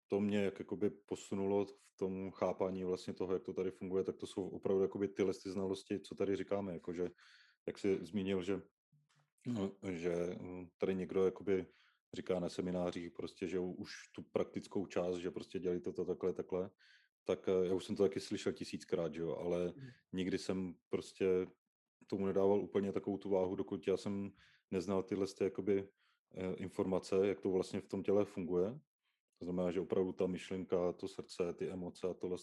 to 0.08 0.20
mě 0.20 0.44
jak 0.44 0.58
jakoby 0.58 0.90
posunulo 0.90 1.64
v 1.64 1.74
tom 1.96 2.30
chápání 2.30 2.84
vlastně 2.84 3.14
toho, 3.14 3.32
jak 3.32 3.42
to 3.42 3.52
tady 3.52 3.70
funguje, 3.70 4.04
tak 4.04 4.16
to 4.16 4.26
jsou 4.26 4.48
opravdu 4.48 4.82
jakoby 4.82 5.08
tyhle 5.08 5.32
ty 5.42 5.50
znalosti, 5.50 6.00
co 6.00 6.14
tady 6.14 6.36
říkáme, 6.36 6.72
jakože, 6.72 7.10
jak 7.66 7.78
jsi 7.78 7.98
zmínil, 8.04 8.42
že, 8.42 8.62
no, 9.46 9.72
že 9.90 10.36
hm, 10.40 10.66
tady 10.78 10.94
někdo 10.94 11.24
jakoby 11.24 11.66
říká 12.14 12.40
na 12.40 12.48
seminářích 12.48 13.12
prostě, 13.12 13.48
že 13.48 13.58
už 13.58 13.92
tu 14.14 14.22
praktickou 14.22 14.86
část, 14.86 15.16
že 15.16 15.30
prostě 15.30 15.58
dělají 15.58 15.80
toto 15.80 16.04
takhle, 16.04 16.32
takhle, 16.32 16.70
tak 17.24 17.48
eh, 17.48 17.66
já 17.66 17.74
už 17.74 17.84
jsem 17.84 17.96
to 17.96 18.02
taky 18.02 18.20
slyšel 18.20 18.52
tisíckrát, 18.52 19.14
že 19.14 19.20
jo, 19.20 19.36
ale 19.36 19.64
mm. 19.64 19.88
nikdy 20.12 20.38
jsem 20.38 20.74
prostě 20.88 21.26
tomu 22.06 22.26
nedával 22.26 22.60
úplně 22.60 22.92
takovou 22.92 23.18
tu 23.18 23.30
váhu, 23.30 23.56
dokud 23.56 23.86
já 23.88 23.96
jsem 23.96 24.32
neznal 24.70 25.02
tyhle 25.02 25.26
ty, 25.26 25.44
jakoby, 25.44 25.88
eh, 26.34 26.54
informace, 26.54 27.26
jak 27.26 27.40
to 27.40 27.50
vlastně 27.50 27.80
v 27.80 27.88
tom 27.88 28.02
těle 28.02 28.24
funguje. 28.24 28.80
To 29.38 29.44
znamená, 29.44 29.70
že 29.70 29.80
opravdu 29.80 30.12
ta 30.12 30.26
myšlenka, 30.26 30.92
to 30.92 31.08
srdce, 31.08 31.52
ty 31.52 31.70
emoce 31.70 32.08
a 32.08 32.14
tohle, 32.14 32.36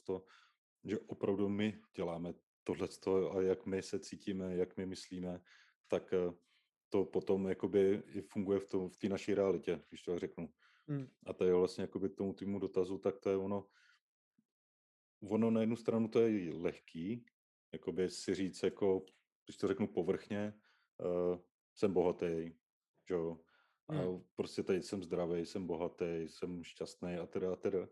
že 0.84 1.00
opravdu 1.00 1.50
my 1.50 1.82
děláme 1.96 2.34
tohle 2.64 2.88
a 3.32 3.42
jak 3.42 3.66
my 3.66 3.82
se 3.82 4.00
cítíme, 4.00 4.56
jak 4.56 4.78
my 4.78 4.86
myslíme, 4.86 5.42
tak 5.88 6.14
eh, 6.14 6.34
to 6.90 7.06
potom 7.06 7.48
jakoby 7.48 8.04
i 8.08 8.22
funguje 8.22 8.60
v, 8.60 8.68
tom, 8.68 8.90
v 8.90 8.98
té 8.98 9.10
naší 9.10 9.34
realitě, 9.34 9.82
když 9.90 10.02
to 10.02 10.20
řeknu. 10.20 10.54
Hmm. 10.88 11.08
A 11.26 11.34
to 11.34 11.46
je 11.46 11.54
vlastně 11.54 11.82
jakoby 11.82 12.10
k 12.10 12.16
tomu 12.16 12.34
týmu 12.34 12.60
dotazu, 12.60 12.98
tak 12.98 13.20
to 13.20 13.30
je 13.30 13.38
ono, 13.38 13.68
ono 15.30 15.52
na 15.52 15.62
jednu 15.62 15.76
stranu 15.76 16.08
to 16.08 16.20
je 16.20 16.54
lehký, 16.54 17.26
jakoby 17.74 18.10
si 18.10 18.36
říct, 18.36 18.64
jako, 18.64 19.06
když 19.46 19.58
to 19.58 19.68
řeknu 19.68 19.88
povrchně, 19.88 20.54
uh, 21.00 21.40
jsem 21.76 21.94
bohatý, 21.94 22.54
že 23.08 23.14
jo, 23.14 23.40
a 23.88 23.94
hmm. 23.94 24.24
prostě 24.36 24.64
tady 24.64 24.84
jsem 24.84 25.04
zdravý, 25.04 25.46
jsem 25.46 25.68
bohatý, 25.68 26.28
jsem 26.28 26.64
šťastný 26.64 27.16
a 27.16 27.26
teda 27.26 27.54
a 27.54 27.56
teda. 27.56 27.88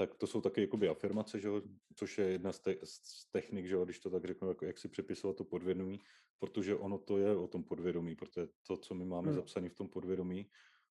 Tak 0.00 0.14
to 0.14 0.26
jsou 0.26 0.40
taky 0.40 0.60
jakoby 0.60 0.88
afirmace, 0.88 1.40
že 1.40 1.48
jo, 1.48 1.62
což 1.94 2.18
je 2.18 2.26
jedna 2.26 2.52
z, 2.52 2.60
te- 2.60 2.78
z 2.84 3.30
technik, 3.30 3.66
že 3.66 3.74
jo, 3.74 3.84
když 3.84 3.98
to 3.98 4.10
tak 4.10 4.24
řeknu, 4.24 4.48
jako 4.48 4.64
jak 4.64 4.78
si 4.78 4.88
připisovat 4.88 5.36
to 5.36 5.44
podvědomí, 5.44 6.00
protože 6.38 6.74
ono 6.74 6.98
to 6.98 7.18
je 7.18 7.36
o 7.36 7.48
tom 7.48 7.64
podvědomí, 7.64 8.14
protože 8.14 8.48
to, 8.66 8.76
co 8.76 8.94
my 8.94 9.04
máme 9.04 9.26
hmm. 9.26 9.36
zapsané 9.36 9.68
v 9.68 9.74
tom 9.74 9.88
podvědomí, 9.88 10.50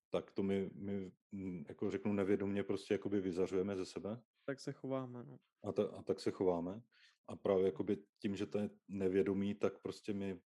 tak 0.09 0.31
to 0.31 0.43
my, 0.43 0.69
my 0.73 1.11
mm, 1.31 1.65
jako 1.67 1.91
řeknu 1.91 2.13
nevědomně 2.13 2.63
prostě 2.63 2.93
jakoby 2.93 3.21
vyzařujeme 3.21 3.75
ze 3.75 3.85
sebe. 3.85 4.21
Tak 4.45 4.59
se 4.59 4.71
chováme, 4.71 5.23
no. 5.23 5.39
A, 5.63 5.71
ta, 5.71 5.83
a 5.83 6.03
tak 6.03 6.19
se 6.19 6.31
chováme. 6.31 6.81
A 7.27 7.35
právě 7.35 7.65
jakoby 7.65 7.97
tím, 8.19 8.35
že 8.35 8.45
to 8.45 8.59
je 8.59 8.69
nevědomí, 8.87 9.55
tak 9.55 9.79
prostě 9.79 10.13
my 10.13 10.39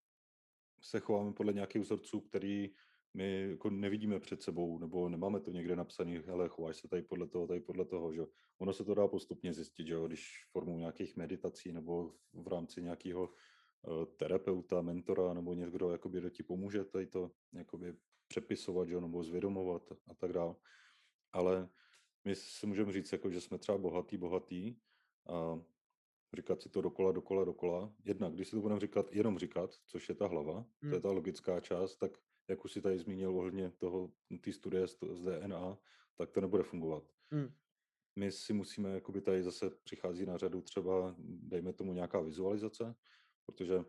se 0.81 0.99
chováme 0.99 1.33
podle 1.33 1.53
nějakých 1.53 1.81
vzorců, 1.81 2.21
který 2.21 2.75
my 3.13 3.49
jako 3.49 3.69
nevidíme 3.69 4.19
před 4.19 4.41
sebou, 4.41 4.79
nebo 4.79 5.09
nemáme 5.09 5.39
to 5.39 5.51
někde 5.51 5.75
napsané, 5.75 6.23
ale 6.31 6.49
chováš 6.49 6.77
se 6.77 6.87
tady 6.87 7.01
podle 7.01 7.27
toho, 7.27 7.47
tady 7.47 7.59
podle 7.59 7.85
toho, 7.85 8.13
že 8.13 8.21
Ono 8.57 8.73
se 8.73 8.85
to 8.85 8.93
dá 8.93 9.07
postupně 9.07 9.53
zjistit, 9.53 9.87
že 9.87 9.93
jo, 9.93 10.07
když 10.07 10.45
formou 10.51 10.77
nějakých 10.77 11.17
meditací 11.17 11.71
nebo 11.71 12.13
v 12.33 12.47
rámci 12.47 12.81
nějakého 12.81 13.29
Eh, 13.87 14.05
terapeuta, 14.05 14.81
mentora 14.81 15.33
nebo 15.33 15.53
někdo, 15.53 15.91
jakoby, 15.91 16.17
kdo 16.17 16.29
ti 16.29 16.43
pomůže 16.43 16.85
tady 16.85 17.07
to 17.07 17.31
jakoby, 17.53 17.95
přepisovat, 18.27 18.87
že, 18.87 19.01
nebo 19.01 19.23
zvědomovat 19.23 19.91
a 19.91 20.13
tak 20.13 20.33
dále. 20.33 20.55
Ale 21.31 21.69
my 22.25 22.35
si 22.35 22.67
můžeme 22.67 22.91
říct, 22.91 23.11
jako, 23.11 23.29
že 23.29 23.41
jsme 23.41 23.57
třeba 23.57 23.77
bohatý, 23.77 24.17
bohatý 24.17 24.75
a 25.27 25.61
říkat 26.35 26.61
si 26.61 26.69
to 26.69 26.81
dokola, 26.81 27.11
dokola, 27.11 27.45
dokola. 27.45 27.93
Jednak, 28.05 28.33
když 28.33 28.47
si 28.47 28.55
to 28.55 28.61
budeme 28.61 28.79
říkat, 28.79 29.11
jenom 29.11 29.39
říkat, 29.39 29.73
což 29.85 30.09
je 30.09 30.15
ta 30.15 30.27
hlava, 30.27 30.53
hmm. 30.53 30.65
to 30.81 30.87
je 30.87 30.91
hmm. 30.91 31.01
ta 31.01 31.11
logická 31.11 31.59
část, 31.59 31.97
tak 31.97 32.11
jak 32.49 32.65
už 32.65 32.71
si 32.71 32.81
tady 32.81 32.99
zmínil 32.99 33.37
ohledně 33.37 33.71
toho, 33.71 34.11
té 34.41 34.53
studie 34.53 34.87
z, 34.87 34.97
z 35.11 35.21
DNA, 35.21 35.77
tak 36.17 36.31
to 36.31 36.41
nebude 36.41 36.63
fungovat. 36.63 37.03
Hmm. 37.31 37.53
My 38.15 38.31
si 38.31 38.53
musíme, 38.53 38.89
jakoby 38.89 39.21
tady 39.21 39.43
zase 39.43 39.69
přichází 39.83 40.25
na 40.25 40.37
řadu 40.37 40.61
třeba, 40.61 41.15
dejme 41.19 41.73
tomu 41.73 41.93
nějaká 41.93 42.19
vizualizace, 42.19 42.95
protože 43.45 43.83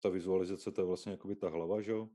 ta 0.00 0.08
vizualizace, 0.08 0.72
to 0.72 0.80
je 0.80 0.86
vlastně 0.86 1.12
jakoby 1.12 1.36
ta 1.36 1.48
hlava, 1.48 1.80
že 1.80 1.92
jo? 1.92 2.08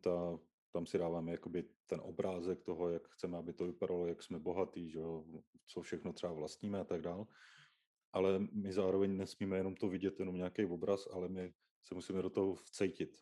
Ta, 0.00 0.38
tam 0.72 0.86
si 0.86 0.98
dáváme 0.98 1.32
jakoby 1.32 1.64
ten 1.86 2.00
obrázek 2.02 2.62
toho, 2.62 2.90
jak 2.90 3.08
chceme, 3.08 3.38
aby 3.38 3.52
to 3.52 3.66
vypadalo, 3.66 4.06
jak 4.06 4.22
jsme 4.22 4.38
bohatí, 4.38 4.90
že 4.90 4.98
jo? 4.98 5.24
co 5.66 5.82
všechno 5.82 6.12
třeba 6.12 6.32
vlastníme 6.32 6.80
a 6.80 6.84
tak 6.84 7.02
dále. 7.02 7.26
Ale 8.12 8.38
my 8.52 8.72
zároveň 8.72 9.16
nesmíme 9.16 9.56
jenom 9.56 9.74
to 9.74 9.88
vidět, 9.88 10.18
jenom 10.18 10.36
nějaký 10.36 10.64
obraz, 10.64 11.08
ale 11.12 11.28
my 11.28 11.54
se 11.82 11.94
musíme 11.94 12.22
do 12.22 12.30
toho 12.30 12.54
vcejtit, 12.54 13.18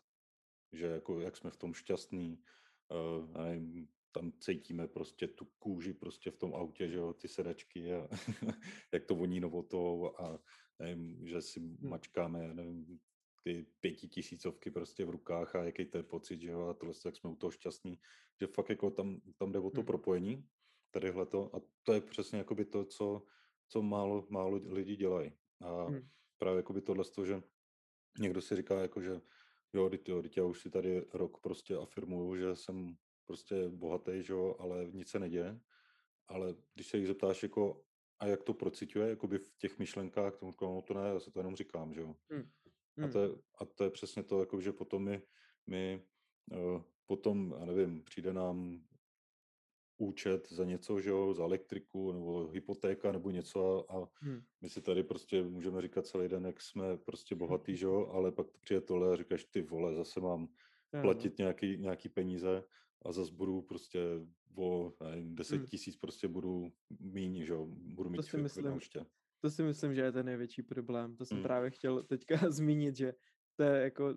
že 0.71 0.85
jako, 0.85 1.19
jak 1.19 1.37
jsme 1.37 1.49
v 1.49 1.57
tom 1.57 1.73
šťastní, 1.73 2.43
uh, 2.89 3.43
nevím, 3.43 3.87
tam 4.11 4.31
cítíme 4.39 4.87
prostě 4.87 5.27
tu 5.27 5.45
kůži 5.59 5.93
prostě 5.93 6.31
v 6.31 6.37
tom 6.37 6.55
autě, 6.55 6.89
že 6.89 6.97
jo, 6.97 7.13
ty 7.13 7.27
sedačky 7.27 7.93
a 7.93 8.07
jak 8.93 9.05
to 9.05 9.15
voní 9.15 9.39
novotou 9.39 10.11
a 10.19 10.39
nevím, 10.79 11.27
že 11.27 11.41
si 11.41 11.59
hm. 11.59 11.77
mačkáme, 11.81 12.53
nevím, 12.53 12.99
ty 13.43 13.65
pětitisícovky 13.79 14.71
prostě 14.71 15.05
v 15.05 15.09
rukách 15.09 15.55
a 15.55 15.63
jaký 15.63 15.85
to 15.85 15.97
je 15.97 16.03
pocit, 16.03 16.41
že 16.41 16.51
jo, 16.51 16.67
a 16.67 16.73
tohle, 16.73 16.95
jak 17.05 17.15
jsme 17.15 17.29
u 17.29 17.35
toho 17.35 17.51
šťastní, 17.51 17.99
že 18.41 18.47
fakt 18.47 18.69
jako 18.69 18.91
tam, 18.91 19.21
tam 19.37 19.51
jde 19.51 19.59
o 19.59 19.69
to 19.69 19.81
hmm. 19.81 19.85
propojení, 19.85 20.47
tadyhle 20.91 21.25
to, 21.25 21.55
a 21.55 21.61
to 21.83 21.93
je 21.93 22.01
přesně 22.01 22.37
jakoby 22.37 22.65
to, 22.65 22.85
co, 22.85 23.25
co 23.67 23.81
málo, 23.81 24.27
málo 24.29 24.61
lidí 24.65 24.95
dělají. 24.95 25.31
A 25.61 25.83
hmm. 25.83 26.07
právě 26.37 26.57
jakoby 26.57 26.81
tohle, 26.81 27.03
že 27.25 27.41
někdo 28.19 28.41
si 28.41 28.55
říká, 28.55 28.81
jako, 28.81 29.01
že 29.01 29.21
jo, 29.73 29.89
teď, 29.89 30.09
jo, 30.09 30.21
teď 30.21 30.37
já 30.37 30.43
už 30.43 30.61
si 30.61 30.69
tady 30.69 31.05
rok 31.13 31.41
prostě 31.41 31.75
afirmuju, 31.75 32.35
že 32.35 32.55
jsem 32.55 32.95
prostě 33.25 33.69
bohatý, 33.69 34.23
že 34.23 34.33
jo, 34.33 34.55
ale 34.59 34.91
nic 34.91 35.09
se 35.09 35.19
neděje. 35.19 35.59
Ale 36.27 36.55
když 36.73 36.87
se 36.87 36.97
jich 36.97 37.07
zeptáš, 37.07 37.43
jako, 37.43 37.83
a 38.19 38.25
jak 38.25 38.43
to 38.43 38.53
procituje, 38.53 39.09
jakoby 39.09 39.37
v 39.37 39.57
těch 39.57 39.79
myšlenkách, 39.79 40.37
tomu 40.37 40.53
no 40.61 40.81
to 40.81 40.93
ne, 40.93 41.07
já 41.07 41.19
se 41.19 41.31
to 41.31 41.39
jenom 41.39 41.55
říkám, 41.55 41.93
že 41.93 42.01
jo. 42.01 42.15
Hmm. 42.31 42.49
Hmm. 42.97 43.09
A, 43.09 43.11
to 43.11 43.21
je, 43.21 43.29
a 43.59 43.65
to 43.65 43.83
je 43.83 43.89
přesně 43.89 44.23
to, 44.23 44.39
jako, 44.39 44.61
že 44.61 44.71
potom 44.71 45.03
my, 45.03 45.21
my 45.67 46.07
uh, 46.51 46.81
potom, 47.05 47.55
já 47.59 47.65
nevím, 47.65 48.03
přijde 48.03 48.33
nám 48.33 48.83
účet 49.99 50.49
za 50.51 50.65
něco, 50.65 50.99
že 51.01 51.09
jo, 51.09 51.33
za 51.33 51.43
elektriku 51.43 52.11
nebo 52.11 52.47
hypotéka 52.47 53.11
nebo 53.11 53.31
něco 53.31 53.91
a 53.91 54.09
Hmm. 54.21 54.41
my 54.61 54.69
si 54.69 54.81
tady 54.81 55.03
prostě 55.03 55.43
můžeme 55.43 55.81
říkat 55.81 56.05
celý 56.05 56.27
den, 56.29 56.45
jak 56.45 56.61
jsme 56.61 56.97
prostě 56.97 57.35
bohatý, 57.35 57.75
že 57.75 57.85
jo, 57.85 58.07
ale 58.13 58.31
pak 58.31 58.47
přijde 58.61 58.81
tohle 58.81 59.13
a 59.13 59.15
říkáš, 59.15 59.43
ty 59.45 59.61
vole, 59.61 59.95
zase 59.95 60.19
mám 60.19 60.47
Ano. 60.93 61.01
platit 61.01 61.37
nějaký, 61.37 61.77
nějaký 61.77 62.09
peníze 62.09 62.63
a 63.05 63.11
zase 63.11 63.33
budu 63.33 63.61
prostě 63.61 63.99
o 64.57 64.93
nevím, 65.03 65.35
10 65.35 65.57
Hmm. 65.57 65.65
tisíc 65.65 65.97
prostě 65.97 66.27
budu 66.27 66.71
míň, 66.99 67.45
že 67.45 67.53
jo, 67.53 67.65
budu 67.69 68.09
mít 68.09 68.17
To 68.17 68.23
si 68.23 68.37
myslím. 68.37 68.79
To 69.41 69.49
si 69.49 69.63
myslím, 69.63 69.95
že 69.95 70.01
je 70.01 70.11
ten 70.11 70.25
největší 70.25 70.63
problém. 70.63 71.15
To 71.15 71.25
jsem 71.25 71.37
Hmm. 71.37 71.43
právě 71.43 71.69
chtěl 71.69 72.03
teďka 72.03 72.35
zmínit, 72.51 72.95
že 72.95 73.13
to 73.55 73.63
je 73.63 73.81
jako, 73.81 74.13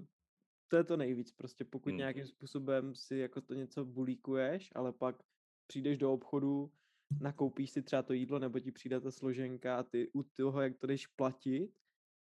to 0.69 0.77
je 0.77 0.85
to 0.85 0.97
nejvíc. 0.97 1.33
Prostě 1.33 1.65
pokud 1.65 1.89
Hmm. 1.91 1.99
nějakým 1.99 2.27
způsobem 2.27 2.95
si 2.95 3.17
jako 3.17 3.41
to 3.41 3.55
něco 3.55 3.85
bulíkuješ, 3.85 4.71
ale 4.75 4.93
pak 4.93 5.23
přijdeš 5.67 5.99
do 5.99 6.13
obchodu, 6.13 6.73
nakoupíš 7.21 7.71
si 7.71 7.83
třeba 7.83 8.03
to 8.03 8.13
jídlo, 8.13 8.39
nebo 8.39 8.59
ti 8.61 8.73
přijde 8.73 9.01
ta 9.01 9.11
složenka 9.11 9.79
a 9.79 9.83
ty 9.83 10.11
u 10.15 10.23
toho, 10.23 10.61
jak 10.61 10.77
to 10.77 10.87
jdeš 10.87 11.07
platit, 11.07 11.71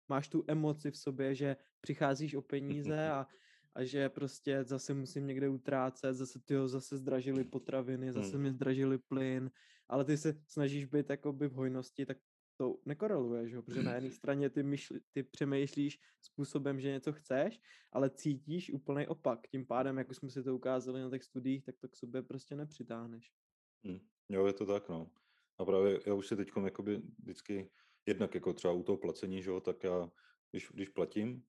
máš 0.09 0.27
tu 0.27 0.43
emoci 0.47 0.91
v 0.91 0.97
sobě, 0.97 1.35
že 1.35 1.55
přicházíš 1.81 2.35
o 2.35 2.41
peníze 2.41 3.09
a, 3.09 3.27
a 3.75 3.83
že 3.83 4.09
prostě 4.09 4.63
zase 4.63 4.93
musím 4.93 5.27
někde 5.27 5.49
utrácet, 5.49 6.15
zase 6.15 6.39
ty 6.45 6.55
zase 6.65 6.97
zdražili 6.97 7.43
potraviny, 7.43 8.11
zase 8.11 8.33
Hmm. 8.33 8.41
mi 8.41 8.51
zdražili 8.51 8.97
plyn, 8.97 9.51
ale 9.89 10.05
ty 10.05 10.17
se 10.17 10.41
snažíš 10.47 10.85
být 10.85 11.09
jakoby 11.09 11.47
v 11.47 11.53
hojnosti, 11.53 12.05
tak 12.05 12.17
to 12.57 12.77
nekoreluje, 12.85 13.49
že 13.49 13.55
jo? 13.55 13.61
protože 13.61 13.83
na 13.83 13.93
jedné 13.95 14.11
straně 14.11 14.49
ty, 14.49 14.63
myšli, 14.63 14.99
ty 15.11 15.23
přemýšlíš 15.23 15.99
způsobem, 16.21 16.79
že 16.79 16.91
něco 16.91 17.13
chceš, 17.13 17.61
ale 17.91 18.09
cítíš 18.09 18.71
úplný 18.71 19.07
opak. 19.07 19.47
Tím 19.47 19.65
pádem, 19.65 19.97
jak 19.97 20.09
už 20.09 20.17
jsme 20.17 20.29
si 20.29 20.43
to 20.43 20.55
ukázali 20.55 21.01
na 21.01 21.09
těch 21.09 21.23
studiích, 21.23 21.63
tak 21.63 21.75
to 21.77 21.89
k 21.89 21.95
sobě 21.95 22.21
prostě 22.21 22.55
nepřitáhneš. 22.55 23.31
Hm. 23.87 23.99
Jo, 24.29 24.47
je 24.47 24.53
to 24.53 24.65
tak, 24.65 24.89
no. 24.89 25.11
A 25.57 25.65
právě 25.65 25.99
já 26.05 26.13
už 26.13 26.27
si 26.27 26.35
teď 26.35 26.51
jakoby 26.63 27.01
vždycky, 27.19 27.69
jednak 28.05 28.35
jako 28.35 28.53
třeba 28.53 28.73
u 28.73 28.83
toho 28.83 28.97
placení, 28.97 29.43
že 29.43 29.49
jo, 29.49 29.61
tak 29.61 29.83
já, 29.83 30.11
když, 30.51 30.69
když 30.73 30.89
platím, 30.89 31.43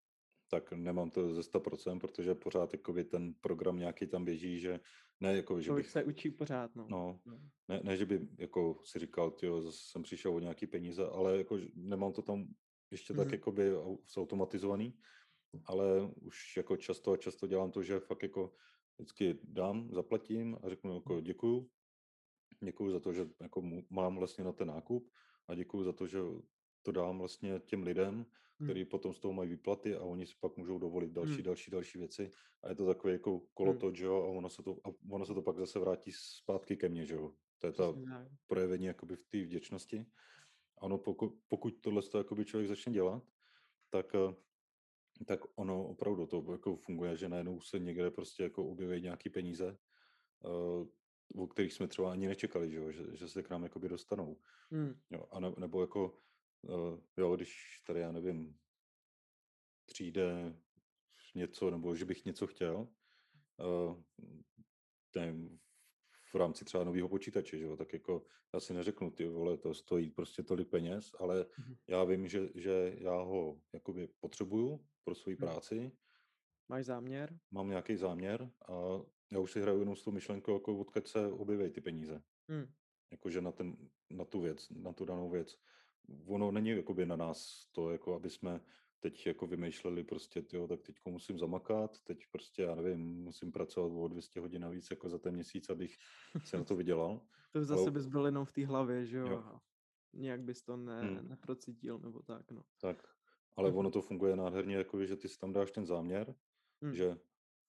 tak 0.49 0.72
nemám 0.72 1.11
to 1.11 1.34
ze 1.34 1.40
100%, 1.40 1.99
protože 2.01 2.34
pořád 2.34 2.72
jakoby 2.72 3.05
ten 3.05 3.34
program 3.40 3.78
nějaký 3.78 4.07
tam 4.07 4.24
běží, 4.24 4.61
že 4.61 4.80
ne 5.20 5.36
jako, 5.36 5.61
že 5.61 5.72
bych, 5.72 5.90
se 5.90 6.05
učí 6.05 6.30
pořád, 6.30 6.74
no. 6.76 6.86
no, 6.90 7.20
No. 7.26 7.40
ne, 7.68 7.80
ne, 7.84 7.97
že 7.97 8.07
by 8.07 8.28
jako 8.38 8.80
si 8.84 8.99
říkal, 8.99 9.36
zase 9.61 9.78
jsem 9.90 10.03
přišel 10.03 10.34
o 10.34 10.40
nějaký 10.40 10.66
peníze, 10.66 11.07
ale 11.07 11.38
jako 11.38 11.59
že 11.59 11.68
nemám 11.74 12.12
to 12.12 12.22
tam 12.22 12.47
ještě 12.90 13.14
tak 13.14 13.26
Mhm. 13.26 13.34
jakoby 13.34 13.72
au- 13.76 13.99
zautomatizovaný, 14.14 14.99
ale 15.64 16.11
už 16.22 16.57
jako 16.57 16.76
často 16.76 17.12
a 17.12 17.16
často 17.16 17.47
dělám 17.47 17.70
to, 17.70 17.82
že 17.82 18.01
fakt 18.01 18.22
jako 18.22 18.55
vždycky 18.99 19.38
dám, 19.45 19.90
zaplatím 19.92 20.57
a 20.62 20.68
řeknu 20.68 20.95
jako 20.95 21.20
děkuju, 21.20 21.70
děkuju 22.64 22.90
za 22.90 23.01
to, 23.01 23.12
že 23.12 23.26
jako 23.40 23.62
mám 23.90 24.16
vlastně 24.16 24.45
na 24.45 24.53
ten 24.53 24.68
nákup 24.68 25.11
a 25.49 25.55
děkuju 25.55 25.84
za 25.84 25.92
to, 25.92 26.07
že 26.07 26.18
to 26.85 26.93
dám 26.93 27.18
vlastně 27.18 27.61
těm 27.66 27.82
lidem, 27.82 28.26
Hmm. 28.59 28.68
který 28.68 28.85
potom 28.85 29.14
z 29.14 29.20
toho 29.20 29.35
mají 29.35 29.51
výplaty 29.51 29.95
a 29.97 30.03
oni 30.03 30.26
si 30.26 30.35
pak 30.41 30.57
můžou 30.57 30.78
dovolit 30.78 31.11
další, 31.11 31.35
Hmm. 31.35 31.43
další, 31.43 31.70
další 31.70 31.99
věci. 31.99 32.30
A 32.62 32.68
je 32.68 32.74
to 32.74 32.87
takový 32.87 33.12
jako 33.12 33.41
kolotoč, 33.55 33.97
že 33.97 34.05
jo, 34.05 34.22
a 34.22 34.26
ono 34.26 34.49
se 34.51 34.62
to, 34.62 34.76
a 34.85 34.89
ono 35.11 35.26
se 35.26 35.35
to 35.35 35.43
pak 35.43 35.59
zase 35.59 35.78
vrátí 35.78 36.12
zpátky 36.12 36.76
ke 36.76 36.89
mně, 36.89 37.07
že 37.07 37.14
jo. 37.14 37.32
To 37.59 37.66
je 37.66 37.72
ta 37.72 37.95
projevení 38.47 38.87
jakoby 38.87 39.16
v 39.16 39.24
té 39.24 39.43
vděčnosti. 39.43 40.07
Ano, 40.78 40.99
pokud, 40.99 41.39
pokud 41.49 41.74
tohle 41.80 42.03
to 42.03 42.18
jakoby 42.18 42.45
člověk 42.45 42.68
začne 42.68 42.93
dělat, 42.93 43.22
tak, 43.91 44.14
eh, 44.14 44.35
tak 45.26 45.41
ono 45.57 45.87
opravdu 45.87 46.26
to 46.26 46.45
jako 46.53 46.76
funguje, 46.76 47.16
že 47.16 47.28
najednou 47.28 47.61
se 47.61 47.78
někde 47.78 48.11
prostě 48.11 48.43
jako 48.43 48.66
objeví 48.70 49.01
nějaký 49.03 49.30
peníze, 49.30 49.78
eh, 50.45 50.87
o 51.37 51.47
kterých 51.47 51.72
jsme 51.72 51.89
třeba 51.89 52.12
ani 52.12 52.26
nečekali, 52.26 52.70
že, 52.70 52.76
jo? 52.76 52.91
Že, 52.93 53.16
že 53.16 53.28
se 53.28 53.43
k 53.43 53.51
nám 53.51 53.62
jakoby 53.62 53.89
dostanou. 53.89 54.41
Hmm. 54.70 54.95
Jo, 55.11 55.26
a 55.30 55.41
ne, 55.41 55.53
nebo 55.59 55.80
jako, 55.80 56.18
jo, 57.16 57.36
když 57.36 57.82
tady, 57.86 58.00
já 58.00 58.12
nevím, 58.12 58.58
přijde 59.86 60.56
něco, 61.34 61.70
nebo 61.70 61.94
že 61.94 62.04
bych 62.04 62.24
něco 62.24 62.46
chtěl, 62.46 62.88
uh, 63.58 64.02
nevím, 65.16 65.58
v 66.32 66.34
rámci 66.36 66.64
třeba 66.64 66.84
nového 66.84 67.08
počítače, 67.08 67.58
že 67.58 67.64
jo, 67.64 67.76
tak 67.76 67.92
jako 67.92 68.26
já 68.54 68.60
si 68.60 68.74
neřeknu, 68.74 69.10
ty 69.10 69.28
vole, 69.28 69.58
to 69.58 69.74
stojí 69.74 70.10
prostě 70.10 70.42
tolik 70.42 70.70
peněz, 70.70 71.10
ale 71.20 71.46
Mhm. 71.58 71.74
já 71.88 72.04
vím, 72.04 72.28
že, 72.28 72.48
že 72.54 72.94
já 72.98 73.14
ho 73.22 73.60
jakoby 73.72 74.08
potřebuju 74.20 74.86
pro 75.04 75.14
svoji 75.14 75.36
Hmm. 75.36 75.48
práci, 75.48 75.92
Máš 76.68 76.84
záměr? 76.84 77.38
mám 77.50 77.68
nějaký 77.68 77.96
záměr 77.96 78.50
a 78.68 78.72
já 79.32 79.38
už 79.38 79.52
si 79.52 79.60
hraju 79.60 79.78
jenom 79.78 79.96
s 79.96 80.02
tou 80.04 80.10
myšlenkou, 80.10 80.54
jako 80.54 80.78
odkud 80.78 81.08
se 81.08 81.26
objeví 81.26 81.70
ty 81.70 81.80
peníze 81.80 82.22
Hmm. 82.48 82.66
jakože 83.12 83.40
na, 83.40 83.52
ten, 83.52 83.76
na 84.10 84.24
tu 84.24 84.40
věc, 84.40 84.70
na 84.70 84.92
tu 84.92 85.04
danou 85.04 85.30
věc. 85.30 85.56
Ono 86.26 86.50
není 86.50 86.68
jakoby 86.70 87.07
na 87.07 87.16
nás 87.16 87.66
to, 87.72 87.90
jako 87.90 88.14
aby 88.14 88.30
jsme 88.30 88.61
teď 89.00 89.26
jako 89.26 89.46
vymýšleli 89.46 90.05
prostě, 90.05 90.42
tyjo, 90.42 90.68
tak 90.68 90.82
teď 90.82 90.96
musím 91.09 91.38
zamakat, 91.38 92.00
teď 92.00 92.26
prostě, 92.32 92.62
já 92.62 92.74
nevím, 92.74 93.00
musím 93.24 93.52
pracovat 93.52 93.92
o 93.96 94.09
200 94.09 94.40
hodin 94.40 94.62
navíc 94.62 94.90
jako 94.90 95.09
za 95.09 95.18
ten 95.18 95.34
měsíc, 95.34 95.70
abych 95.70 95.96
se 96.44 96.57
na 96.59 96.64
to 96.64 96.76
vydělal. 96.76 97.20
To 97.52 97.61
už 97.61 97.68
Ale- 97.70 97.78
zase 97.78 97.90
bys 97.90 98.07
byl 98.07 98.26
jenom 98.26 98.44
v 98.44 98.52
té 98.52 98.66
hlavě, 98.66 99.07
že 99.07 99.18
jo? 99.18 99.26
Jo. 99.28 99.59
Nějak 100.12 100.42
bys 100.42 100.62
to 100.62 100.76
ne, 100.76 101.00
Hmm. 101.00 101.28
neprocítil, 101.28 101.98
nebo 101.98 102.22
tak, 102.22 102.50
no. 102.50 102.62
Tak, 102.80 103.07
ale 103.57 103.68
Mhm. 103.68 103.78
ono 103.78 103.90
to 103.90 104.02
funguje 104.02 104.36
nádherně, 104.36 104.76
jako 104.76 105.07
že 105.07 105.16
ty 105.16 105.28
si 105.28 105.38
tam 105.38 105.52
dáš 105.52 105.70
ten 105.70 105.86
záměr, 105.86 106.34
Hmm. 106.82 106.94
že 106.94 107.18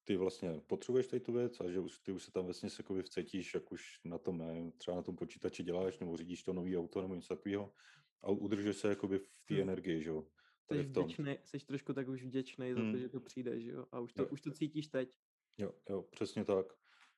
ty 0.03 0.17
vlastně 0.17 0.61
potřebuješ 0.67 1.07
tady 1.07 1.19
tu 1.19 1.33
věc 1.33 1.59
a 1.59 1.71
že 1.71 1.79
už, 1.79 1.99
ty 1.99 2.11
už 2.11 2.23
se 2.23 2.31
tam 2.31 2.45
vlastně 2.45 2.69
jakoby 2.79 3.03
vcítíš, 3.03 3.53
jak 3.53 3.71
už 3.71 3.99
na 4.05 4.17
tom, 4.17 4.37
nevím, 4.37 4.71
třeba 4.71 4.97
na 4.97 5.03
tom 5.03 5.15
počítači 5.15 5.63
děláš, 5.63 5.99
nebo 5.99 6.17
řídíš 6.17 6.43
to 6.43 6.53
nový 6.53 6.77
auto, 6.77 7.01
nebo 7.01 7.15
něco 7.15 7.35
takového 7.35 7.73
a 8.21 8.29
udržuješ 8.29 8.77
se 8.77 8.87
jakoby 8.89 9.19
v 9.19 9.45
té 9.45 9.53
Hmm. 9.53 9.61
energii, 9.63 10.03
že 10.03 10.09
jo. 10.09 10.27
Jsi 10.71 10.83
vděčnej, 10.83 11.39
jsi 11.43 11.59
trošku 11.65 11.93
tak 11.93 12.07
už 12.07 12.23
vděčný 12.23 12.73
za 12.73 12.79
to, 12.79 12.81
Hmm. 12.85 12.97
že 12.97 13.09
to 13.09 13.19
přijde, 13.19 13.59
že 13.61 13.71
jo? 13.71 13.85
A 13.91 13.99
už 13.99 14.13
to, 14.13 14.21
Jo. 14.21 14.27
už 14.31 14.41
to 14.41 14.51
cítíš 14.51 14.87
teď. 14.87 15.09
Jo, 15.57 15.71
jo, 15.89 16.01
přesně 16.01 16.45
tak. 16.45 16.65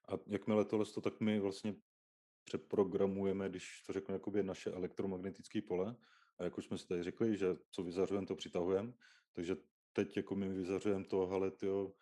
A 0.09 0.13
jakmile 0.27 0.65
tohle, 0.65 0.85
to, 0.85 1.01
tak 1.01 1.19
my 1.19 1.39
vlastně 1.39 1.75
přeprogramujeme, 2.43 3.49
když 3.49 3.81
to 3.81 3.93
řeknu, 3.93 4.15
jakoby 4.15 4.43
naše 4.43 4.71
elektromagnetické 4.71 5.61
pole. 5.61 5.95
A 6.39 6.43
jak 6.43 6.57
už 6.57 6.65
jsme 6.65 6.77
si 6.77 6.87
tady 6.87 7.03
řekli, 7.03 7.37
že 7.37 7.55
co 7.71 7.83
vyzařujeme, 7.83 8.27
to 8.27 8.35
přitahujeme. 8.35 8.93
Takže 9.33 9.55
teď 9.93 10.17
jako 10.17 10.35
my 10.35 10.49
vyzařujeme 10.49 11.05
to, 11.05 11.27
hele, 11.27 11.51
tyjo, 11.51 11.93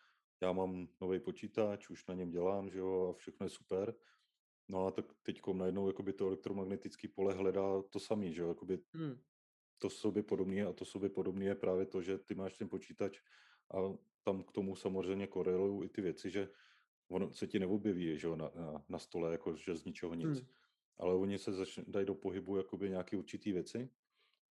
já 0.42 0.52
mám 0.52 0.88
nový 1.02 1.20
počítač, 1.20 1.90
už 1.90 2.08
na 2.08 2.14
něm 2.14 2.32
dělám, 2.32 2.70
že 2.70 2.80
jo, 2.80 3.10
a 3.10 3.14
všechno 3.18 3.46
je 3.46 3.50
super. 3.50 3.96
No 4.68 4.88
a 4.88 4.92
tak 4.92 5.06
teď 5.24 5.42
najednou 5.54 5.88
jakoby 5.88 6.14
to 6.14 6.28
elektromagnetické 6.28 7.08
pole 7.08 7.34
hledá 7.34 7.82
to 7.90 8.00
samé, 8.00 8.32
že 8.32 8.42
jo, 8.42 8.48
jakoby 8.48 8.80
Hmm. 8.94 9.20
to 9.78 9.90
sobě 9.90 10.24
podobné 10.24 10.66
a 10.66 10.74
to 10.74 10.86
sobě 10.86 11.10
podobné 11.10 11.46
je 11.46 11.56
právě 11.56 11.86
to, 11.86 12.02
že 12.02 12.18
ty 12.18 12.36
máš 12.36 12.58
ten 12.58 12.70
počítač 12.70 13.20
a 13.74 13.78
tam 14.24 14.44
k 14.44 14.52
tomu 14.52 14.76
samozřejmě 14.76 15.28
korelují 15.28 15.86
i 15.86 15.90
ty 15.90 16.02
věci, 16.02 16.30
že 16.30 16.50
ono 17.08 17.34
se 17.34 17.48
ti 17.48 17.60
neobjeví 17.60 18.18
že 18.18 18.28
jo, 18.28 18.36
na, 18.36 18.52
na, 18.56 18.86
na 18.90 19.00
stole, 19.00 19.32
jako 19.32 19.56
že 19.56 19.76
z 19.76 19.86
ničeho 19.86 20.14
nic. 20.14 20.40
Hmm. 20.40 20.48
Ale 20.98 21.16
oni 21.16 21.38
se 21.38 21.52
začne, 21.52 21.84
dají 21.88 22.06
do 22.06 22.16
pohybu 22.16 22.58
jakoby 22.58 22.90
nějaké 22.90 23.18
určitý 23.18 23.52
věci 23.52 23.90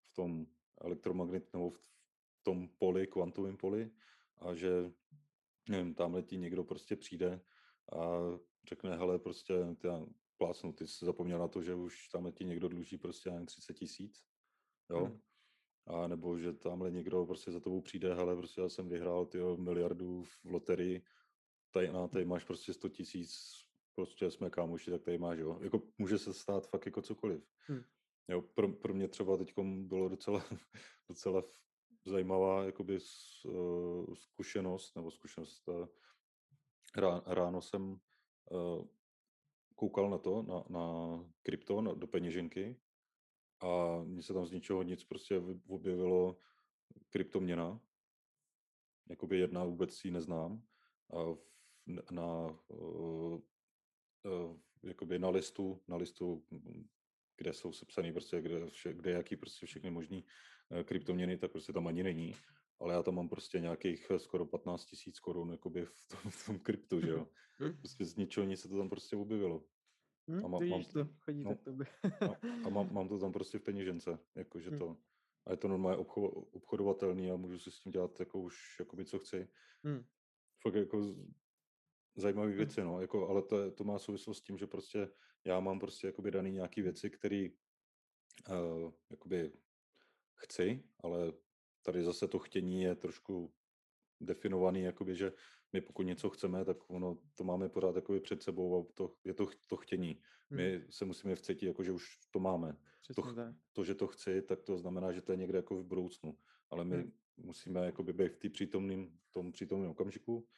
v 0.03 0.15
tom 0.15 0.47
elektromagnet 0.81 1.53
nebo 1.53 1.71
v 1.71 1.81
tom 2.43 2.69
poli, 2.69 3.07
kvantovém 3.07 3.57
poli 3.57 3.91
a 4.39 4.55
že 4.55 4.93
nevím, 5.69 5.95
tam 5.95 6.15
letí 6.15 6.39
někdo 6.39 6.65
prostě 6.65 6.97
přijde 6.97 7.41
a 7.93 8.19
řekne, 8.69 8.97
hele, 8.97 9.19
prostě 9.19 9.55
ty 9.79 9.89
plácnu, 10.39 10.73
ty 10.73 10.87
jsi 10.87 11.05
zapomněl 11.05 11.39
na 11.39 11.49
to, 11.49 11.63
že 11.63 11.75
už 11.75 12.09
tam 12.09 12.33
ti 12.33 12.45
někdo 12.45 12.69
dluží 12.69 12.99
prostě 12.99 13.31
nevím, 13.31 13.47
30 13.47 13.75
tisíc, 13.75 14.25
jo, 14.91 15.05
Hmm. 15.05 15.21
a 15.87 16.09
nebo 16.09 16.39
že 16.39 16.53
tamhle 16.53 16.91
někdo 16.91 17.27
prostě 17.27 17.53
za 17.53 17.61
tebou 17.61 17.81
přijde, 17.81 18.15
hele, 18.15 18.37
prostě 18.37 18.61
já 18.61 18.69
jsem 18.69 18.89
vyhrál 18.89 19.27
tyjo, 19.27 19.57
miliardu 19.57 20.23
v 20.23 20.45
loterii, 20.45 21.05
tady, 21.71 21.93
na, 21.93 22.09
tady 22.09 22.25
máš 22.25 22.45
prostě 22.45 22.73
100 22.73 22.89
tisíc, 22.89 23.33
prostě 23.95 24.31
jsme 24.31 24.51
kámoši, 24.51 24.91
tak 24.91 25.03
tady 25.03 25.19
máš, 25.19 25.39
jo. 25.39 25.59
Jako 25.63 25.83
může 25.99 26.19
se 26.19 26.35
stát 26.35 26.69
fakt 26.69 26.87
jako 26.87 27.03
cokoliv. 27.03 27.49
Hmm. 27.69 27.83
Jo, 28.29 28.43
pro, 28.43 28.73
pro 28.73 28.95
mě 28.95 29.09
třeba 29.09 29.37
teď 29.37 29.55
bylo 29.59 30.09
docela, 30.09 30.45
docela 31.09 31.43
zajímavá 32.05 32.65
jakoby 32.65 32.99
uh, 33.45 34.15
zkušenost, 34.15 34.97
nebo 34.97 35.11
zkušenost, 35.11 35.69
rá, 36.97 37.23
ráno 37.27 37.63
jsem 37.63 38.01
koukal 39.75 40.11
na 40.11 40.19
to, 40.19 40.43
na, 40.43 40.65
na 40.69 40.85
krypto, 41.43 41.81
na, 41.81 41.95
do 41.95 42.07
peněženky 42.07 42.77
a 43.61 44.03
mně 44.05 44.23
se 44.23 44.33
tam 44.33 44.47
z 44.47 44.53
ničeho 44.53 44.83
nic 44.83 45.05
prostě 45.05 45.43
objevilo 45.69 46.39
kryptoměna, 47.11 47.81
jakoby 49.11 49.39
jedna 49.39 49.65
vůbec 49.65 50.05
ji 50.05 50.11
neznám, 50.11 50.63
a 51.11 51.35
v, 51.35 52.11
na, 52.11 52.59
uh, 52.69 53.41
uh, 54.23 54.57
jakoby 54.83 55.19
na 55.19 55.29
listu, 55.29 55.83
na 55.89 55.97
listu, 55.97 56.45
kde 57.37 57.53
jsou 57.53 57.73
sepsaný 57.73 58.13
prostě, 58.13 58.41
kde, 58.41 58.67
vše, 58.67 58.93
kde 58.93 59.11
jaký 59.11 59.37
prostě 59.37 59.67
všechny 59.67 59.91
možný 59.91 60.25
eh, 60.71 60.85
kryptoměny, 60.85 61.39
tak 61.39 61.51
prostě 61.51 61.73
tam 61.73 61.87
ani 61.87 62.03
není. 62.03 62.35
Ale 62.81 62.95
já 62.95 63.03
tam 63.03 63.15
mám 63.15 63.29
prostě 63.29 63.61
nějakých 63.61 64.11
eh, 64.11 64.19
skoro 64.19 64.47
15 64.47 64.87
tisíc 64.87 65.21
korun 65.21 65.51
jakoby 65.51 65.87
v 65.87 66.09
tom, 66.09 66.31
v 66.31 66.47
tom 66.47 66.59
kryptu, 66.59 67.01
že 67.01 67.09
jo. 67.11 67.29
Hmm. 67.59 67.79
Prostě 67.79 68.05
z 68.05 68.17
ničeho 68.17 68.47
nic 68.47 68.61
se 68.61 68.69
to 68.69 68.79
tam 68.79 68.89
prostě 68.89 69.17
objevilo. 69.17 69.65
Hm, 70.29 70.45
A 70.45 70.49
má, 70.49 70.59
vidíš 70.59 70.87
mám, 70.87 70.93
to, 70.93 71.09
chodí 71.25 71.45
no, 71.45 71.55
to 71.55 71.57
k 71.57 71.65
tobě. 71.65 71.87
a, 72.05 72.37
a 72.65 72.69
mám, 72.69 72.93
mám 72.95 73.09
to 73.09 73.19
tam 73.19 73.33
prostě 73.33 73.59
v 73.59 73.63
peněžence, 73.63 74.19
jakože 74.35 74.71
Hm, 74.71 74.79
to, 74.79 74.97
a 75.47 75.51
je 75.51 75.57
to 75.57 75.69
normálně 75.69 75.99
obcho, 75.99 76.21
obchodovatelný 76.29 77.31
a 77.31 77.37
můžu 77.37 77.59
si 77.59 77.71
s 77.71 77.81
tím 77.81 77.93
dělat 77.93 78.21
jako 78.21 78.41
už 78.41 78.77
jakoby 78.79 79.05
co 79.05 79.19
chci. 79.19 79.49
hm, 79.85 80.05
Fakt 80.63 80.75
jako 80.75 81.01
zajímavé 82.17 82.53
hm, 82.53 82.57
věci, 82.57 82.81
no, 82.83 83.01
jako, 83.01 83.29
ale 83.29 83.43
to, 83.43 83.63
je- 83.63 83.71
to 83.71 83.85
má 83.85 83.99
souvislost 83.99 84.39
s 84.39 84.43
tím, 84.43 84.59
že 84.59 84.67
prostě 84.67 85.09
já 85.45 85.61
mám 85.61 85.79
prostě 85.81 86.07
jakoby 86.07 86.31
daný 86.31 86.53
nějaký 86.53 86.83
věci, 86.83 87.11
které 87.11 87.49
uh, 88.51 88.93
jakoby 89.11 89.53
chci, 90.35 90.85
ale 91.01 91.33
tady 91.83 92.05
zase 92.05 92.29
to 92.29 92.39
chtění 92.39 92.83
je 92.83 92.95
trošku 92.95 93.55
definovaný, 94.21 94.83
jakoby, 94.83 95.15
že 95.17 95.33
my 95.73 95.81
pokud 95.81 96.03
něco 96.03 96.31
chceme, 96.31 96.65
tak 96.65 96.91
ono 96.91 97.19
to 97.35 97.45
máme 97.45 97.69
pořád 97.69 97.97
jakoby 97.97 98.21
před 98.21 98.43
sebou 98.43 98.81
a 98.81 98.93
to, 98.95 99.17
je 99.25 99.35
to, 99.35 99.47
to 99.67 99.77
chtění. 99.77 100.23
My 100.51 100.85
se 100.91 101.05
musíme 101.05 101.35
vcítit, 101.35 101.67
jako, 101.67 101.85
že 101.85 101.93
už 101.93 102.19
to 102.31 102.41
máme. 102.41 102.73
To, 102.73 102.79
přesně 103.01 103.23
ch- 103.23 103.35
tak. 103.35 103.55
to, 103.73 103.85
že 103.85 103.95
to 103.95 104.07
chci, 104.07 104.43
tak 104.43 104.63
to 104.63 104.79
znamená, 104.79 105.13
že 105.13 105.23
to 105.23 105.33
je 105.33 105.39
někde 105.39 105.59
jako 105.59 105.77
v 105.77 105.87
budoucnu. 105.87 106.39
Ale 106.71 106.85
my 106.85 106.97
Hm, 106.97 107.13
musíme 107.37 107.87
jakoby 107.87 108.13
být 108.13 108.33
v 108.33 108.39
té 108.39 108.49
přítomným, 108.49 109.19
tom 109.31 109.53
přítomném 109.53 109.91
okamžiku. 109.91 110.49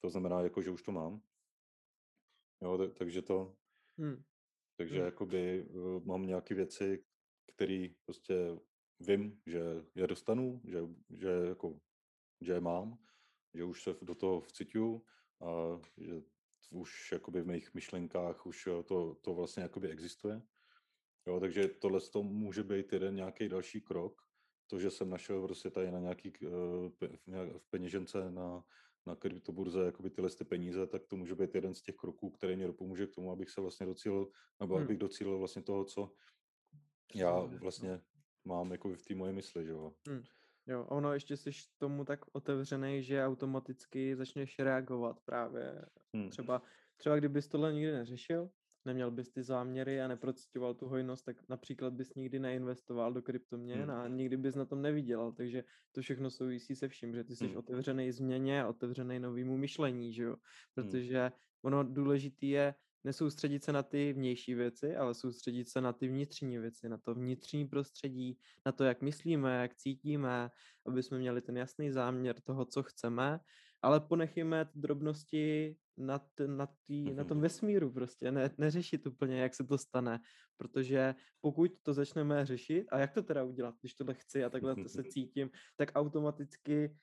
To 0.00 0.10
znamená, 0.10 0.40
jako, 0.40 0.62
že 0.62 0.70
už 0.70 0.82
to 0.82 0.92
mám. 0.92 1.22
Jo, 2.62 2.78
tak, 2.78 2.94
takže 2.94 3.22
to, 3.22 3.56
hm, 4.00 4.22
takže 4.76 5.00
hm, 5.00 5.04
jakoby 5.04 5.64
uh, 5.64 6.04
mám 6.04 6.26
nějaké 6.26 6.54
věci, 6.54 7.04
které 7.46 7.88
prostě 8.04 8.34
vím, 9.06 9.40
že 9.46 9.60
je 9.94 10.06
dostanu, 10.06 10.60
že, 10.64 10.78
že, 11.10 11.28
jako, 11.28 11.80
že 12.40 12.52
je 12.52 12.60
mám, 12.60 12.98
že 13.54 13.64
už 13.64 13.82
se 13.82 13.96
do 14.02 14.14
toho 14.14 14.40
vcituju 14.40 15.04
a 15.40 15.80
že 15.96 16.22
už 16.70 17.12
jakoby 17.12 17.42
v 17.42 17.46
mých 17.46 17.74
myšlenkách 17.74 18.46
už 18.46 18.66
eh, 18.66 18.82
to, 18.82 19.14
to 19.14 19.34
vlastně 19.34 19.62
jakoby 19.62 19.88
existuje. 19.88 20.42
Jo, 21.26 21.40
takže 21.40 21.68
tohle 21.68 22.00
to 22.00 22.22
může 22.22 22.62
být 22.62 22.92
jeden 22.92 23.14
nějaký 23.14 23.48
další 23.48 23.80
krok. 23.80 24.22
To, 24.66 24.78
že 24.78 24.90
jsem 24.90 25.10
našel 25.10 25.42
prostě 25.42 25.70
tady 25.70 25.90
na 25.90 25.98
nějaký, 25.98 26.32
eh, 26.42 27.58
v 27.58 27.70
peněžence 27.70 28.30
na, 28.30 28.64
na 29.06 29.16
kryptoburze 29.16 29.84
jakoby 29.84 30.10
tyhle 30.10 30.30
ty 30.30 30.44
peníze, 30.44 30.86
tak 30.86 31.06
to 31.06 31.16
může 31.16 31.34
být 31.34 31.54
jeden 31.54 31.74
z 31.74 31.82
těch 31.82 31.96
kroků, 31.96 32.30
který 32.30 32.56
mě 32.56 32.66
dopomůže 32.66 33.06
k 33.06 33.14
tomu, 33.14 33.32
abych 33.32 33.50
se 33.50 33.60
vlastně 33.60 33.86
docílil, 33.86 34.30
nebo 34.60 34.78
hm, 34.78 34.82
abych 34.82 34.98
docílil 34.98 35.38
vlastně 35.38 35.62
toho, 35.62 35.84
co 35.84 36.12
já 37.14 37.40
vlastně 37.40 38.00
mám 38.44 38.72
jako 38.72 38.94
v 38.94 39.02
té 39.02 39.14
moje 39.14 39.32
mysli, 39.32 39.64
že 39.64 39.70
jo. 39.70 39.92
Hm. 40.08 40.22
Jo, 40.66 40.80
a 40.80 40.90
ono 40.90 41.12
ještě 41.12 41.36
jsi 41.36 41.50
tomu 41.78 42.04
tak 42.04 42.20
otevřený, 42.32 43.02
že 43.02 43.24
automaticky 43.26 44.16
začneš 44.16 44.58
reagovat 44.58 45.20
právě. 45.24 45.84
Hm. 46.16 46.28
Třeba, 46.30 46.62
třeba 46.96 47.16
kdybys 47.16 47.48
tohle 47.48 47.72
nikdy 47.72 47.92
neřešil, 47.92 48.50
neměl 48.84 49.10
bys 49.10 49.30
ty 49.30 49.42
záměry 49.42 50.00
a 50.02 50.08
neprocitoval 50.08 50.74
tu 50.74 50.86
hojnost, 50.88 51.24
tak 51.24 51.36
například 51.48 51.94
bys 51.94 52.14
nikdy 52.14 52.38
neinvestoval 52.38 53.12
do 53.12 53.22
kryptoměn 53.22 53.90
Hm. 53.90 53.90
a 53.90 54.08
nikdy 54.08 54.36
bys 54.36 54.54
na 54.54 54.64
tom 54.64 54.82
nevydělal, 54.82 55.32
takže 55.32 55.64
to 55.92 56.02
všechno 56.02 56.30
souvisí 56.30 56.76
se 56.76 56.88
vším, 56.88 57.14
že 57.14 57.24
ty 57.24 57.36
jsi 57.36 57.46
Hm. 57.46 57.56
otevřený 57.56 58.12
změně, 58.12 58.66
otevřený 58.66 59.18
novému 59.20 59.56
myšlení, 59.56 60.12
že 60.12 60.22
jo, 60.22 60.36
Hm. 60.76 60.90
protože 60.90 61.32
ono 61.62 61.84
důležitý 61.84 62.48
je 62.50 62.74
nesoustředit 63.04 63.64
se 63.64 63.72
na 63.72 63.82
ty 63.82 64.12
vnější 64.12 64.54
věci, 64.54 64.96
ale 64.96 65.14
soustředit 65.14 65.68
se 65.68 65.80
na 65.80 65.92
ty 65.92 66.08
vnitřní 66.08 66.58
věci, 66.58 66.88
na 66.88 66.98
to 66.98 67.14
vnitřní 67.14 67.68
prostředí, 67.68 68.38
na 68.66 68.72
to, 68.72 68.84
jak 68.84 69.02
myslíme, 69.02 69.62
jak 69.62 69.74
cítíme, 69.74 70.50
aby 70.86 71.02
jsme 71.02 71.18
měli 71.18 71.42
ten 71.42 71.56
jasný 71.56 71.90
záměr 71.90 72.40
toho, 72.40 72.64
co 72.64 72.82
chceme, 72.82 73.40
ale 73.82 74.00
ponechíme 74.00 74.64
ty 74.64 74.78
drobnosti 74.80 75.76
na, 75.96 76.18
t- 76.18 76.48
na, 76.48 76.68
tý, 76.86 77.14
na 77.14 77.24
tom 77.24 77.36
Mhm. 77.36 77.42
vesmíru 77.42 77.92
prostě, 77.92 78.32
ne, 78.32 78.50
neřešit 78.58 79.06
úplně, 79.06 79.40
jak 79.40 79.54
se 79.54 79.64
to 79.64 79.78
stane, 79.78 80.20
protože 80.56 81.14
pokud 81.40 81.70
to 81.82 81.94
začneme 81.94 82.46
řešit, 82.46 82.86
a 82.92 82.98
jak 82.98 83.12
to 83.12 83.22
teda 83.22 83.44
udělat, 83.44 83.74
když 83.80 83.94
tohle 83.94 84.14
chci 84.14 84.44
a 84.44 84.50
takhle 84.50 84.76
to 84.76 84.88
se 84.88 85.04
cítím, 85.04 85.50
tak 85.76 85.90
automaticky 85.94 86.96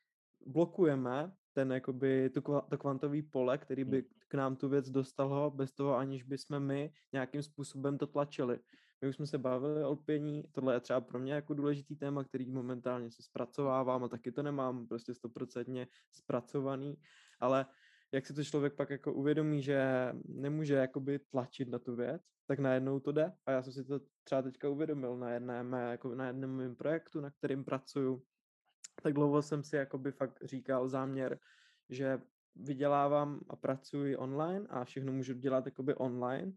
blokujeme 0.45 1.31
ten 1.53 1.71
jakoby 1.71 2.29
to, 2.29 2.41
kva- 2.41 2.67
to 2.69 2.77
kvantový 2.77 3.21
pole, 3.21 3.57
který 3.57 3.83
by 3.83 4.01
Hm. 4.01 4.05
k 4.27 4.33
nám 4.33 4.55
tu 4.55 4.69
věc 4.69 4.89
dostalo, 4.89 5.51
bez 5.51 5.73
toho 5.73 5.95
aniž 5.95 6.23
bychom 6.23 6.59
my 6.59 6.93
nějakým 7.13 7.43
způsobem 7.43 7.97
to 7.97 8.07
tlačili. 8.07 8.59
My 9.01 9.09
už 9.09 9.15
jsme 9.15 9.27
se 9.27 9.37
bavili 9.37 9.83
o 9.83 9.91
lpění, 9.91 10.43
tohle 10.51 10.73
je 10.73 10.79
třeba 10.79 11.01
pro 11.01 11.19
mě 11.19 11.33
jako 11.33 11.53
důležitý 11.53 11.95
téma, 11.95 12.23
který 12.23 12.51
momentálně 12.51 13.11
se 13.11 13.23
zpracovávám 13.23 14.03
a 14.03 14.07
taky 14.07 14.31
to 14.31 14.43
nemám 14.43 14.87
prostě 14.87 15.13
stoprocentně 15.13 15.87
zpracovaný, 16.11 16.97
ale 17.39 17.65
jak 18.11 18.27
si 18.27 18.33
to 18.33 18.43
člověk 18.43 18.75
pak 18.75 18.89
jako 18.89 19.13
uvědomí, 19.13 19.61
že 19.61 20.13
nemůže 20.25 20.73
jakoby 20.73 21.19
tlačit 21.19 21.69
na 21.69 21.79
tu 21.79 21.95
věc, 21.95 22.21
tak 22.47 22.59
najednou 22.59 22.99
to 22.99 23.11
jde. 23.11 23.33
A 23.45 23.51
já 23.51 23.63
jsem 23.63 23.73
si 23.73 23.83
to 23.83 23.99
třeba 24.23 24.41
teďka 24.41 24.69
uvědomil 24.69 25.17
na 25.17 25.31
jednom, 25.31 25.73
jako 25.73 26.15
na 26.15 26.27
jednom 26.27 26.51
mém 26.51 26.75
projektu, 26.75 27.21
na 27.21 27.31
kterým 27.31 27.63
pracuju. 27.63 28.23
Tak 29.03 29.13
dlouho 29.13 29.41
jsem 29.41 29.63
si 29.63 29.75
jakoby 29.75 30.11
fakt 30.11 30.43
říkal 30.43 30.89
záměr, 30.89 31.39
že 31.89 32.19
vydělávám 32.55 33.39
a 33.49 33.55
pracuji 33.55 34.17
online 34.17 34.67
a 34.69 34.85
všechno 34.85 35.13
můžu 35.13 35.33
dělat 35.33 35.65
jakoby 35.65 35.95
online. 35.95 36.51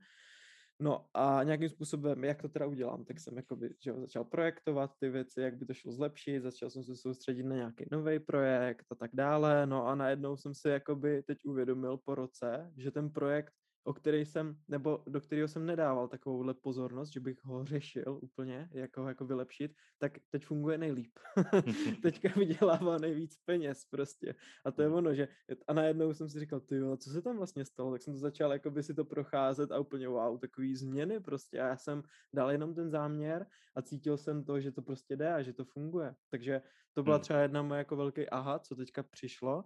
No 0.81 1.07
a 1.15 1.43
nějakým 1.43 1.69
způsobem, 1.69 2.25
jak 2.25 2.43
to 2.43 2.49
teda 2.49 2.67
udělám, 2.67 3.05
tak 3.05 3.21
jsem 3.21 3.37
jakoby, 3.37 3.75
že 3.85 3.93
začal 3.93 4.25
projektovat 4.25 4.91
ty 4.99 5.11
věci, 5.11 5.41
jak 5.41 5.57
by 5.57 5.67
to 5.67 5.75
šlo 5.75 5.93
zlepšit, 5.93 6.41
začal 6.41 6.71
jsem 6.71 6.85
se 6.85 6.97
soustředit 6.97 7.43
na 7.43 7.57
nějaký 7.57 7.85
nový 7.93 8.19
projekt 8.19 8.87
a 8.91 8.95
tak 8.95 9.11
dále, 9.15 9.67
no 9.67 9.87
a 9.87 9.95
najednou 9.95 10.37
jsem 10.37 10.55
si 10.55 10.69
jakoby 10.69 11.23
teď 11.23 11.45
uvědomil 11.45 11.97
po 11.97 12.15
roce, 12.15 12.73
že 12.77 12.91
ten 12.91 13.11
projekt, 13.11 13.53
o 13.85 13.93
který 13.93 14.25
jsem, 14.25 14.57
nebo 14.69 15.03
do 15.07 15.21
kterého 15.21 15.49
jsem 15.49 15.67
nedával 15.67 16.09
takovouhle 16.09 16.55
pozornost, 16.55 17.09
že 17.13 17.21
bych 17.21 17.45
ho 17.45 17.65
řešil 17.65 18.19
úplně, 18.23 18.69
jak 18.73 18.97
ho 18.97 19.09
jako 19.09 19.25
vylepšit, 19.27 19.73
tak 19.99 20.13
teď 20.31 20.45
funguje 20.45 20.79
nejlíp. 20.79 21.19
Teďka 22.03 22.29
vydělává 22.37 22.99
nejvíc 22.99 23.37
peněz 23.45 23.85
prostě. 23.91 24.35
A 24.65 24.71
to 24.71 24.83
je 24.83 24.89
ono, 24.89 25.15
že 25.15 25.29
a 25.69 25.73
najednou 25.73 26.15
jsem 26.15 26.29
si 26.29 26.41
říkal, 26.41 26.61
ty 26.61 26.77
jo, 26.77 26.97
co 26.97 27.11
se 27.11 27.23
tam 27.23 27.37
vlastně 27.37 27.65
stalo? 27.65 27.93
Tak 27.93 28.03
jsem 28.03 28.15
to 28.15 28.19
začal 28.19 28.53
jakoby 28.53 28.83
si 28.83 28.95
to 28.95 29.05
procházet 29.05 29.73
a 29.73 29.79
úplně 29.79 30.09
wow, 30.09 30.39
takový 30.39 30.77
změny 30.77 31.21
prostě. 31.21 31.61
A 31.61 31.67
já 31.69 31.77
jsem 31.77 32.03
dal 32.33 32.51
jenom 32.51 32.75
ten 32.75 32.91
záměr 32.91 33.47
a 33.75 33.83
cítil 33.83 34.17
jsem 34.17 34.45
to, 34.45 34.61
že 34.61 34.73
to 34.73 34.83
prostě 34.83 35.17
jde 35.17 35.33
a 35.35 35.43
že 35.43 35.53
to 35.53 35.65
funguje. 35.65 36.15
Takže 36.31 36.63
to 36.93 37.03
byla 37.03 37.17
Hmm. 37.17 37.23
třeba 37.23 37.39
jedna 37.41 37.63
moje 37.63 37.79
jako 37.79 37.97
velký 37.97 38.29
aha, 38.29 38.59
co 38.59 38.77
teďka 38.77 39.03
přišlo. 39.03 39.65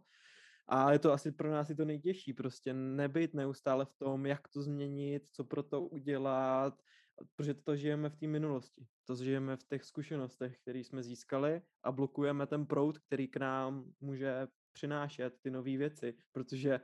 A 0.68 0.92
je 0.92 0.98
to 0.98 1.12
asi 1.12 1.32
pro 1.32 1.50
nás 1.50 1.70
i 1.70 1.74
to 1.74 1.84
nejtěžší, 1.84 2.32
prostě 2.32 2.74
nebyt 2.74 3.34
neustále 3.34 3.84
v 3.84 3.94
tom, 3.94 4.26
jak 4.26 4.48
to 4.48 4.62
změnit, 4.62 5.22
co 5.32 5.44
pro 5.44 5.62
to 5.62 5.82
udělat, 5.82 6.82
protože 7.36 7.54
to 7.54 7.76
žijeme 7.76 8.10
v 8.10 8.16
té 8.16 8.26
minulosti. 8.26 8.86
To 9.04 9.16
žijeme 9.16 9.56
v 9.56 9.64
těch 9.64 9.84
zkušenostech, 9.84 10.58
které 10.58 10.78
jsme 10.78 11.02
získali 11.02 11.62
a 11.82 11.92
blokujeme 11.92 12.46
ten 12.46 12.66
proud, 12.66 12.98
který 12.98 13.28
k 13.28 13.36
nám 13.36 13.92
může 14.00 14.46
přinášet 14.72 15.34
ty 15.40 15.50
nové 15.50 15.76
věci, 15.76 16.14
protože 16.32 16.80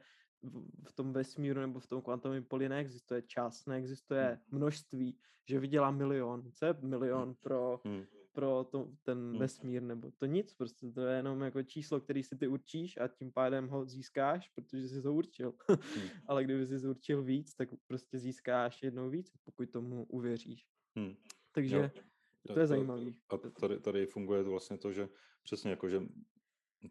v, 0.88 0.92
tom 0.92 1.12
vesmíru 1.12 1.60
nebo 1.60 1.80
v 1.80 1.86
tom 1.86 2.02
kvantovém 2.02 2.44
poli 2.44 2.68
neexistuje 2.68 3.22
čas, 3.22 3.66
neexistuje 3.66 4.38
množství, 4.50 5.18
že 5.48 5.60
vydělá 5.60 5.90
milion. 5.90 6.52
Co 6.52 6.66
je 6.66 6.74
milion 6.82 7.34
pro, 7.34 7.80
Hm. 7.88 8.04
Pro 8.32 8.64
to, 8.70 8.92
ten 9.02 9.18
Hmm. 9.18 9.38
vesmír, 9.38 9.82
nebo 9.82 10.10
to 10.10 10.26
nic, 10.26 10.54
prostě 10.54 10.90
to 10.92 11.00
je 11.00 11.16
jenom 11.16 11.40
jako 11.40 11.62
číslo, 11.62 12.00
který 12.00 12.22
si 12.22 12.36
ty 12.36 12.46
určíš 12.48 12.96
a 12.96 13.08
tím 13.08 13.32
pádem 13.32 13.68
ho 13.68 13.84
získáš, 13.86 14.48
protože 14.48 14.88
jsi 14.88 15.02
to 15.02 15.14
určil. 15.14 15.54
Hm. 15.70 15.76
Ale 16.26 16.44
kdyby 16.44 16.66
jsi 16.66 16.88
určil 16.88 17.22
víc, 17.22 17.54
tak 17.54 17.68
prostě 17.86 18.18
získáš 18.18 18.82
jednou 18.82 19.10
víc, 19.10 19.32
pokud 19.44 19.70
tomu 19.70 20.04
uvěříš. 20.04 20.66
Hm. 20.98 21.14
Takže 21.52 21.76
Jo. 21.76 22.54
to 22.54 22.60
je 22.60 22.66
zajímavý. 22.66 23.16
A 23.28 23.36
tady, 23.36 23.80
tady 23.80 24.06
funguje 24.06 24.44
to 24.44 24.50
vlastně 24.50 24.78
to, 24.78 24.92
že 24.92 25.08
přesně 25.42 25.70
jako, 25.70 25.88
že 25.88 26.02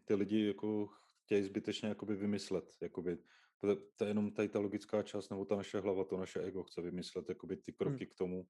ty 0.04 0.14
lidi 0.14 0.46
jako 0.46 0.88
chtějí 1.24 1.42
zbytečně 1.42 1.88
jakoby 1.88 2.16
vymyslet, 2.16 2.76
jakoby, 2.80 3.18
to, 3.62 3.76
to 3.96 4.04
je 4.04 4.10
jenom 4.10 4.32
tady 4.32 4.48
ta 4.48 4.58
logická 4.58 5.02
část, 5.02 5.28
nebo 5.28 5.44
ta 5.44 5.56
naše 5.56 5.80
hlava, 5.80 6.04
to 6.04 6.16
naše 6.16 6.40
ego 6.42 6.62
chce 6.62 6.82
vymyslet 6.82 7.28
jakoby 7.28 7.56
ty 7.56 7.72
kroky 7.72 8.06
k 8.06 8.14
tomu, 8.14 8.46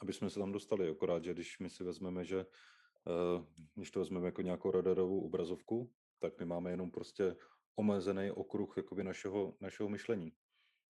aby 0.00 0.12
jsme 0.12 0.30
se 0.30 0.38
tam 0.38 0.52
dostali. 0.52 0.90
Akorát, 0.90 1.24
že 1.24 1.34
když 1.34 1.58
my 1.58 1.70
si 1.70 1.84
vezmeme, 1.84 2.24
že 2.24 2.46
uh, 2.46 3.44
když 3.74 3.90
to 3.90 3.98
vezmeme 4.00 4.26
jako 4.26 4.42
nějakou 4.42 4.70
radarovou 4.70 5.20
obrazovku, 5.20 5.92
tak 6.18 6.38
my 6.40 6.46
máme 6.46 6.70
jenom 6.70 6.90
prostě 6.90 7.36
omezený 7.76 8.30
okruh 8.30 8.76
jakoby 8.76 9.04
našeho, 9.04 9.56
našeho 9.60 9.88
myšlení. 9.88 10.32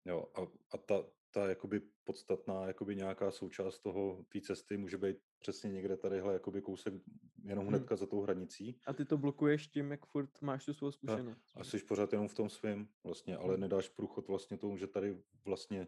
Jo, 0.06 0.26
a, 0.36 0.42
a 0.72 0.78
ta, 0.78 1.04
ta 1.36 1.48
jakoby 1.48 1.82
podstatná 2.04 2.68
jakoby 2.68 2.96
nějaká 2.96 3.32
součást 3.32 3.80
toho, 3.80 4.26
té 4.32 4.42
cesty 4.42 4.78
může 4.78 4.98
být 4.98 5.18
přesně 5.40 5.72
někde 5.72 5.98
tadyhle 5.98 6.34
jakoby 6.34 6.62
kousek 6.62 6.94
jenom 7.44 7.66
Hmm. 7.66 7.70
hnedka 7.70 7.96
za 7.96 8.06
tou 8.06 8.22
hranicí 8.22 8.80
A 8.88 8.94
ty 8.94 9.06
to 9.06 9.18
blokuješ 9.18 9.68
tím, 9.68 9.92
jak 9.92 10.06
furt 10.06 10.42
máš 10.42 10.66
tu 10.66 10.74
svou 10.74 10.92
zkušenost. 10.92 11.42
a 11.56 11.64
jsi 11.64 11.78
pořád 11.80 12.12
jenom 12.14 12.28
v 12.28 12.34
tom 12.34 12.50
svém 12.50 12.88
vlastně, 13.04 13.38
ale 13.38 13.54
Hmm. 13.54 13.62
nedáš 13.62 13.90
průchod 13.90 14.28
vlastně 14.28 14.58
tomu, 14.58 14.78
že 14.78 14.88
tady 14.88 15.24
vlastně 15.46 15.88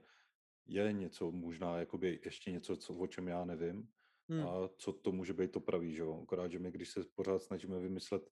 je 0.65 0.93
něco, 0.93 1.31
možná 1.31 1.77
jakoby 1.79 2.19
ještě 2.25 2.51
něco, 2.51 2.77
co, 2.77 2.93
o 2.93 3.07
čem 3.07 3.27
já 3.27 3.45
nevím 3.45 3.89
Hmm. 4.29 4.47
a 4.47 4.69
co 4.77 4.93
to 4.93 5.11
může 5.11 5.33
být 5.33 5.51
to 5.51 5.59
pravý, 5.59 5.93
že 5.95 6.01
jo. 6.01 6.19
Akorát, 6.23 6.51
že 6.51 6.59
my, 6.59 6.71
když 6.71 6.89
se 6.89 7.03
pořád 7.15 7.39
snažíme 7.43 7.79
vymyslet 7.79 8.29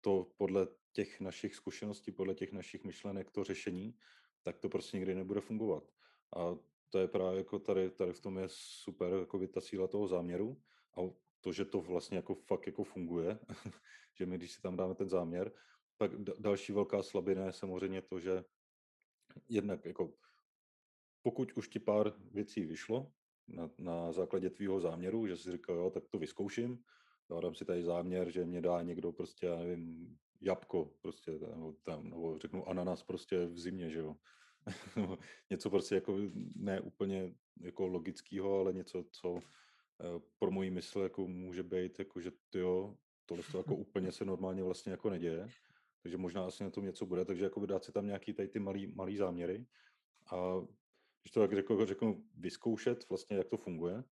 to 0.00 0.32
podle 0.36 0.68
těch 0.92 1.20
našich 1.20 1.54
zkušeností, 1.54 2.12
podle 2.12 2.34
těch 2.34 2.52
našich 2.52 2.84
myšlenek, 2.84 3.30
to 3.30 3.44
řešení, 3.44 3.96
tak 4.42 4.58
to 4.58 4.68
prostě 4.68 4.96
nikdy 4.96 5.14
nebude 5.14 5.40
fungovat. 5.40 5.92
A 6.36 6.56
to 6.90 6.98
je 6.98 7.08
právě 7.08 7.38
jako 7.38 7.58
tady, 7.58 7.90
tady 7.90 8.12
v 8.12 8.20
tom 8.20 8.38
je 8.38 8.44
super 8.48 9.12
jako 9.12 9.46
ta 9.46 9.60
síla 9.60 9.86
toho 9.86 10.08
záměru 10.08 10.62
a 10.96 11.00
to, 11.40 11.52
že 11.52 11.64
to 11.64 11.80
vlastně 11.80 12.16
jako 12.16 12.34
fakt 12.34 12.66
jako 12.66 12.84
funguje, 12.84 13.38
že 14.14 14.26
my, 14.26 14.38
když 14.38 14.52
si 14.52 14.62
tam 14.62 14.76
dáme 14.76 14.94
ten 14.94 15.08
záměr, 15.08 15.52
tak 15.96 16.16
další 16.38 16.72
velká 16.72 17.02
slabina 17.02 17.46
je 17.46 17.52
samozřejmě 17.52 18.02
to, 18.02 18.20
že 18.20 18.44
jednak 19.48 19.84
jako 19.84 20.14
pokud 21.22 21.52
už 21.52 21.68
ti 21.68 21.78
pár 21.78 22.12
věcí 22.18 22.64
vyšlo 22.64 23.12
na, 23.48 23.70
na 23.78 24.12
základě 24.12 24.50
tvýho 24.50 24.80
záměru, 24.80 25.26
že 25.26 25.36
jsi 25.36 25.52
říkal, 25.52 25.76
jo, 25.76 25.90
tak 25.90 26.08
to 26.08 26.18
vyzkouším, 26.18 26.84
já 27.30 27.40
dám 27.40 27.54
si 27.54 27.64
tady 27.64 27.82
záměr, 27.82 28.30
že 28.30 28.44
mě 28.44 28.60
dá 28.60 28.82
někdo 28.82 29.12
prostě, 29.12 29.46
já 29.46 29.56
nevím, 29.58 30.16
jabko 30.40 30.92
prostě, 31.00 31.30
nebo, 31.30 31.72
tam, 31.82 32.10
nebo 32.10 32.38
řeknu 32.38 32.68
ananas 32.68 33.02
prostě 33.02 33.46
v 33.46 33.58
zimě, 33.58 33.90
že 33.90 33.98
jo. 33.98 34.16
něco 35.50 35.70
prostě 35.70 35.94
jako 35.94 36.18
ne 36.56 36.80
úplně 36.80 37.34
jako 37.60 37.86
logického, 37.86 38.60
ale 38.60 38.72
něco, 38.72 39.04
co 39.10 39.38
eh, 39.38 40.20
pro 40.38 40.50
moji 40.50 40.70
mysl 40.70 41.00
jako 41.00 41.26
může 41.26 41.62
být, 41.62 41.98
jako 41.98 42.20
že 42.20 42.32
jo, 42.54 42.96
tohle 43.26 43.44
to 43.52 43.58
jako 43.58 43.76
úplně 43.76 44.12
se 44.12 44.24
normálně 44.24 44.62
vlastně 44.62 44.92
jako 44.92 45.10
neděje. 45.10 45.48
Takže 46.02 46.16
možná 46.16 46.46
asi 46.46 46.64
na 46.64 46.70
tom 46.70 46.84
něco 46.84 47.06
bude, 47.06 47.24
takže 47.24 47.44
jako 47.44 47.66
dát 47.66 47.84
si 47.84 47.92
tam 47.92 48.06
nějaký 48.06 48.32
tady 48.32 48.48
ty 48.48 48.58
malý, 48.58 48.86
malý 48.86 49.16
záměry 49.16 49.66
a 50.32 50.60
když 51.22 51.32
to 51.32 51.40
tak 51.40 51.52
řeknu, 51.52 51.86
řeknu 51.86 52.24
vyzkoušet 52.34 53.08
vlastně, 53.08 53.36
jak 53.36 53.48
to 53.48 53.56
funguje, 53.56 54.04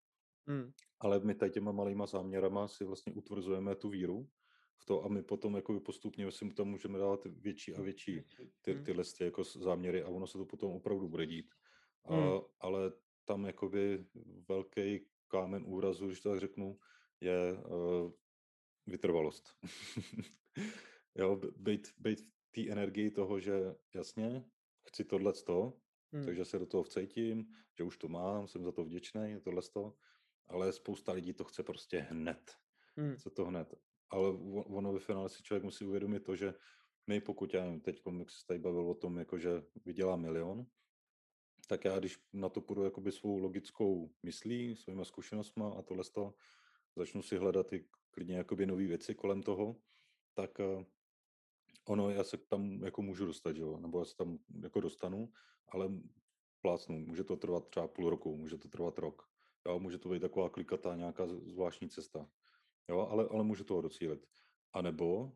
hmm. 0.46 0.72
ale 1.00 1.20
my 1.20 1.34
tady 1.34 1.50
těma 1.50 1.72
malýma 1.72 2.06
záměrama 2.06 2.68
si 2.68 2.84
vlastně 2.84 3.12
utvrzujeme 3.12 3.74
tu 3.74 3.88
víru 3.88 4.28
v 4.80 4.84
to 4.84 5.04
a 5.04 5.08
my 5.08 5.22
potom 5.22 5.56
jako 5.56 5.80
postupně 5.80 6.32
si 6.32 6.50
tam 6.50 6.68
můžeme 6.68 6.98
dávat 6.98 7.24
větší 7.24 7.74
a 7.74 7.82
větší 7.82 8.24
ty, 8.62 8.72
hmm. 8.72 8.84
tyhle 8.84 9.04
ty 9.18 9.24
jako 9.24 9.44
záměry 9.44 10.02
a 10.02 10.08
ono 10.08 10.26
se 10.26 10.38
to 10.38 10.44
potom 10.44 10.72
opravdu 10.72 11.08
bude 11.08 11.26
dít. 11.26 11.54
A, 12.04 12.14
hmm. 12.14 12.40
Ale 12.60 12.92
tam 13.24 13.44
jakoby 13.46 14.04
velký 14.48 15.06
kámen 15.28 15.64
úrazu, 15.66 16.06
když 16.06 16.20
to 16.20 16.30
tak 16.30 16.40
řeknu, 16.40 16.78
je 17.20 17.52
uh, 17.52 18.12
vytrvalost. 18.86 19.54
jo, 21.14 21.40
být, 21.56 21.88
být 21.98 22.20
v 22.20 22.50
té 22.50 22.70
energii 22.72 23.10
toho, 23.10 23.40
že 23.40 23.74
jasně, 23.94 24.44
chci 24.82 25.04
tohle 25.04 25.32
to, 25.32 25.80
hmm. 26.12 26.24
takže 26.24 26.44
se 26.44 26.58
do 26.58 26.66
toho 26.66 26.82
vcejtím, 26.82 27.54
že 27.78 27.84
už 27.84 27.96
to 27.96 28.08
mám, 28.08 28.48
jsem 28.48 28.64
za 28.64 28.72
to 28.72 28.84
vděčný, 28.84 29.40
tohle 29.44 29.62
to, 29.72 29.94
ale 30.48 30.72
spousta 30.72 31.12
lidí 31.12 31.32
to 31.32 31.44
chce 31.44 31.62
prostě 31.62 31.98
hned. 31.98 32.56
Hmm. 32.96 33.16
Chce 33.16 33.30
to 33.30 33.44
hned. 33.44 33.74
Ale 34.10 34.28
ono 34.66 34.92
ve 34.92 35.00
finále 35.00 35.28
si 35.28 35.42
člověk 35.42 35.64
musí 35.64 35.84
uvědomit 35.84 36.20
to, 36.20 36.36
že 36.36 36.54
my 37.06 37.20
pokud, 37.20 37.54
já 37.54 37.78
teď, 37.82 38.02
jak 38.18 38.30
se 38.30 38.46
tady 38.46 38.58
bavil 38.58 38.90
o 38.90 38.94
tom, 38.94 39.18
jako 39.18 39.38
že 39.38 39.62
vydělá 39.84 40.16
milion, 40.16 40.66
tak 41.66 41.84
já, 41.84 41.98
když 41.98 42.18
na 42.32 42.48
to 42.48 42.60
půjdu 42.60 42.84
jakoby 42.84 43.12
svou 43.12 43.38
logickou 43.38 44.10
myslí, 44.22 44.76
svýma 44.76 45.04
zkušenostma 45.04 45.70
a 45.78 45.82
tohle 45.82 46.04
to, 46.14 46.34
začnu 46.96 47.22
si 47.22 47.36
hledat 47.36 47.72
i 47.72 47.84
klidně 48.10 48.36
jakoby 48.36 48.66
nové 48.66 48.86
věci 48.86 49.14
kolem 49.14 49.42
toho, 49.42 49.76
tak 50.34 50.60
eh, 50.60 50.84
ono, 51.84 52.10
já 52.10 52.24
se 52.24 52.36
tam 52.36 52.82
jako 52.82 53.02
můžu 53.02 53.26
dostat, 53.26 53.56
jo? 53.56 53.78
nebo 53.80 53.98
já 53.98 54.04
se 54.04 54.16
tam 54.16 54.38
jako 54.62 54.80
dostanu, 54.80 55.32
ale 55.68 55.90
plácnu, 56.60 56.98
může 56.98 57.24
to 57.24 57.36
trvat 57.36 57.68
třeba 57.68 57.88
půl 57.88 58.10
roku, 58.10 58.36
může 58.36 58.58
to 58.58 58.68
trvat 58.68 58.98
rok, 58.98 59.28
jo? 59.66 59.78
může 59.78 59.98
to 59.98 60.08
být 60.08 60.20
taková 60.20 60.48
klikatá 60.48 60.96
nějaká 60.96 61.26
zvláštní 61.26 61.88
cesta, 61.88 62.30
jo? 62.90 63.08
Ale, 63.10 63.28
ale 63.30 63.44
můžu 63.44 63.64
toho 63.64 63.80
docílit. 63.80 64.26
A 64.72 64.82
nebo 64.82 65.32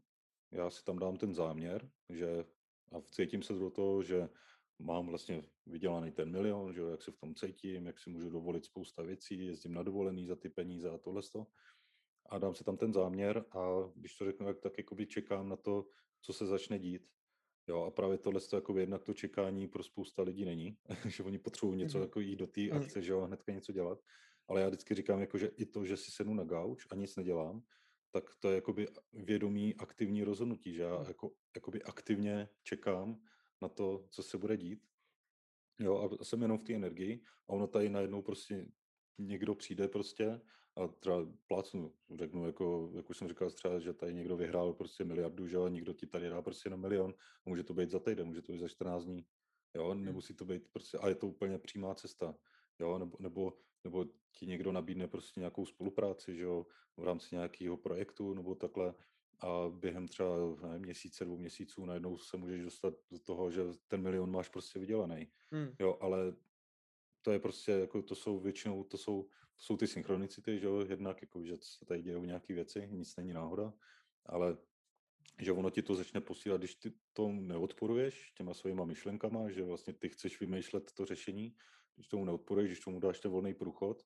já 0.52 0.70
si 0.70 0.84
tam 0.84 0.98
dám 0.98 1.16
ten 1.16 1.34
záměr, 1.34 1.90
že 2.10 2.44
a 2.92 3.00
cítím 3.00 3.42
se 3.42 3.52
do 3.52 3.70
toho, 3.70 4.02
že 4.02 4.28
mám 4.78 5.06
vlastně 5.06 5.42
vydělaný 5.66 6.12
ten 6.12 6.30
milion, 6.30 6.72
že 6.72 6.80
jo, 6.80 6.88
jak 6.88 7.02
se 7.02 7.12
v 7.12 7.16
tom 7.16 7.34
cítím, 7.34 7.86
jak 7.86 7.98
si 7.98 8.10
můžu 8.10 8.30
dovolit 8.30 8.64
spousta 8.64 9.02
věcí, 9.02 9.46
jezdím 9.46 9.74
na 9.74 9.82
dovolený 9.82 10.26
za 10.26 10.36
ty 10.36 10.48
peníze 10.48 10.90
a 10.90 10.98
tohle 10.98 11.22
a 12.28 12.38
dám 12.38 12.54
si 12.54 12.64
tam 12.64 12.76
ten 12.76 12.92
záměr 12.92 13.44
a 13.50 13.68
když 13.94 14.16
to 14.16 14.24
řeknu, 14.24 14.46
tak, 14.46 14.60
tak 14.60 14.78
jakoby 14.78 15.06
čekám 15.06 15.48
na 15.48 15.56
to, 15.56 15.86
co 16.20 16.32
se 16.32 16.46
začne 16.46 16.78
dít. 16.78 17.08
Jo, 17.68 17.82
a 17.82 17.90
právě 17.90 18.18
tohle 18.18 18.40
to 18.40 18.56
jako 18.56 18.78
jednak 18.78 19.04
to 19.04 19.14
čekání 19.14 19.68
pro 19.68 19.82
spousta 19.82 20.22
lidí 20.22 20.44
není, 20.44 20.76
že 21.08 21.22
oni 21.22 21.38
potřebují 21.38 21.78
něco 21.78 21.98
mm-hmm. 21.98 22.02
jako 22.02 22.20
jít 22.20 22.36
do 22.36 22.46
té 22.46 22.60
mm. 22.60 22.72
akce, 22.72 23.02
že 23.02 23.12
jo, 23.12 23.20
hnedka 23.20 23.52
něco 23.52 23.72
dělat. 23.72 23.98
Ale 24.48 24.60
já 24.60 24.68
vždycky 24.68 24.94
říkám, 24.94 25.20
jako, 25.20 25.38
že 25.38 25.46
i 25.46 25.66
to, 25.66 25.84
že 25.84 25.96
si 25.96 26.10
sednu 26.10 26.34
na 26.34 26.44
gauč 26.44 26.86
a 26.90 26.94
nic 26.94 27.16
nedělám, 27.16 27.62
tak 28.10 28.24
to 28.40 28.48
je 28.48 28.54
jakoby 28.54 28.88
vědomí 29.12 29.74
aktivní 29.74 30.24
rozhodnutí, 30.24 30.74
že 30.74 30.82
já 30.82 30.98
mm. 30.98 31.04
jako, 31.08 31.32
jakoby 31.56 31.82
aktivně 31.82 32.48
čekám 32.62 33.20
na 33.62 33.68
to, 33.68 34.06
co 34.10 34.22
se 34.22 34.38
bude 34.38 34.56
dít. 34.56 34.86
Jo, 35.80 35.98
a 35.98 36.24
jsem 36.24 36.42
jenom 36.42 36.58
v 36.58 36.64
té 36.64 36.74
energii 36.74 37.22
a 37.48 37.52
ono 37.52 37.66
tady 37.66 37.88
najednou 37.88 38.22
prostě 38.22 38.66
někdo 39.18 39.54
přijde 39.54 39.88
prostě 39.88 40.40
a 40.76 40.88
třeba 40.88 41.26
plácnu, 41.46 41.94
řeknu, 42.14 42.46
jako, 42.46 42.90
jak 42.94 43.10
už 43.10 43.18
jsem 43.18 43.28
říkal 43.28 43.50
třeba, 43.50 43.78
že 43.78 43.92
tady 43.92 44.14
někdo 44.14 44.36
vyhrál 44.36 44.72
prostě 44.72 45.04
miliardu, 45.04 45.46
že 45.46 45.56
a 45.56 45.68
někdo 45.68 45.92
ti 45.92 46.06
tady 46.06 46.28
dá 46.28 46.42
prostě 46.42 46.70
na 46.70 46.76
milion, 46.76 47.14
a 47.46 47.50
může 47.50 47.62
to 47.62 47.74
být 47.74 47.90
za 47.90 47.98
týden, 47.98 48.26
může 48.26 48.42
to 48.42 48.52
být 48.52 48.58
za 48.58 48.68
14 48.68 49.04
dní, 49.04 49.26
jo, 49.74 49.88
hmm. 49.88 50.04
nemusí 50.04 50.34
to 50.34 50.44
být 50.44 50.68
prostě, 50.72 50.98
a 50.98 51.08
je 51.08 51.14
to 51.14 51.26
úplně 51.26 51.58
přímá 51.58 51.94
cesta, 51.94 52.34
jo, 52.78 52.98
nebo, 52.98 53.16
nebo, 53.20 53.52
nebo 53.84 54.04
ti 54.32 54.46
někdo 54.46 54.72
nabídne 54.72 55.08
prostě 55.08 55.40
nějakou 55.40 55.66
spolupráci, 55.66 56.36
že 56.36 56.42
jo, 56.42 56.66
v 56.96 57.04
rámci 57.04 57.34
nějakého 57.34 57.76
projektu, 57.76 58.34
nebo 58.34 58.54
takhle, 58.54 58.94
a 59.40 59.68
během 59.70 60.08
třeba 60.08 60.36
ne, 60.62 60.78
měsíce, 60.78 61.24
dvou 61.24 61.36
měsíců 61.36 61.84
najednou 61.84 62.18
se 62.18 62.36
můžeš 62.36 62.62
dostat 62.62 62.94
do 63.10 63.18
toho, 63.18 63.50
že 63.50 63.62
ten 63.88 64.02
milion 64.02 64.30
máš 64.30 64.48
prostě 64.48 64.78
vydělaný. 64.78 65.28
Hmm. 65.50 65.74
Jo, 65.78 65.98
ale 66.00 66.34
to 67.22 67.32
je 67.32 67.38
prostě, 67.38 67.72
jako 67.72 68.02
to 68.02 68.14
jsou 68.14 68.38
většinou, 68.38 68.84
to 68.84 68.98
jsou, 68.98 69.22
to 69.56 69.62
jsou 69.62 69.76
ty 69.76 69.86
synchronicity, 69.86 70.58
že 70.58 70.66
jo, 70.66 70.84
jednak, 70.88 71.22
jako, 71.22 71.44
že 71.44 71.56
se 71.56 71.84
tady 71.84 72.02
dějou 72.02 72.24
nějaké 72.24 72.54
věci, 72.54 72.88
nic 72.90 73.16
není 73.16 73.32
náhoda, 73.32 73.72
ale 74.26 74.56
že 75.38 75.52
ono 75.52 75.70
ti 75.70 75.82
to 75.82 75.94
začne 75.94 76.20
posílat, 76.20 76.60
když 76.60 76.74
ty 76.74 76.92
to 77.12 77.28
neodporuješ 77.28 78.32
těma 78.32 78.54
svýma 78.54 78.84
myšlenkama, 78.84 79.50
že 79.50 79.62
vlastně 79.62 79.92
ty 79.92 80.08
chceš 80.08 80.40
vymýšlet 80.40 80.92
to 80.92 81.04
řešení, 81.04 81.56
když 81.94 82.08
tomu 82.08 82.24
neodporuješ, 82.24 82.70
když 82.70 82.80
tomu 82.80 83.00
dáš 83.00 83.20
ten 83.20 83.30
volný 83.30 83.54
průchod, 83.54 84.02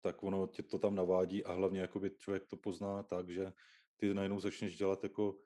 tak 0.00 0.22
ono 0.22 0.46
tě 0.46 0.62
to 0.62 0.78
tam 0.78 0.94
navádí 0.94 1.44
a 1.44 1.52
hlavně 1.52 1.80
jakoby 1.80 2.10
člověk 2.10 2.46
to 2.46 2.56
pozná 2.56 3.02
tak, 3.02 3.30
že 3.30 3.52
ty 3.96 4.14
najednou 4.14 4.40
začneš 4.40 4.76
dělat 4.76 5.02
jako 5.02 5.38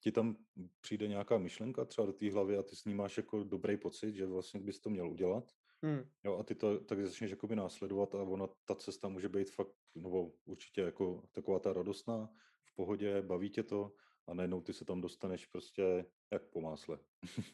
ti 0.00 0.12
tam 0.12 0.36
přijde 0.80 1.08
nějaká 1.08 1.38
myšlenka 1.38 1.84
třeba 1.84 2.06
do 2.06 2.12
té 2.12 2.30
hlavy 2.32 2.56
a 2.56 2.62
ty 2.62 2.76
s 2.76 2.84
ní 2.84 2.94
máš 2.94 3.16
jako 3.16 3.44
dobrý 3.44 3.76
pocit, 3.76 4.14
že 4.14 4.26
vlastně 4.26 4.60
bys 4.60 4.80
to 4.80 4.90
měl 4.90 5.10
udělat 5.10 5.52
Hmm. 5.82 6.10
Jo, 6.24 6.38
a 6.38 6.42
ty 6.42 6.54
to 6.54 6.80
tak 6.80 7.06
začneš 7.06 7.30
jakoby 7.30 7.56
následovat 7.56 8.14
a 8.14 8.22
ona, 8.22 8.46
ta 8.64 8.74
cesta 8.74 9.08
může 9.08 9.28
být 9.28 9.50
fakt, 9.50 9.72
nebo 9.94 10.32
určitě 10.44 10.80
jako 10.80 11.22
taková 11.32 11.58
ta 11.58 11.72
radostná, 11.72 12.28
v 12.64 12.74
pohodě, 12.74 13.22
baví 13.22 13.50
tě 13.50 13.62
to 13.62 13.92
a 14.26 14.34
najednou 14.34 14.60
ty 14.60 14.72
se 14.72 14.84
tam 14.84 15.00
dostaneš 15.00 15.46
prostě 15.46 16.04
jak 16.32 16.42
po 16.50 16.60
másle. 16.60 16.98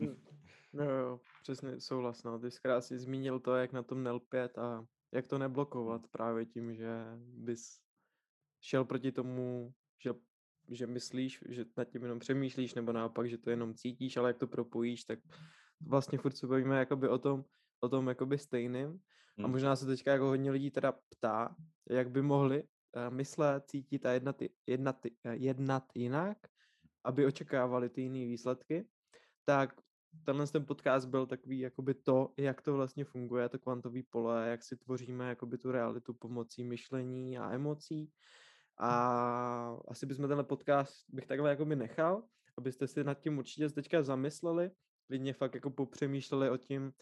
Hmm. 0.01 0.25
no 0.75 0.85
jo, 0.85 1.21
přesně 1.43 1.81
souhlas, 1.81 2.23
no. 2.23 2.39
Ty 2.39 2.51
jsi 2.51 2.61
krásně 2.63 2.99
zmínil 2.99 3.41
to, 3.41 3.55
jak 3.57 3.73
na 3.73 3.83
tom 3.83 4.03
nelpět 4.03 4.59
a 4.59 4.87
jak 5.13 5.27
to 5.27 5.39
neblokovat 5.39 6.01
hmm. 6.01 6.09
právě 6.11 6.47
tím, 6.47 6.75
že 6.75 7.05
bys 7.19 7.81
šel 8.61 8.85
proti 8.85 9.13
tomu, 9.13 9.75
že, 10.03 10.11
že 10.71 10.87
myslíš, 10.87 11.45
že 11.49 11.65
nad 11.77 11.85
tím 11.85 12.03
jenom 12.03 12.19
přemýšlíš, 12.19 12.75
nebo 12.75 12.93
naopak, 12.93 13.29
že 13.29 13.39
to 13.39 13.51
jenom 13.51 13.75
cítíš, 13.75 14.17
ale 14.17 14.31
jak 14.31 14.39
to 14.39 14.47
propojíš, 14.47 15.05
tak 15.05 15.19
vlastně 15.81 16.19
furt 16.19 16.37
se 16.37 16.47
bavíme 16.47 16.79
jakoby 16.79 17.09
o 17.09 17.19
tom, 17.19 17.45
o 17.81 17.89
tom 17.89 18.09
jakoby 18.09 18.39
stejným. 18.39 18.89
Hmm. 19.37 19.45
A 19.45 19.49
možná 19.49 19.77
se 19.77 19.87
teďka 19.87 20.13
jako 20.13 20.25
hodně 20.25 20.51
lidí 20.51 20.71
teda 20.71 20.93
ptá, 20.93 21.57
jak 21.91 22.11
by 22.11 22.23
mohli 22.23 22.63
uh, 22.63 23.15
myslet, 23.15 23.65
cítit 23.67 24.07
a 24.07 24.13
jednat, 24.13 24.37
jednat, 24.67 25.05
uh, 25.05 25.33
jednat 25.33 25.85
jinak, 25.95 26.39
aby 27.05 27.27
očekávali 27.27 27.89
ty 27.89 28.01
jiné 28.01 28.27
výsledky. 28.27 28.89
Tak 29.45 29.81
tenhle 30.25 30.47
ten 30.47 30.67
podcast 30.67 31.09
byl 31.09 31.27
takový 31.27 31.59
jakoby 31.59 31.95
to, 31.95 32.33
jak 32.37 32.63
to 32.63 32.73
vlastně 32.73 33.05
funguje, 33.05 33.49
to 33.49 33.59
kvantový 33.59 34.03
pole, 34.03 34.49
jak 34.49 34.63
si 34.63 34.77
tvoříme 34.77 35.29
jakoby 35.29 35.59
tu 35.59 35.73
realitu 35.73 36.15
pomocí 36.15 36.65
myšlení 36.65 37.39
a 37.39 37.51
emocí. 37.51 38.13
A 38.79 39.77
asi 39.89 40.07
bychom 40.07 40.29
tenhle 40.29 40.45
podcast 40.45 41.05
bych 41.09 41.27
takhle 41.27 41.51
jakoby 41.51 41.77
nechal, 41.77 42.23
abyste 42.59 42.87
si 42.87 43.05
nad 43.05 43.21
tím 43.21 43.39
určitě 43.39 43.69
teďka 43.69 44.03
zamysleli, 44.03 44.71
klidně 45.07 45.33
fakt 45.33 45.55
jako 45.55 45.71
popřemýšleli 45.71 46.51
o 46.51 46.57
tím, 46.57 46.93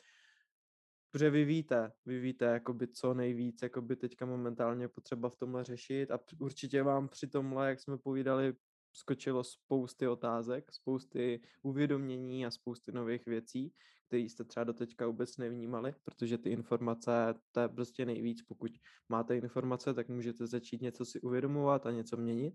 Protože 1.12 1.30
vy 1.30 1.44
víte, 1.44 1.92
vy 2.06 2.20
víte, 2.20 2.44
jakoby 2.44 2.88
co 2.88 3.14
nejvíc, 3.14 3.62
jakoby 3.62 3.96
teďka 3.96 4.26
momentálně 4.26 4.88
potřeba 4.88 5.28
v 5.28 5.36
tomhle 5.36 5.64
řešit 5.64 6.10
a 6.10 6.20
určitě 6.38 6.82
vám 6.82 7.08
při 7.08 7.26
tomhle, 7.26 7.68
jak 7.68 7.80
jsme 7.80 7.98
povídali, 7.98 8.54
skočilo 8.92 9.44
spousty 9.44 10.08
otázek, 10.08 10.72
spousty 10.72 11.40
uvědomění 11.62 12.46
a 12.46 12.50
spousty 12.50 12.92
nových 12.92 13.26
věcí, 13.26 13.72
které 14.06 14.22
jste 14.22 14.44
třeba 14.44 14.64
do 14.64 14.72
teďka 14.72 15.06
vůbec 15.06 15.36
nevnímali, 15.36 15.94
protože 16.04 16.38
ty 16.38 16.50
informace, 16.50 17.34
to 17.52 17.60
je 17.60 17.68
prostě 17.68 18.06
nejvíc, 18.06 18.42
pokud 18.42 18.70
máte 19.08 19.36
informace, 19.36 19.94
tak 19.94 20.08
můžete 20.08 20.46
začít 20.46 20.82
něco 20.82 21.04
si 21.04 21.20
uvědomovat 21.20 21.86
a 21.86 21.90
něco 21.90 22.16
měnit. 22.16 22.54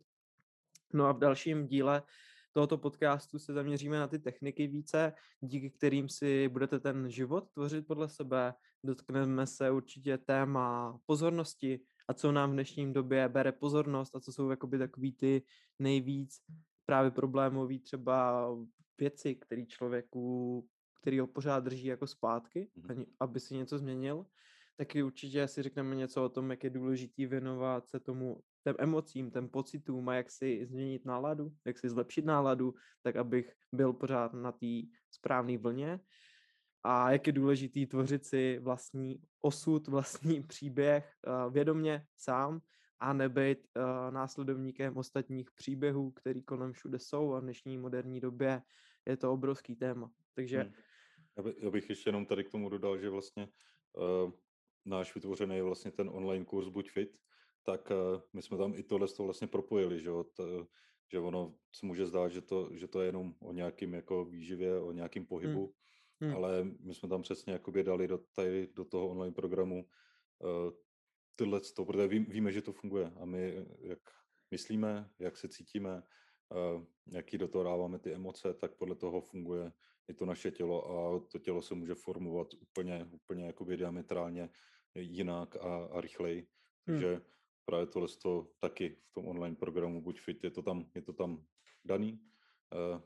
No 0.93 1.05
a 1.05 1.11
v 1.11 1.19
dalším 1.19 1.67
díle 1.67 2.03
tohoto 2.51 2.77
podcastu 2.77 3.39
se 3.39 3.53
zaměříme 3.53 3.99
na 3.99 4.07
ty 4.07 4.19
techniky 4.19 4.67
více, 4.67 5.13
díky 5.41 5.69
kterým 5.69 6.09
si 6.09 6.49
budete 6.49 6.79
ten 6.79 7.09
život 7.09 7.51
tvořit 7.53 7.87
podle 7.87 8.09
sebe. 8.09 8.53
Dotkneme 8.83 9.47
se 9.47 9.71
určitě 9.71 10.17
téma 10.17 10.99
pozornosti 11.05 11.79
a 12.07 12.13
co 12.13 12.31
nám 12.31 12.49
v 12.49 12.53
dnešním 12.53 12.93
době 12.93 13.29
bere 13.29 13.51
pozornost 13.51 14.15
a 14.15 14.19
co 14.19 14.33
jsou 14.33 14.49
jakoby 14.49 14.77
takový 14.77 15.11
ty 15.11 15.43
nejvíc 15.79 16.37
právě 16.85 17.11
problémový 17.11 17.79
třeba 17.79 18.49
věci, 18.99 19.35
které 19.35 19.65
člověku, 19.65 20.67
který 21.01 21.19
ho 21.19 21.27
pořád 21.27 21.63
drží 21.63 21.85
jako 21.87 22.07
zpátky, 22.07 22.71
Mhm. 22.75 22.91
ani, 22.91 23.05
aby 23.19 23.39
si 23.39 23.55
něco 23.55 23.77
změnil. 23.77 24.25
Taky 24.77 25.03
určitě 25.03 25.47
si 25.47 25.63
řekneme 25.63 25.95
něco 25.95 26.25
o 26.25 26.29
tom, 26.29 26.51
jak 26.51 26.63
je 26.63 26.69
důležitý 26.69 27.25
věnovat 27.25 27.87
se 27.87 27.99
tomu 27.99 28.43
těm 28.63 28.75
emocím, 28.79 29.31
těm 29.31 29.49
pocitům 29.49 30.09
a 30.09 30.15
jak 30.15 30.31
si 30.31 30.65
změnit 30.65 31.05
náladu, 31.05 31.51
jak 31.65 31.77
si 31.77 31.89
zlepšit 31.89 32.25
náladu, 32.25 32.73
tak 33.01 33.15
abych 33.15 33.53
byl 33.73 33.93
pořád 33.93 34.33
na 34.33 34.51
té 34.51 34.67
správné 35.11 35.57
vlně 35.57 35.99
a 36.89 37.11
jak 37.11 37.27
je 37.27 37.33
důležitý 37.33 37.85
tvořit 37.85 38.25
si 38.25 38.59
vlastní 38.59 39.21
osud, 39.41 39.87
vlastní 39.87 40.43
příběh 40.47 41.13
uh, 41.27 41.53
vědomě 41.53 42.05
sám 42.15 42.61
a 42.99 43.13
nebejt 43.13 43.67
uh, 43.75 44.13
následovníkem 44.13 44.97
ostatních 44.97 45.51
příběhů, 45.51 46.11
který 46.11 46.43
kolem 46.43 46.73
všude 46.73 46.99
jsou 46.99 47.33
a 47.33 47.39
v 47.39 47.43
dnešní 47.43 47.77
moderní 47.77 48.19
době 48.19 48.61
je 49.05 49.17
to 49.17 49.33
obrovský 49.33 49.75
téma. 49.75 50.11
Takže 50.33 50.61
Hmm. 50.61 50.73
Já, 51.37 51.43
by, 51.43 51.55
já 51.59 51.69
bych 51.69 51.89
ještě 51.89 52.09
jenom 52.09 52.25
tady 52.25 52.43
k 52.43 52.49
tomu 52.49 52.69
dodal, 52.69 52.97
že 52.97 53.09
vlastně 53.09 53.47
uh, 53.93 54.31
náš 54.85 55.15
vytvořený 55.15 55.55
je 55.55 55.63
vlastně 55.63 55.91
ten 55.91 56.09
online 56.09 56.45
kurz 56.45 56.67
Buď 56.67 56.91
fit, 56.91 57.17
tak 57.63 57.91
uh, 57.91 58.21
my 58.33 58.41
jsme 58.41 58.57
tam 58.57 58.73
i 58.75 58.83
tohle 58.83 59.07
toho 59.07 59.27
vlastně 59.27 59.47
propojili, 59.47 59.99
že, 59.99 60.07
jo? 60.07 60.23
T, 60.23 60.43
že 61.11 61.19
ono 61.19 61.55
se 61.75 61.85
může 61.85 62.05
zdát, 62.05 62.27
že 62.27 62.41
to, 62.41 62.69
že 62.71 62.87
to 62.87 63.01
je 63.01 63.07
jenom 63.07 63.33
o 63.39 63.53
nějakým 63.53 63.93
jako 63.93 64.25
výživě, 64.25 64.79
o 64.79 64.91
nějakým 64.91 65.25
pohybu, 65.25 65.65
Hmm. 65.65 65.73
Ale 66.35 66.63
my 66.63 66.93
jsme 66.93 67.09
tam 67.09 67.21
přesně 67.21 67.53
jakoby 67.53 67.83
dali 67.83 68.07
do, 68.07 68.17
tady, 68.17 68.67
do 68.75 68.85
toho 68.85 69.09
online 69.09 69.33
programu 69.33 69.85
uh, 70.39 70.71
tyhle, 71.35 71.61
to, 71.75 71.85
protože 71.85 72.07
ví, 72.07 72.19
víme, 72.19 72.51
že 72.51 72.61
to 72.61 72.73
funguje 72.73 73.11
a 73.21 73.25
my 73.25 73.65
jak 73.79 73.99
myslíme, 74.51 75.09
jak 75.19 75.37
se 75.37 75.47
cítíme, 75.47 76.03
uh, 76.75 76.83
jaký 77.07 77.37
do 77.37 77.47
toho 77.47 77.63
dáváme 77.63 77.99
ty 77.99 78.13
emoce, 78.13 78.53
tak 78.53 78.75
podle 78.75 78.95
toho 78.95 79.21
funguje 79.21 79.71
i 80.07 80.13
to 80.13 80.25
naše 80.25 80.51
tělo 80.51 80.89
a 80.91 81.19
to 81.31 81.39
tělo 81.39 81.61
se 81.61 81.75
může 81.75 81.95
formovat 81.95 82.53
úplně, 82.53 83.07
úplně 83.11 83.45
jakoby 83.45 83.77
diametrálně 83.77 84.49
jinak 84.95 85.55
a, 85.55 85.85
a 85.85 86.01
rychleji. 86.01 86.37
Hmm. 86.37 86.47
Takže 86.85 87.21
právě 87.65 87.87
tohle 87.87 88.07
to 88.21 88.47
taky 88.59 88.89
v 88.89 89.13
tom 89.13 89.27
online 89.27 89.55
programu 89.55 90.01
Buď 90.01 90.19
fit, 90.19 90.43
je 90.43 90.51
to 90.51 90.61
tam, 90.61 90.89
je 90.95 91.01
to 91.01 91.13
tam 91.13 91.45
daný 91.85 92.19
uh, 92.73 93.01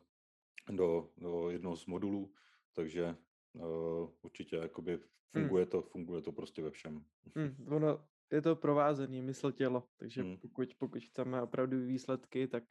do, 0.75 1.09
do 1.17 1.49
jednoho 1.49 1.75
z 1.75 1.85
modulů, 1.85 2.33
takže 2.75 3.15
uh, 3.53 4.09
určitě 4.21 4.55
jakoby 4.55 4.99
funguje 5.31 5.65
to, 5.65 5.81
funguje 5.81 6.21
to 6.21 6.31
prostě 6.31 6.61
ve 6.61 6.71
všem. 6.71 7.05
Hmm, 7.35 7.67
ono 7.67 8.07
je 8.31 8.41
to 8.41 8.55
provázený 8.55 9.21
mysl 9.21 9.51
tělo, 9.51 9.87
takže 9.97 10.21
Hmm. 10.21 10.37
pokud, 10.37 10.69
pokud 10.77 11.03
chceme 11.03 11.41
opravdu 11.41 11.85
výsledky, 11.85 12.47
tak, 12.47 12.63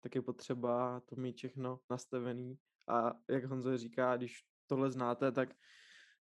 tak 0.00 0.14
je 0.14 0.22
potřeba 0.22 1.00
to 1.00 1.16
mít 1.16 1.36
všechno 1.36 1.80
nastavený. 1.90 2.58
A 2.88 3.14
jak 3.30 3.44
Honzo 3.44 3.76
říká, 3.76 4.16
když 4.16 4.44
tohle 4.66 4.90
znáte, 4.90 5.32
tak 5.32 5.54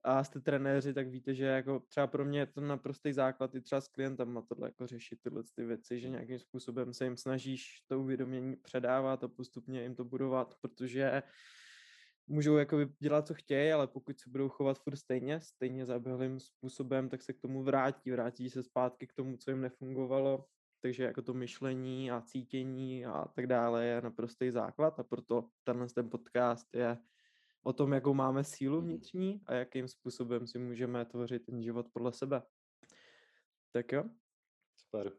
a 0.04 0.24
jste 0.24 0.40
trenéři, 0.40 0.94
tak 0.94 1.08
víte, 1.08 1.34
že 1.34 1.44
jako 1.44 1.80
třeba 1.80 2.06
pro 2.06 2.24
mě 2.24 2.38
je 2.38 2.46
to 2.46 2.60
naprostý 2.60 3.12
základ 3.12 3.54
i 3.54 3.60
třeba 3.60 3.80
s 3.80 3.88
klientama 3.88 4.42
tohle 4.42 4.68
jako 4.68 4.86
řešit 4.86 5.18
tyhle 5.22 5.42
ty 5.54 5.64
věci, 5.64 6.00
že 6.00 6.08
nějakým 6.08 6.38
způsobem 6.38 6.94
se 6.94 7.04
jim 7.04 7.16
snažíš 7.16 7.80
to 7.86 8.00
uvědomění 8.00 8.56
předávat 8.56 9.24
a 9.24 9.28
postupně 9.28 9.82
jim 9.82 9.94
to 9.94 10.04
budovat, 10.04 10.54
protože 10.60 11.22
můžou 12.32 12.56
jako 12.56 12.78
dělat, 12.98 13.26
co 13.26 13.34
chtějí, 13.34 13.72
ale 13.72 13.86
pokud 13.86 14.20
se 14.20 14.30
budou 14.30 14.48
chovat 14.48 14.78
furt 14.78 14.96
stejně, 14.96 15.40
stejně 15.40 15.86
zaběhlým 15.86 16.40
způsobem, 16.40 17.08
tak 17.08 17.22
se 17.22 17.32
k 17.32 17.40
tomu 17.40 17.62
vrátí, 17.62 18.10
vrátí 18.10 18.50
se 18.50 18.62
zpátky 18.62 19.06
k 19.06 19.12
tomu, 19.12 19.36
co 19.36 19.50
jim 19.50 19.60
nefungovalo, 19.60 20.44
takže 20.80 21.04
jako 21.04 21.22
to 21.22 21.34
myšlení 21.34 22.10
a 22.10 22.20
cítění 22.20 23.06
a 23.06 23.28
tak 23.28 23.46
dále 23.46 23.86
je 23.86 24.00
naprostý 24.00 24.50
základ 24.50 25.00
a 25.00 25.02
proto 25.02 25.48
tenhle 25.64 25.86
ten 25.94 26.10
podcast 26.10 26.74
je 26.74 26.98
o 27.64 27.72
tom, 27.72 27.92
jakou 27.92 28.14
máme 28.14 28.44
sílu 28.44 28.80
vnitřní 28.80 29.40
a 29.46 29.54
jakým 29.54 29.88
způsobem 29.88 30.46
si 30.46 30.58
můžeme 30.58 31.04
tvořit 31.04 31.46
ten 31.46 31.62
život 31.62 31.86
podle 31.92 32.12
sebe. 32.12 32.42
Tak 33.72 33.92
jo, 33.92 34.04
Super. 34.76 35.12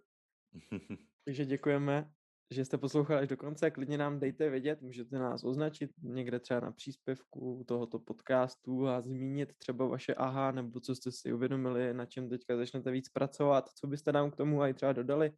takže 1.26 1.45
děkujeme, 1.45 2.14
že 2.54 2.66
jste 2.66 2.78
poslouchali 2.78 3.22
až 3.22 3.28
do 3.28 3.38
konce. 3.38 3.72
Klidně 3.72 3.97
nám 3.97 4.20
dejte 4.20 4.49
vědět, 4.49 4.82
můžete 4.82 5.20
nás 5.20 5.43
označit 5.43 5.91
někde 6.04 6.39
třeba 6.39 6.60
na 6.60 6.72
příspěvku 6.72 7.64
tohoto 7.68 7.99
podcastu 7.99 8.88
a 8.88 9.01
zmínit 9.01 9.54
třeba 9.58 9.86
vaše 9.86 10.14
aha, 10.14 10.51
nebo 10.51 10.80
co 10.80 10.95
jste 10.95 11.12
si 11.12 11.34
uvědomili, 11.34 11.93
na 11.93 12.06
čem 12.06 12.30
teďka 12.30 12.58
začnete 12.58 12.91
víc 12.91 13.10
pracovat, 13.10 13.70
co 13.70 13.88
byste 13.88 14.12
nám 14.12 14.32
k 14.32 14.36
tomu 14.36 14.64
i 14.64 14.74
třeba 14.74 14.93
dodali. 14.93 15.32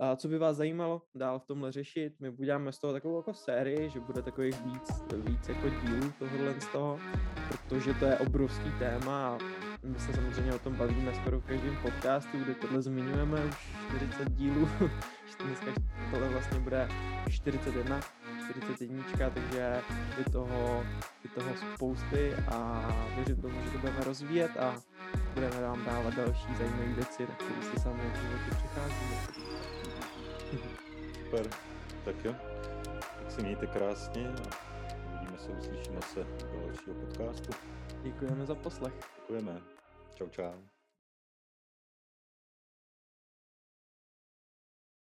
A 0.00 0.16
co 0.16 0.28
by 0.28 0.38
vás 0.38 0.56
zajímalo 0.56 1.02
dál 1.14 1.38
v 1.38 1.46
tomhle 1.46 1.72
řešit? 1.72 2.20
My 2.20 2.30
uděláme 2.30 2.72
z 2.72 2.78
toho 2.78 2.92
takovou 2.92 3.16
jako 3.16 3.34
sérii, 3.34 3.90
že 3.90 4.00
bude 4.00 4.22
takových 4.22 4.60
víc, 4.64 5.02
víc 5.16 5.48
jako 5.48 5.68
dílů 5.68 6.12
tohohle 6.18 6.60
z 6.60 6.66
toho, 6.72 6.98
protože 7.48 7.94
to 7.94 8.04
je 8.04 8.18
obrovský 8.18 8.70
téma 8.78 9.34
a 9.34 9.67
my 9.88 9.98
se 9.98 10.12
samozřejmě 10.12 10.54
o 10.54 10.58
tom 10.58 10.74
bavíme 10.74 11.14
skoro 11.14 11.40
v 11.40 11.44
každém 11.44 11.76
podcastu, 11.76 12.38
kde 12.38 12.54
tohle 12.54 12.82
zmiňujeme 12.82 13.44
už 13.44 13.56
40 13.86 14.32
dílů. 14.32 14.68
Dneska 15.44 15.66
tohle 16.10 16.28
vlastně 16.28 16.58
bude 16.60 16.88
41, 17.30 18.00
41, 18.44 19.04
takže 19.34 19.82
je 20.18 20.24
toho, 20.32 20.84
je 21.24 21.30
toho 21.30 21.50
spousty 21.74 22.34
a 22.34 22.88
věřím 23.16 23.42
tomu, 23.42 23.54
že 23.64 23.70
to 23.70 23.78
budeme 23.78 24.04
rozvíjet 24.04 24.50
a 24.56 24.74
budeme 25.34 25.60
vám 25.60 25.84
dávat 25.84 26.14
další 26.14 26.54
zajímavé 26.58 26.86
věci, 26.86 27.22
na 27.22 27.34
které 27.34 27.62
si 27.62 27.80
sami 27.80 28.02
v 28.14 28.16
životě 28.16 28.50
přicházíme. 28.56 29.16
Super. 31.24 31.46
Tak 32.04 32.24
jo. 32.24 32.34
Tak 33.18 33.30
se 33.30 33.42
mějte 33.42 33.66
krásně 33.66 34.28
a 34.28 34.68
uvidíme 35.14 35.38
se, 35.38 35.48
uslyšíme 35.48 36.00
se 36.02 36.24
do 36.24 36.66
dalšího 36.66 36.94
podcastu. 36.94 37.52
Děkujeme 38.02 38.46
za 38.46 38.54
poslech. 38.54 38.94
Děkujeme. 39.16 39.77
Čau, 40.18 40.26
čau. 40.34 40.77